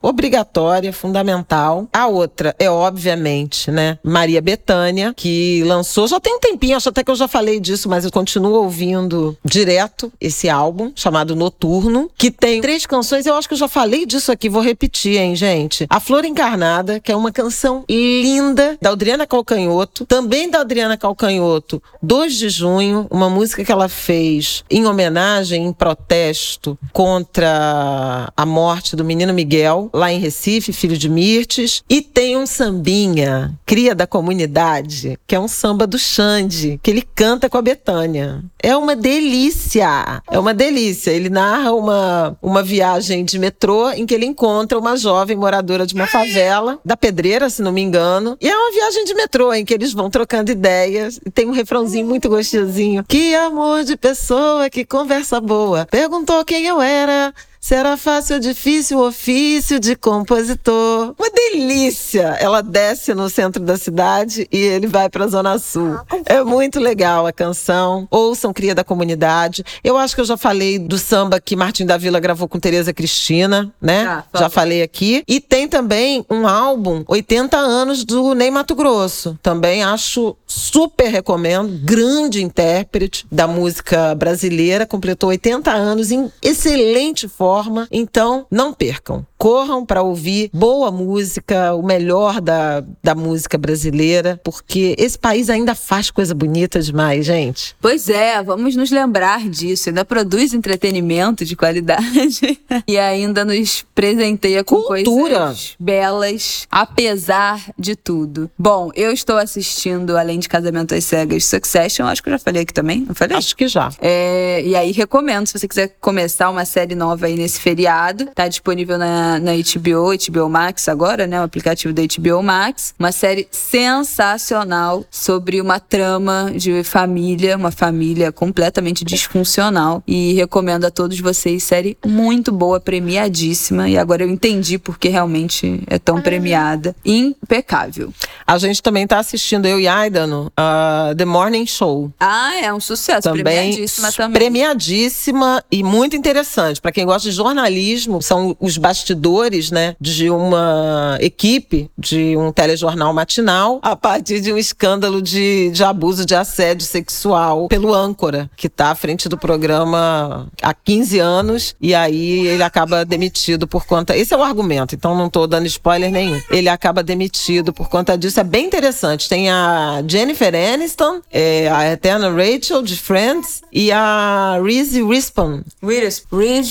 obrigatória, 0.00 0.92
fundamental. 0.92 1.88
A 1.92 2.06
outra 2.06 2.54
é 2.58 2.70
obviamente, 2.70 3.70
né, 3.70 3.98
Maria 4.02 4.40
Bethânia, 4.40 5.12
que 5.16 5.62
lançou 5.64 6.06
já 6.06 6.20
tem 6.20 6.34
um 6.34 6.40
tempinho, 6.40 6.76
acho 6.76 6.88
até 6.88 7.02
que 7.02 7.10
eu 7.10 7.16
já 7.16 7.28
falei 7.28 7.58
disso, 7.60 7.88
mas 7.88 8.04
eu 8.04 8.10
continuo 8.10 8.62
ouvindo 8.62 9.36
direto 9.44 10.12
esse 10.20 10.48
álbum 10.48 10.92
chamado 10.94 11.34
Noturno, 11.34 12.10
que 12.16 12.30
tem 12.30 12.60
três 12.60 12.86
canções, 12.86 13.26
eu 13.26 13.34
acho 13.34 13.48
que 13.48 13.54
eu 13.54 13.58
já 13.58 13.68
falei 13.68 14.06
disso 14.06 14.30
aqui, 14.30 14.48
vou 14.48 14.62
repetir, 14.62 15.18
hein, 15.18 15.34
gente. 15.34 15.86
A 15.88 16.00
Flor 16.00 16.24
Encarnada, 16.24 17.00
que 17.00 17.12
é 17.12 17.16
uma 17.16 17.32
canção 17.32 17.84
linda 17.88 18.76
da 18.80 18.90
Adriana 18.90 19.26
Calcanhoto, 19.26 20.04
também 20.06 20.50
da 20.50 20.60
Adriana 20.60 20.96
Calcanhoto, 20.96 21.82
2 22.02 22.34
de 22.34 22.48
junho, 22.48 23.06
uma 23.10 23.28
música 23.28 23.64
que 23.64 23.72
ela 23.72 23.88
fez 23.88 24.64
em 24.70 24.86
homenagem, 24.86 25.66
em 25.66 25.72
protesto 25.72 26.78
contra 26.92 28.32
a 28.36 28.46
morte 28.46 28.96
do 28.96 29.04
menino 29.04 29.32
Miguel, 29.36 29.90
lá 29.92 30.12
em 30.12 30.18
Recife, 30.18 30.72
filho 30.72 30.96
de 30.96 31.08
Mirtes. 31.08 31.84
E 31.88 32.00
tem 32.00 32.36
um 32.36 32.46
sambinha, 32.46 33.54
cria 33.64 33.94
da 33.94 34.06
comunidade, 34.06 35.18
que 35.26 35.34
é 35.34 35.40
um 35.40 35.46
samba 35.46 35.86
do 35.86 35.98
Xande, 35.98 36.80
que 36.82 36.90
ele 36.90 37.06
canta 37.14 37.48
com 37.48 37.58
a 37.58 37.62
Betânia. 37.62 38.42
É 38.60 38.76
uma 38.76 38.96
delícia! 38.96 40.22
É 40.28 40.38
uma 40.38 40.54
delícia. 40.54 41.10
Ele 41.10 41.28
narra 41.28 41.72
uma, 41.72 42.36
uma 42.42 42.62
viagem 42.62 43.24
de 43.24 43.38
metrô 43.38 43.90
em 43.90 44.06
que 44.06 44.14
ele 44.14 44.26
encontra 44.26 44.78
uma 44.78 44.96
jovem 44.96 45.36
moradora 45.36 45.86
de 45.86 45.94
uma 45.94 46.06
favela, 46.06 46.78
da 46.84 46.96
Pedreira, 46.96 47.50
se 47.50 47.62
não 47.62 47.72
me 47.72 47.82
engano. 47.82 48.36
E 48.40 48.48
é 48.48 48.56
uma 48.56 48.72
viagem 48.72 49.04
de 49.04 49.14
metrô 49.14 49.52
em 49.52 49.64
que 49.64 49.74
eles 49.74 49.92
vão 49.92 50.10
trocando 50.10 50.50
ideias. 50.50 51.20
E 51.24 51.30
tem 51.30 51.46
um 51.46 51.52
refrãozinho 51.52 52.06
muito 52.06 52.28
gostosinho. 52.28 53.04
Que 53.06 53.34
amor 53.34 53.84
de 53.84 53.96
pessoa, 53.96 54.70
que 54.70 54.84
conversa 54.84 55.40
boa. 55.40 55.86
Perguntou 55.90 56.44
quem 56.44 56.66
eu 56.66 56.80
era. 56.80 57.34
Será 57.60 57.96
fácil 57.96 58.36
ou 58.36 58.40
difícil 58.40 58.98
o 58.98 59.08
ofício 59.08 59.80
de 59.80 59.96
compositor? 59.96 61.14
Uma 61.18 61.30
delícia! 61.30 62.36
Ela 62.38 62.62
desce 62.62 63.12
no 63.14 63.28
centro 63.28 63.62
da 63.62 63.76
cidade 63.76 64.46
e 64.52 64.58
ele 64.58 64.86
vai 64.86 65.08
para 65.08 65.24
a 65.24 65.28
Zona 65.28 65.58
Sul. 65.58 65.98
É 66.26 66.44
muito 66.44 66.78
legal 66.78 67.26
a 67.26 67.32
canção. 67.32 68.06
Ouçam 68.10 68.52
Cria 68.52 68.74
da 68.74 68.84
Comunidade. 68.84 69.64
Eu 69.82 69.96
acho 69.96 70.14
que 70.14 70.20
eu 70.20 70.24
já 70.24 70.36
falei 70.36 70.78
do 70.78 70.98
samba 70.98 71.40
que 71.40 71.56
Martin 71.56 71.86
da 71.86 71.96
Vila 71.96 72.20
gravou 72.20 72.46
com 72.46 72.60
Tereza 72.60 72.92
Cristina, 72.92 73.72
né? 73.80 74.04
Já, 74.04 74.40
já 74.40 74.48
falei 74.48 74.82
aqui. 74.82 75.24
E 75.26 75.40
tem 75.40 75.66
também 75.66 76.24
um 76.30 76.46
álbum 76.46 77.04
80 77.08 77.56
anos 77.56 78.04
do 78.04 78.34
Ney 78.34 78.50
Mato 78.50 78.74
Grosso. 78.74 79.36
Também 79.42 79.82
acho 79.82 80.36
super 80.46 81.08
recomendo. 81.08 81.80
Grande 81.84 82.42
intérprete 82.42 83.26
da 83.30 83.48
música 83.48 84.14
brasileira. 84.14 84.86
Completou 84.86 85.30
80 85.30 85.72
anos 85.72 86.12
em 86.12 86.30
excelente 86.42 87.26
forma 87.26 87.45
forma. 87.46 87.86
Então, 87.92 88.44
não 88.50 88.72
percam. 88.72 89.24
Corram 89.38 89.86
para 89.86 90.02
ouvir 90.02 90.50
boa 90.52 90.90
música, 90.90 91.74
o 91.74 91.82
melhor 91.82 92.40
da, 92.40 92.82
da 93.04 93.14
música 93.14 93.56
brasileira, 93.56 94.40
porque 94.42 94.96
esse 94.98 95.16
país 95.16 95.48
ainda 95.48 95.72
faz 95.72 96.10
coisa 96.10 96.34
bonita 96.34 96.80
demais, 96.80 97.24
gente. 97.24 97.76
Pois 97.80 98.08
é, 98.08 98.42
vamos 98.42 98.74
nos 98.74 98.90
lembrar 98.90 99.48
disso. 99.48 99.90
Ainda 99.90 100.04
produz 100.04 100.52
entretenimento 100.54 101.44
de 101.44 101.54
qualidade 101.54 102.58
e 102.88 102.98
ainda 102.98 103.44
nos 103.44 103.84
presenteia 103.94 104.64
com 104.64 104.82
Cultura. 104.82 105.38
coisas 105.38 105.76
belas, 105.78 106.66
apesar 106.68 107.62
de 107.78 107.94
tudo. 107.94 108.50
Bom, 108.58 108.90
eu 108.96 109.12
estou 109.12 109.36
assistindo, 109.36 110.16
além 110.16 110.40
de 110.40 110.48
Casamento 110.48 110.96
às 110.96 111.04
Cegas, 111.04 111.44
Succession. 111.44 112.06
Acho 112.06 112.22
que 112.24 112.28
eu 112.28 112.32
já 112.32 112.38
falei 112.40 112.62
aqui 112.62 112.74
também, 112.74 113.04
não 113.06 113.14
falei? 113.14 113.36
Acho 113.36 113.54
que 113.54 113.68
já. 113.68 113.92
É, 114.00 114.62
e 114.64 114.74
aí 114.74 114.90
recomendo, 114.90 115.46
se 115.46 115.56
você 115.56 115.68
quiser 115.68 115.94
começar 116.00 116.50
uma 116.50 116.64
série 116.64 116.96
nova 116.96 117.26
aí 117.26 117.35
nesse 117.36 117.60
feriado. 117.60 118.26
Tá 118.34 118.48
disponível 118.48 118.98
na, 118.98 119.38
na 119.38 119.52
HBO, 119.52 120.10
HBO 120.16 120.48
Max 120.48 120.88
agora, 120.88 121.26
né? 121.26 121.40
O 121.40 121.44
aplicativo 121.44 121.92
da 121.92 122.02
HBO 122.02 122.42
Max. 122.42 122.94
Uma 122.98 123.12
série 123.12 123.48
sensacional 123.50 125.04
sobre 125.10 125.60
uma 125.60 125.78
trama 125.78 126.52
de 126.54 126.82
família, 126.82 127.56
uma 127.56 127.70
família 127.70 128.32
completamente 128.32 129.04
disfuncional. 129.04 130.02
E 130.06 130.34
recomendo 130.34 130.84
a 130.84 130.90
todos 130.90 131.18
vocês, 131.20 131.62
série 131.62 131.96
muito 132.04 132.52
boa, 132.52 132.80
premiadíssima. 132.80 133.88
E 133.88 133.96
agora 133.96 134.22
eu 134.22 134.30
entendi 134.30 134.78
porque 134.78 135.08
realmente 135.08 135.82
é 135.86 135.98
tão 135.98 136.20
premiada. 136.20 136.94
Impecável. 137.04 138.12
A 138.46 138.58
gente 138.58 138.82
também 138.82 139.06
tá 139.06 139.18
assistindo, 139.18 139.66
eu 139.66 139.80
e 139.80 139.88
Aidano, 139.88 140.52
uh, 140.58 141.14
The 141.14 141.24
Morning 141.24 141.66
Show. 141.66 142.12
Ah, 142.20 142.54
é 142.56 142.72
um 142.72 142.80
sucesso. 142.80 143.22
Também, 143.22 143.42
premiadíssima 143.42 144.12
também. 144.12 144.32
Premiadíssima 144.40 145.64
e 145.70 145.82
muito 145.82 146.16
interessante. 146.16 146.80
para 146.80 146.92
quem 146.92 147.04
gosta 147.04 147.25
de 147.26 147.32
jornalismo, 147.32 148.22
são 148.22 148.56
os 148.60 148.78
bastidores, 148.78 149.70
né, 149.70 149.96
de 150.00 150.30
uma 150.30 151.18
equipe 151.20 151.90
de 151.98 152.36
um 152.36 152.52
telejornal 152.52 153.12
matinal 153.12 153.80
a 153.82 153.96
partir 153.96 154.40
de 154.40 154.52
um 154.52 154.58
escândalo 154.58 155.20
de, 155.20 155.70
de 155.70 155.84
abuso 155.84 156.24
de 156.24 156.34
assédio 156.34 156.86
sexual 156.86 157.68
pelo 157.68 157.92
âncora, 157.94 158.50
que 158.56 158.66
está 158.66 158.90
à 158.90 158.94
frente 158.94 159.28
do 159.28 159.36
programa 159.36 160.48
há 160.62 160.72
15 160.74 161.18
anos 161.18 161.74
e 161.80 161.94
aí 161.94 162.46
ele 162.46 162.62
acaba 162.62 163.04
demitido 163.04 163.66
por 163.66 163.86
conta. 163.86 164.16
Esse 164.16 164.34
é 164.34 164.36
o 164.36 164.42
argumento, 164.42 164.94
então 164.94 165.16
não 165.16 165.26
estou 165.26 165.46
dando 165.46 165.66
spoiler 165.66 166.10
nenhum. 166.10 166.40
Ele 166.50 166.68
acaba 166.68 167.02
demitido 167.02 167.72
por 167.72 167.88
conta 167.88 168.16
disso. 168.16 168.40
É 168.40 168.44
bem 168.44 168.66
interessante. 168.66 169.28
Tem 169.28 169.50
a 169.50 170.02
Jennifer 170.06 170.52
Aniston, 170.54 171.20
é, 171.30 171.68
a 171.68 171.92
eterna 171.92 172.30
Rachel 172.30 172.82
de 172.82 172.96
Friends 172.96 173.62
e 173.72 173.90
a 173.90 174.60
Reese 174.62 175.02
Witherspoon, 175.02 175.62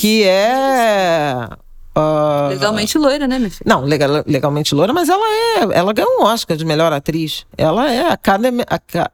que 0.00 0.24
é 0.24 0.45
Uh, 1.96 2.48
legalmente 2.50 2.98
loira, 2.98 3.26
né, 3.26 3.38
minha 3.38 3.50
filha? 3.50 3.62
Não, 3.64 3.80
legal, 3.80 4.22
legalmente 4.26 4.74
loira, 4.74 4.92
mas 4.92 5.08
ela 5.08 5.24
é. 5.26 5.78
Ela 5.78 5.94
ganhou 5.94 6.20
um 6.20 6.24
Oscar 6.24 6.54
de 6.54 6.64
melhor 6.64 6.92
atriz. 6.92 7.46
Ela 7.56 7.90
é 7.90 8.10
Academy, 8.10 8.64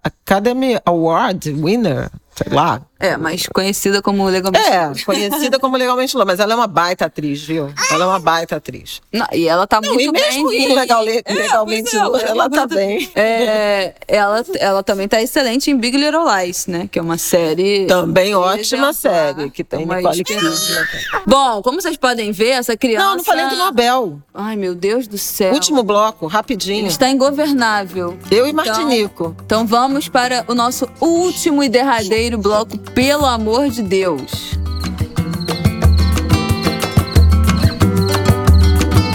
Academy 0.03 0.81
Award 0.85 1.53
winner, 1.53 2.11
sei 2.35 2.53
lá. 2.53 2.83
É, 3.03 3.17
mas 3.17 3.49
conhecida 3.53 4.01
como 4.01 4.25
legalmente 4.29 4.65
É, 4.65 4.93
conhecida 5.05 5.59
como 5.59 5.77
legalmente 5.77 6.15
loura, 6.15 6.25
mas 6.25 6.39
ela 6.39 6.53
é 6.53 6.57
uma 6.57 6.69
baita 6.69 7.07
atriz, 7.07 7.43
viu? 7.43 7.75
Ela 7.91 8.05
é 8.05 8.07
uma 8.07 8.21
baita 8.21 8.55
atriz. 8.57 9.03
Não, 9.13 9.27
e 9.33 9.49
ela 9.49 9.67
tá 9.67 9.81
Não, 9.81 9.93
muito 9.93 10.09
e 10.09 10.13
mesmo 10.13 10.49
bem. 10.49 10.73
Legal, 10.73 11.03
é, 11.09 11.23
legalmente 11.35 11.97
é, 11.97 12.05
loura, 12.05 12.23
ela 12.23 12.49
tá 12.49 12.67
bem. 12.67 13.11
É, 13.23 13.95
ela, 14.07 14.45
ela 14.59 14.83
também 14.83 15.09
tá 15.09 15.21
excelente 15.21 15.71
em 15.71 15.77
Big 15.77 15.97
Little 15.97 16.25
Lies, 16.25 16.67
né? 16.67 16.89
Que 16.91 16.99
é 16.99 17.03
uma 17.03 17.19
série. 17.19 17.87
Também 17.87 18.35
ótima 18.35 18.93
série, 18.93 19.51
que 19.51 19.65
tem 19.65 19.85
Nicole 19.85 20.23
Kidman. 20.23 20.53
Bom, 21.27 21.63
como 21.63 21.81
vocês 21.81 21.97
podem 21.97 22.31
ver, 22.31 22.51
essa 22.51 22.77
criança. 22.77 23.05
Não, 23.05 23.17
não 23.17 23.25
falei 23.25 23.49
do 23.49 23.57
Nobel. 23.57 24.21
Ai, 24.33 24.57
meu 24.57 24.75
Deus 24.75 25.09
do 25.09 25.19
céu. 25.19 25.53
Último 25.53 25.83
bloco, 25.83 26.27
rapidinho. 26.27 26.87
Está 26.87 27.09
ingovernável. 27.09 28.17
Eu 28.31 28.47
e 28.47 28.53
Martinico. 28.53 29.35
Então, 29.45 29.63
então 29.63 29.67
vamos 29.67 30.09
para 30.09 30.45
o 30.49 30.55
nosso 30.55 30.89
último 31.01 31.63
e 31.63 31.69
derradeiro 31.69 32.39
bloco, 32.39 32.77
pelo 32.95 33.25
amor 33.25 33.71
de 33.71 33.83
Deus. 33.83 34.53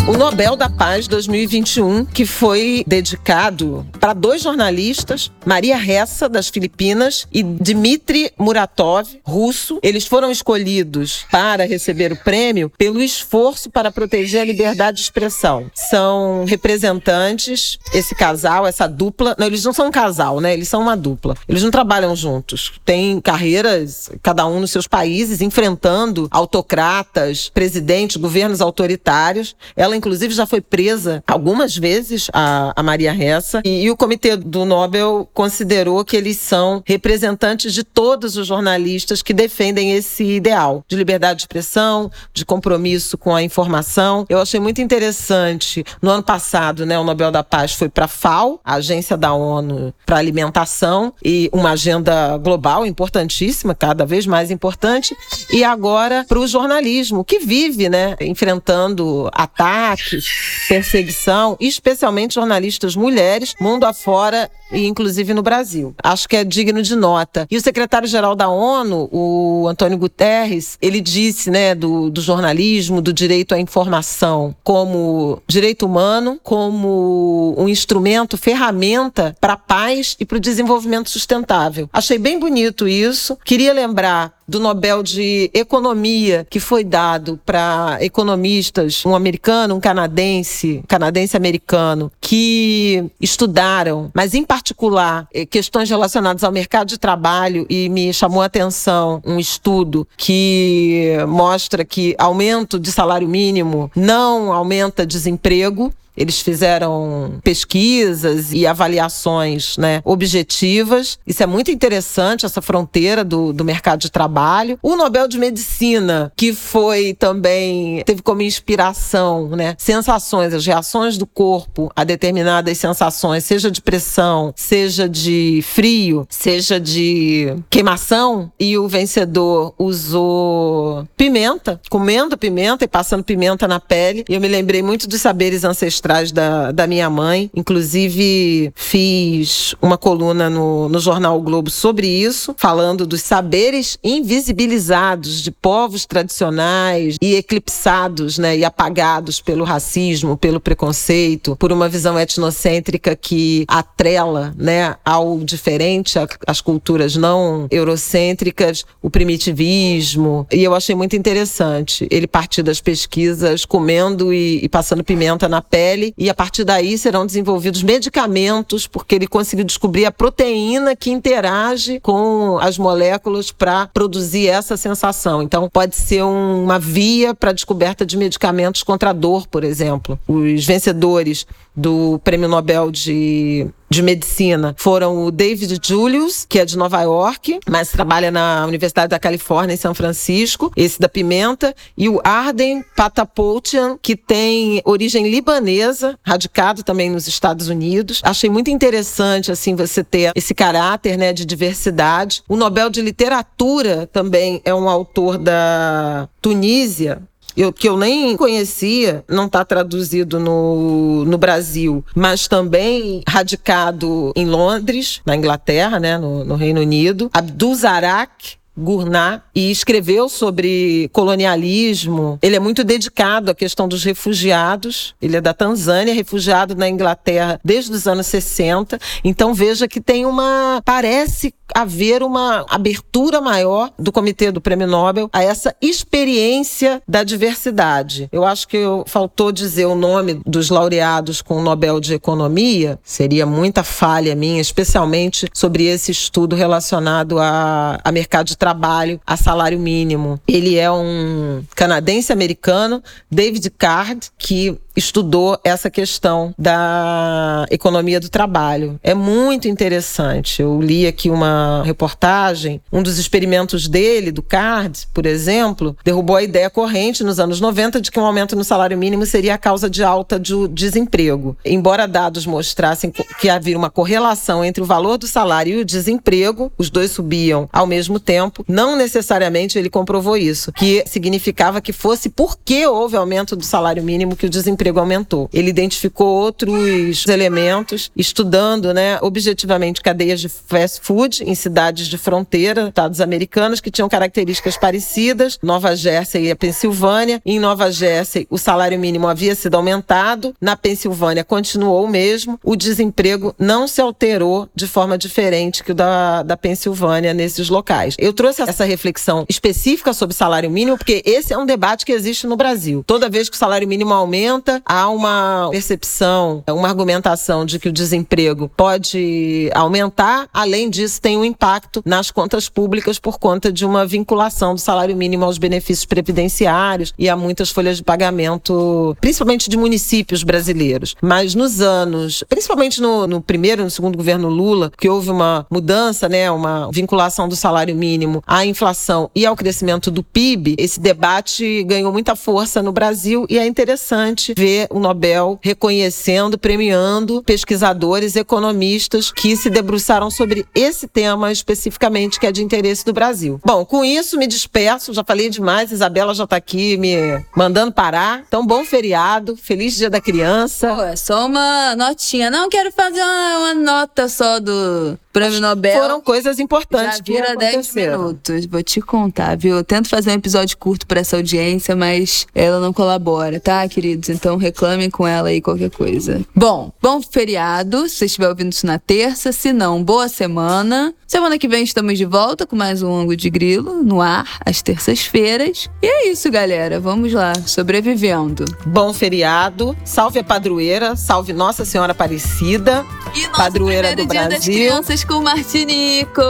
O 0.08 0.14
Nobel 0.14 0.56
da 0.56 0.70
Paz 0.70 1.06
2021, 1.06 2.06
que 2.06 2.26
foi 2.26 2.82
dedicado 2.88 3.86
para 4.00 4.14
dois 4.14 4.42
jornalistas, 4.42 5.30
Maria 5.46 5.76
Ressa, 5.76 6.30
das 6.30 6.48
Filipinas, 6.48 7.28
e 7.30 7.44
Dmitry 7.44 8.32
Muratov, 8.40 9.20
russo. 9.22 9.80
Eles 9.84 10.08
foram 10.08 10.32
escolhidos 10.32 11.26
para 11.30 11.66
receber 11.66 12.14
o 12.14 12.16
prêmio 12.16 12.72
pelo 12.78 13.02
esforço 13.02 13.70
para 13.70 13.92
proteger 13.92 14.42
a 14.42 14.46
liberdade 14.46 14.98
de 14.98 15.04
expressão. 15.04 15.70
São 15.76 16.46
representantes, 16.46 17.78
esse 17.94 18.16
casal, 18.16 18.66
essa 18.66 18.88
dupla. 18.88 19.36
Não, 19.38 19.48
eles 19.48 19.66
não 19.66 19.74
são 19.74 19.88
um 19.88 19.92
casal, 19.92 20.40
né? 20.40 20.54
Eles 20.54 20.70
são 20.70 20.82
uma 20.82 20.96
dupla. 20.96 21.36
Eles 21.50 21.64
não 21.64 21.72
trabalham 21.72 22.16
juntos. 22.16 22.72
Têm 22.86 23.20
carreiras, 23.20 24.10
cada 24.24 24.48
um 24.48 24.62
nos 24.62 24.72
seus 24.72 24.88
países, 24.88 25.42
enfrentando 25.42 26.30
autocratas, 26.32 27.50
presidentes, 27.54 28.16
governos 28.16 28.62
autoritários. 28.62 29.54
Ela 29.76 29.97
inclusive, 29.98 30.34
já 30.34 30.46
foi 30.46 30.62
presa 30.62 31.24
algumas 31.28 31.76
vezes, 31.76 32.30
a, 32.34 32.74
a 32.76 32.84
Maria 32.84 33.12
Ressa, 33.12 33.62
e, 33.66 33.84
e 33.84 33.92
o 33.92 33.98
Comitê 33.98 34.36
do 34.38 34.66
Nobel 34.66 35.30
considerou 35.34 36.04
que 36.06 36.16
eles 36.16 36.38
são 36.38 36.82
representantes 36.86 37.74
de 37.74 37.84
todos 37.84 38.38
os 38.38 38.48
jornalistas 38.48 39.22
que 39.22 39.34
defendem 39.34 39.94
esse 39.94 40.24
ideal 40.24 40.84
de 40.88 40.96
liberdade 40.96 41.38
de 41.38 41.44
expressão, 41.44 42.12
de 42.34 42.46
compromisso 42.46 43.18
com 43.18 43.36
a 43.36 43.44
informação. 43.44 44.26
Eu 44.30 44.40
achei 44.40 44.60
muito 44.60 44.82
interessante. 44.82 45.84
No 46.02 46.12
ano 46.12 46.24
passado, 46.24 46.86
né, 46.86 46.98
o 46.98 47.04
Nobel 47.04 47.32
da 47.32 47.44
Paz 47.44 47.74
foi 47.74 47.90
para 47.90 48.06
a 48.06 48.08
FAO, 48.08 48.60
a 48.64 48.76
agência 48.76 49.18
da 49.18 49.34
ONU 49.34 49.94
para 50.06 50.18
alimentação, 50.18 51.14
e 51.24 51.50
uma 51.52 51.72
agenda 51.72 52.38
global 52.38 52.86
importantíssima, 52.86 53.76
cada 53.76 54.06
vez 54.06 54.26
mais 54.26 54.52
importante, 54.52 55.16
e 55.52 55.64
agora 55.64 56.26
para 56.28 56.40
o 56.40 56.48
jornalismo, 56.48 57.24
que 57.24 57.40
vive 57.40 57.90
né, 57.90 58.16
enfrentando 58.22 59.30
ataques 59.34 59.87
ataques, 59.88 60.66
perseguição, 60.68 61.56
especialmente 61.60 62.36
jornalistas 62.36 62.96
mulheres, 62.96 63.56
mundo 63.60 63.86
afora 63.86 64.50
e 64.72 64.86
inclusive 64.86 65.34
no 65.34 65.42
Brasil. 65.42 65.96
Acho 66.04 66.28
que 66.28 66.36
é 66.36 66.44
digno 66.44 66.82
de 66.82 66.96
nota. 66.96 67.48
E 67.50 67.56
o 67.56 67.62
secretário-geral 67.62 68.36
da 68.36 68.50
ONU, 68.50 69.10
o 69.12 69.68
Antônio 69.68 69.98
Guterres, 69.98 70.78
ele 70.82 71.00
disse, 71.00 71.50
né, 71.50 71.74
do, 71.74 72.10
do 72.10 72.22
jornalismo, 72.22 73.02
do 73.02 73.14
direito 73.14 73.56
à 73.56 73.60
informação, 73.60 74.56
como 74.64 75.42
direito 75.48 75.86
humano, 75.86 76.40
como 76.44 77.56
um 77.58 77.70
instrumento, 77.70 78.38
ferramenta 78.38 79.36
para 79.40 79.54
a 79.54 79.58
paz 79.58 80.16
e 80.20 80.26
para 80.26 80.38
o 80.38 80.42
desenvolvimento 80.42 81.10
sustentável. 81.10 81.90
Achei 81.94 82.18
bem 82.18 82.40
bonito 82.40 82.88
isso. 82.88 83.38
Queria 83.46 83.74
lembrar 83.74 84.38
do 84.48 84.60
Nobel 84.60 85.04
de 85.04 85.52
Economia 85.54 86.48
que 86.50 86.60
foi 86.60 86.84
dado 86.84 87.40
para 87.46 87.98
economistas, 88.00 89.06
um 89.06 89.14
americano, 89.14 89.76
um 89.78 89.80
canadense, 89.80 90.84
canadense-americano, 90.88 92.12
que 92.20 93.06
estudaram, 93.22 94.12
mas 94.14 94.34
em 94.34 94.44
particular, 94.44 95.28
eh, 95.34 95.46
questões 95.46 95.90
relacionadas 95.90 96.44
ao 96.44 96.52
mercado 96.52 96.88
de 96.88 96.98
trabalho 96.98 97.66
e 97.70 97.88
me 97.90 98.12
chamou 98.12 98.42
a 98.42 98.46
atenção 98.46 99.22
um 99.26 99.40
estudo 99.40 100.08
que 100.18 101.16
mostra 101.28 101.86
que 101.86 102.16
aumento 102.18 102.80
de 102.80 102.92
salário 102.92 103.28
mínimo 103.28 103.92
não 103.96 104.52
aumenta 104.52 105.06
desemprego. 105.06 105.94
Eles 106.18 106.42
fizeram 106.42 107.40
pesquisas 107.44 108.52
e 108.52 108.66
avaliações 108.66 109.78
né, 109.78 110.02
objetivas. 110.04 111.20
Isso 111.28 111.44
é 111.44 111.46
muito 111.46 111.70
interessante, 111.70 112.46
essa 112.46 112.62
fronteira 112.62 113.24
do, 113.24 113.54
do 113.54 113.64
mercado 113.64 114.00
de 114.00 114.12
trabalho. 114.12 114.80
O 114.82 114.96
Nobel 114.96 115.28
de 115.28 115.38
Medicina, 115.38 116.32
que 116.36 116.54
foi 116.54 117.14
também, 117.14 118.04
teve 118.04 118.24
como 118.24 118.42
inspiração 118.42 119.50
né, 119.50 119.76
sensações, 119.78 120.54
as 120.54 120.66
reações 120.66 121.18
do 121.18 121.28
corpo 121.28 121.92
a 121.96 122.04
determinadas 122.04 122.76
sensações, 122.80 123.44
seja 123.44 123.70
de 123.70 123.82
pressão, 123.82 124.54
seja 124.56 125.08
de 125.08 125.64
frio, 125.64 126.26
seja 126.30 126.80
de 126.80 127.56
queimação. 127.70 128.52
E 128.60 128.76
o 128.78 128.88
vencedor 128.88 129.76
usou 129.78 131.08
pimenta, 131.16 131.80
comendo 131.90 132.38
pimenta 132.38 132.86
e 132.86 132.88
passando 132.88 133.24
pimenta 133.24 133.68
na 133.68 133.80
pele. 133.80 134.26
E 134.28 134.34
eu 134.34 134.42
me 134.42 134.48
lembrei 134.48 134.82
muito 134.82 135.08
dos 135.08 135.22
saberes 135.22 135.64
ancestrais 135.64 136.07
atrás 136.08 136.32
da, 136.32 136.72
da 136.72 136.88
minha 136.88 137.10
mãe. 137.10 137.52
Inclusive, 137.54 138.72
fiz 138.74 139.76
uma 139.82 139.98
coluna 139.98 140.50
no, 140.50 140.88
no 140.88 141.00
jornal 141.00 141.38
o 141.38 141.42
Globo 141.42 141.70
sobre 141.70 142.08
isso, 142.08 142.56
falando 142.58 143.06
dos 143.06 143.22
saberes 143.22 144.00
invisibilizados 144.02 145.42
de 145.42 145.52
povos 145.52 146.06
tradicionais 146.06 147.18
e 147.22 147.36
eclipsados 147.36 148.38
né, 148.38 148.58
e 148.58 148.64
apagados 148.64 149.42
pelo 149.42 149.66
racismo, 149.66 150.38
pelo 150.38 150.62
preconceito, 150.62 151.58
por 151.58 151.74
uma 151.74 151.90
visão 151.90 152.18
etnocêntrica 152.18 153.14
que 153.14 153.66
atrela 153.68 154.54
né, 154.58 154.96
ao 155.04 155.40
diferente, 155.40 156.18
às 156.48 156.62
culturas 156.62 157.18
não 157.18 157.68
eurocêntricas, 157.70 158.86
o 159.02 159.10
primitivismo. 159.10 160.48
E 160.54 160.64
eu 160.64 160.74
achei 160.74 160.96
muito 160.96 161.18
interessante 161.18 162.08
ele 162.10 162.28
partir 162.28 162.64
das 162.64 162.80
pesquisas 162.80 163.66
comendo 163.66 164.34
e, 164.34 164.64
e 164.64 164.70
passando 164.70 165.04
pimenta 165.04 165.50
na 165.50 165.62
pele 165.62 165.97
pele 165.98 166.14
e 166.18 166.30
a 166.30 166.34
partir 166.34 166.64
daí 166.64 166.98
serão 166.98 167.26
desenvolvidos 167.26 167.82
medicamentos, 167.82 168.86
porque 168.86 169.16
ele 169.16 169.28
conseguiu 169.28 169.66
descobrir 169.66 170.06
a 170.06 170.12
proteína 170.12 170.96
que 170.96 171.10
interage 171.10 172.00
com 172.00 172.58
as 172.60 172.78
moléculas 172.78 173.52
para 173.52 173.88
produzir 173.88 174.48
essa 174.48 174.78
sensação. 174.78 175.42
Então, 175.42 175.70
pode 175.70 175.96
ser 175.96 176.24
um, 176.24 176.64
uma 176.64 176.80
via 176.80 177.34
para 177.34 177.50
a 177.50 177.54
descoberta 177.54 178.06
de 178.06 178.16
medicamentos 178.16 178.84
contra 178.84 179.10
a 179.10 179.14
dor, 179.14 179.48
por 179.48 179.64
exemplo. 179.64 180.20
Os 180.28 180.66
vencedores 180.66 181.46
do 181.76 182.20
Prêmio 182.24 182.48
Nobel 182.48 182.92
de, 182.92 183.68
de 183.90 184.02
Medicina 184.02 184.76
foram 184.78 185.26
o 185.26 185.32
David 185.32 185.80
Julius, 185.82 186.46
que 186.48 186.60
é 186.60 186.66
de 186.66 186.78
Nova 186.78 187.02
York, 187.02 187.60
mas 187.70 187.92
trabalha 187.92 188.30
na 188.32 188.66
Universidade 188.66 189.10
da 189.10 189.20
Califórnia, 189.20 189.74
em 189.74 189.78
São 189.78 189.94
Francisco, 189.94 190.72
esse 190.76 191.00
da 191.00 191.08
pimenta, 191.08 191.76
e 191.98 192.10
o 192.10 192.20
Arden 192.24 192.84
Patapoutian, 192.96 193.98
que 194.02 194.16
tem 194.16 194.82
origem 194.86 195.30
libanesa, 195.30 196.18
radicado 196.24 196.84
também 196.84 197.10
nos 197.10 197.28
Estados 197.28 197.68
Unidos. 197.68 198.22
Achei 198.24 198.50
muito 198.50 198.70
interessante, 198.70 199.52
assim, 199.52 199.76
você 199.76 200.04
ter 200.04 200.32
esse 200.36 200.54
caráter, 200.54 201.18
né, 201.18 201.32
de 201.32 201.46
diversidade. 201.46 202.44
O 202.48 202.56
Nobel 202.56 202.90
de 202.90 203.02
Literatura 203.02 204.08
também 204.12 204.62
é 204.66 204.74
um 204.74 204.90
autor 204.90 205.38
da 205.38 206.28
Tunísia, 206.42 207.22
eu, 207.58 207.74
que 207.74 207.90
eu 207.90 207.98
nem 207.98 208.38
conhecia, 208.38 209.26
não 209.28 209.48
está 209.48 209.66
traduzido 209.66 210.40
no, 210.40 211.26
no 211.26 211.38
Brasil, 211.40 212.06
mas 212.16 212.48
também 212.48 213.24
radicado 213.28 214.32
em 214.36 214.46
Londres, 214.46 215.22
na 215.26 215.36
Inglaterra, 215.36 216.00
né, 216.00 216.20
no, 216.20 216.46
no 216.46 216.56
Reino 216.56 216.82
Unido. 216.82 217.32
Abdul 217.34 217.74
Zarak, 217.74 218.58
Gurnah 218.78 219.42
e 219.56 219.72
escreveu 219.72 220.30
sobre 220.30 221.10
colonialismo. 221.12 222.38
Ele 222.42 222.56
é 222.56 222.60
muito 222.60 222.84
dedicado 222.84 223.52
à 223.52 223.56
questão 223.56 223.88
dos 223.88 224.04
refugiados. 224.04 225.16
Ele 225.22 225.38
é 225.38 225.42
da 225.42 225.54
Tanzânia, 225.54 226.14
refugiado 226.14 226.76
na 226.76 226.88
Inglaterra 226.88 227.60
desde 227.64 227.92
os 227.92 228.08
anos 228.08 228.28
60. 228.28 229.00
Então 229.24 229.54
veja 229.54 229.88
que 229.88 230.00
tem 230.00 230.26
uma 230.26 230.82
parece 230.86 231.54
haver 231.76 232.24
uma 232.24 232.66
abertura 232.70 233.42
maior 233.42 233.92
do 234.00 234.12
Comitê 234.12 234.52
do 234.52 234.62
Prêmio 234.62 234.88
Nobel 234.88 235.30
a 235.34 235.44
essa 235.44 235.76
experiência 235.82 237.02
da 237.08 237.24
diversidade. 237.24 238.30
Eu 238.32 238.46
acho 238.46 238.68
que 238.68 238.78
faltou 239.06 239.52
dizer 239.52 239.86
o 239.86 239.96
nome 239.96 240.42
dos 240.46 240.70
laureados 240.70 241.42
com 241.42 241.58
o 241.58 241.62
Nobel 241.62 242.00
de 242.00 242.14
Economia. 242.14 242.98
Seria 243.04 243.46
muita 243.46 243.84
falha 243.84 244.34
minha, 244.34 244.62
especialmente 244.62 245.48
sobre 245.54 245.86
esse 245.86 246.12
estudo 246.12 246.56
relacionado 246.56 247.38
a, 247.38 248.00
a 248.02 248.12
mercado 248.12 248.48
de 248.48 248.58
trabalho 248.58 248.67
trabalho 248.68 249.22
a 249.26 249.38
salário 249.38 249.80
mínimo. 249.80 250.40
Ele 250.46 250.76
é 250.78 250.92
um 250.92 251.64
canadense-americano, 251.74 253.02
David 253.32 253.70
Card, 253.70 254.30
que 254.38 254.78
estudou 254.98 255.60
essa 255.64 255.92
questão 255.92 256.54
da 256.58 257.68
economia 257.70 258.20
do 258.20 258.30
trabalho. 258.30 259.00
É 259.04 259.14
muito 259.14 259.68
interessante. 259.68 260.64
Eu 260.64 260.82
li 260.82 261.06
aqui 261.06 261.30
uma 261.30 261.84
reportagem, 261.86 262.82
um 262.92 263.04
dos 263.04 263.20
experimentos 263.20 263.88
dele, 263.88 264.32
do 264.32 264.42
CARD, 264.42 265.08
por 265.14 265.28
exemplo, 265.28 265.96
derrubou 266.04 266.36
a 266.36 266.44
ideia 266.44 266.70
corrente 266.70 267.24
nos 267.24 267.40
anos 267.40 267.62
90 267.62 268.02
de 268.02 268.10
que 268.10 268.20
um 268.20 268.26
aumento 268.26 268.56
no 268.56 268.64
salário 268.64 268.98
mínimo 268.98 269.26
seria 269.26 269.54
a 269.54 269.58
causa 269.58 269.88
de 269.88 270.04
alta 270.04 270.40
de 270.40 270.68
desemprego. 270.70 271.56
Embora 271.64 272.08
dados 272.08 272.48
mostrassem 272.48 273.14
que 273.40 273.50
havia 273.50 273.78
uma 273.78 273.92
correlação 273.92 274.66
entre 274.66 274.82
o 274.82 274.86
valor 274.86 275.18
do 275.18 275.28
salário 275.28 275.78
e 275.78 275.82
o 275.82 275.86
desemprego, 275.86 276.72
os 276.78 276.90
dois 276.90 277.12
subiam 277.12 277.70
ao 277.72 277.86
mesmo 277.86 278.20
tempo, 278.20 278.66
não 278.68 278.96
necessariamente 278.96 279.78
ele 279.78 279.90
comprovou 279.90 280.36
isso, 280.36 280.72
que 280.72 281.04
significava 281.06 281.82
que 281.82 281.94
fosse 281.94 282.30
porque 282.30 282.88
houve 282.88 283.16
aumento 283.16 283.56
do 283.56 283.64
salário 283.64 284.02
mínimo 284.02 284.36
que 284.36 284.48
o 284.48 284.50
desemprego 284.50 284.87
desemprego 284.88 285.00
aumentou. 285.00 285.50
Ele 285.54 285.70
identificou 285.70 286.28
outros 286.28 287.26
elementos, 287.28 288.12
estudando, 288.16 288.94
né, 288.94 289.20
objetivamente 289.22 290.02
cadeias 290.02 290.40
de 290.40 290.50
fast 290.50 291.02
food 291.02 291.44
em 291.44 291.54
cidades 291.56 292.08
de 292.08 292.18
fronteira, 292.18 292.88
estados 292.88 293.22
americanos 293.22 293.80
que 293.80 293.92
tinham 293.92 294.10
características 294.10 294.78
parecidas, 294.78 295.60
Nova 295.62 295.96
Jersey 295.96 296.46
e 296.46 296.52
a 296.52 296.56
Pensilvânia. 296.56 297.42
Em 297.46 297.60
Nova 297.60 297.92
Jersey, 297.92 298.48
o 298.50 298.58
salário 298.58 299.00
mínimo 299.00 299.28
havia 299.28 299.56
sido 299.56 299.76
aumentado, 299.76 300.56
na 300.62 300.76
Pensilvânia 300.76 301.44
continuou 301.44 302.04
o 302.04 302.08
mesmo, 302.08 302.60
o 302.64 302.76
desemprego 302.76 303.54
não 303.60 303.88
se 303.88 304.02
alterou 304.02 304.70
de 304.76 304.88
forma 304.88 305.18
diferente 305.18 305.84
que 305.84 305.92
o 305.92 305.96
da, 305.96 306.44
da 306.44 306.58
Pensilvânia 306.58 307.34
nesses 307.34 307.70
locais. 307.70 308.16
Eu 308.18 308.34
trouxe 308.34 308.62
essa 308.62 308.86
reflexão 308.86 309.46
específica 309.50 310.14
sobre 310.14 310.36
salário 310.36 310.70
mínimo 310.70 310.98
porque 310.98 311.22
esse 311.26 311.54
é 311.54 311.58
um 311.58 311.66
debate 311.66 312.06
que 312.06 312.12
existe 312.12 312.48
no 312.48 312.56
Brasil. 312.56 313.04
Toda 313.06 313.30
vez 313.30 313.50
que 313.50 313.56
o 313.56 313.60
salário 313.60 313.88
mínimo 313.88 314.14
aumenta, 314.14 314.77
há 314.86 315.10
uma 315.10 315.70
percepção, 315.72 316.64
uma 316.70 316.88
argumentação 316.88 317.66
de 317.66 317.80
que 317.80 317.90
o 317.90 317.92
desemprego 317.92 318.70
pode 318.76 319.70
aumentar. 319.74 320.48
Além 320.54 320.90
disso, 320.90 321.22
tem 321.22 321.38
um 321.38 321.46
impacto 321.46 322.02
nas 322.06 322.32
contas 322.32 322.70
públicas 322.70 323.20
por 323.20 323.40
conta 323.40 323.72
de 323.72 323.86
uma 323.86 324.06
vinculação 324.06 324.76
do 324.76 324.82
salário 324.82 325.16
mínimo 325.16 325.46
aos 325.46 325.58
benefícios 325.58 326.06
previdenciários 326.06 327.14
e 327.18 327.30
a 327.30 327.36
muitas 327.36 327.70
folhas 327.70 327.98
de 327.98 328.04
pagamento, 328.04 329.16
principalmente 329.20 329.70
de 329.70 329.78
municípios 329.78 330.44
brasileiros. 330.44 331.16
Mas 331.22 331.56
nos 331.56 331.82
anos, 331.82 332.44
principalmente 332.48 333.02
no, 333.02 333.28
no 333.28 333.42
primeiro 333.42 333.82
e 333.82 333.86
no 333.86 333.92
segundo 333.92 334.18
governo 334.18 334.50
Lula, 334.50 334.92
que 334.98 335.10
houve 335.10 335.30
uma 335.30 335.66
mudança, 335.70 336.30
né, 336.30 336.50
uma 336.52 336.90
vinculação 336.92 337.48
do 337.48 337.56
salário 337.56 337.96
mínimo 337.96 338.44
à 338.46 338.66
inflação 338.66 339.30
e 339.36 339.46
ao 339.46 339.56
crescimento 339.56 340.12
do 340.12 340.24
PIB, 340.24 340.76
esse 340.78 341.00
debate 341.00 341.84
ganhou 341.84 342.12
muita 342.12 342.36
força 342.36 342.82
no 342.82 342.92
Brasil 342.92 343.46
e 343.50 343.58
é 343.58 343.66
interessante 343.66 344.54
ver 344.58 344.67
ver 344.68 344.88
o 344.90 345.00
Nobel 345.00 345.58
reconhecendo, 345.62 346.58
premiando 346.58 347.42
pesquisadores, 347.44 348.36
economistas 348.36 349.32
que 349.32 349.56
se 349.56 349.70
debruçaram 349.70 350.30
sobre 350.30 350.66
esse 350.76 351.08
tema 351.08 351.50
especificamente 351.54 352.38
que 352.38 352.46
é 352.46 352.52
de 352.52 352.62
interesse 352.62 353.06
do 353.06 353.14
Brasil. 353.14 353.62
Bom, 353.66 353.86
com 353.86 354.04
isso 354.04 354.38
me 354.38 354.46
despeço, 354.46 355.14
já 355.14 355.24
falei 355.24 355.50
demais, 355.50 355.92
Isabela 355.92 356.34
já 356.36 356.44
está 356.44 356.58
aqui 356.58 356.98
me 356.98 357.16
mandando 357.56 357.94
parar. 357.94 358.44
Então, 358.46 358.66
bom 358.66 358.84
feriado, 358.84 359.56
feliz 359.56 359.96
Dia 359.96 360.10
da 360.10 360.20
Criança. 360.20 360.94
Pô, 360.94 361.02
é 361.04 361.16
só 361.16 361.46
uma 361.46 361.96
notinha. 361.96 362.52
Não 362.52 362.68
quero 362.68 362.92
fazer 362.92 363.22
uma, 363.22 363.58
uma 363.60 363.74
nota 363.74 364.28
só 364.28 364.60
do 364.60 365.18
Prêmio 365.38 365.62
Nobel. 365.62 366.02
Foram 366.02 366.20
coisas 366.20 366.58
importantes 366.60 367.18
Já 367.18 367.24
vira 367.24 367.52
que 367.52 367.58
10 367.58 367.94
minutos, 367.94 368.66
vou 368.66 368.82
te 368.82 369.00
contar, 369.00 369.56
viu? 369.56 369.78
Eu 369.78 369.84
tento 369.84 370.10
fazer 370.10 370.32
um 370.32 370.34
episódio 370.34 370.76
curto 370.78 371.06
para 371.06 371.20
essa 371.20 371.36
audiência, 371.38 371.96
mas 371.96 372.48
ela 372.56 372.80
não 372.80 372.92
colabora, 372.92 373.60
tá, 373.60 373.88
queridos? 373.88 374.30
Então 374.30 374.47
Então 374.48 374.56
reclamem 374.56 375.10
com 375.10 375.28
ela 375.28 375.50
aí 375.50 375.60
qualquer 375.60 375.90
coisa. 375.90 376.40
Bom, 376.56 376.90
bom 377.02 377.22
feriado, 377.22 378.08
se 378.08 378.16
você 378.16 378.26
estiver 378.28 378.48
ouvindo 378.48 378.72
isso 378.72 378.88
na 378.88 378.98
terça. 378.98 379.52
Se 379.52 379.74
não, 379.74 380.02
boa 380.02 380.30
semana. 380.30 381.14
Semana 381.28 381.58
que 381.60 381.68
vem 381.68 381.84
estamos 381.84 382.18
de 382.18 382.24
volta 382.24 382.66
com 382.66 382.74
mais 382.74 383.04
um 383.04 383.14
Ângulo 383.14 383.36
de 383.36 383.50
Grilo 383.50 384.02
no 384.02 384.22
ar, 384.22 384.48
às 384.66 384.82
terças-feiras. 384.82 385.90
E 386.02 386.08
é 386.08 386.30
isso, 386.32 386.50
galera. 386.50 386.98
Vamos 387.02 387.34
lá, 387.34 387.52
sobrevivendo. 387.66 388.64
Bom 388.86 389.12
feriado. 389.14 389.94
Salve 390.06 390.40
a 390.40 390.44
padroeira, 390.46 391.18
salve 391.18 391.52
Nossa 391.52 391.84
Senhora 391.84 392.14
Aparecida. 392.14 393.06
E 393.36 393.46
Padroeira 393.50 394.08
primeiro 394.08 394.26
do 394.30 394.32
dia 394.32 394.42
das 394.44 394.50
Brasil. 394.64 394.74
crianças 394.74 395.24
com 395.26 395.34
o 395.34 395.44
Martinico. 395.44 396.42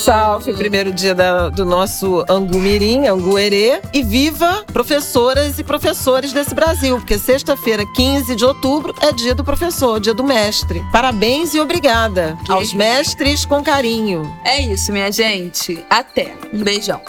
Salve, 0.00 0.52
primeiro 0.54 0.92
dia 0.92 1.14
da- 1.14 1.48
do 1.48 1.64
nosso 1.64 2.24
Angumirim, 2.28 3.06
Anguerê. 3.06 3.80
E 3.94 4.02
viva 4.02 4.64
professoras 4.72 5.60
e 5.60 5.62
professores 5.62 6.32
desse 6.32 6.52
Brasil, 6.52 6.71
porque 6.80 7.18
sexta-feira, 7.18 7.84
15 7.84 8.34
de 8.34 8.44
outubro, 8.44 8.94
é 9.00 9.12
dia 9.12 9.34
do 9.34 9.44
professor, 9.44 10.00
dia 10.00 10.14
do 10.14 10.24
mestre. 10.24 10.84
Parabéns 10.90 11.54
e 11.54 11.60
obrigada 11.60 12.38
Que 12.44 12.52
aos 12.52 12.68
isso. 12.68 12.76
mestres 12.76 13.44
com 13.44 13.62
carinho. 13.62 14.34
É 14.44 14.60
isso, 14.60 14.92
minha 14.92 15.10
gente. 15.12 15.84
Até. 15.90 16.34
Um 16.52 16.62
beijão. 16.62 17.00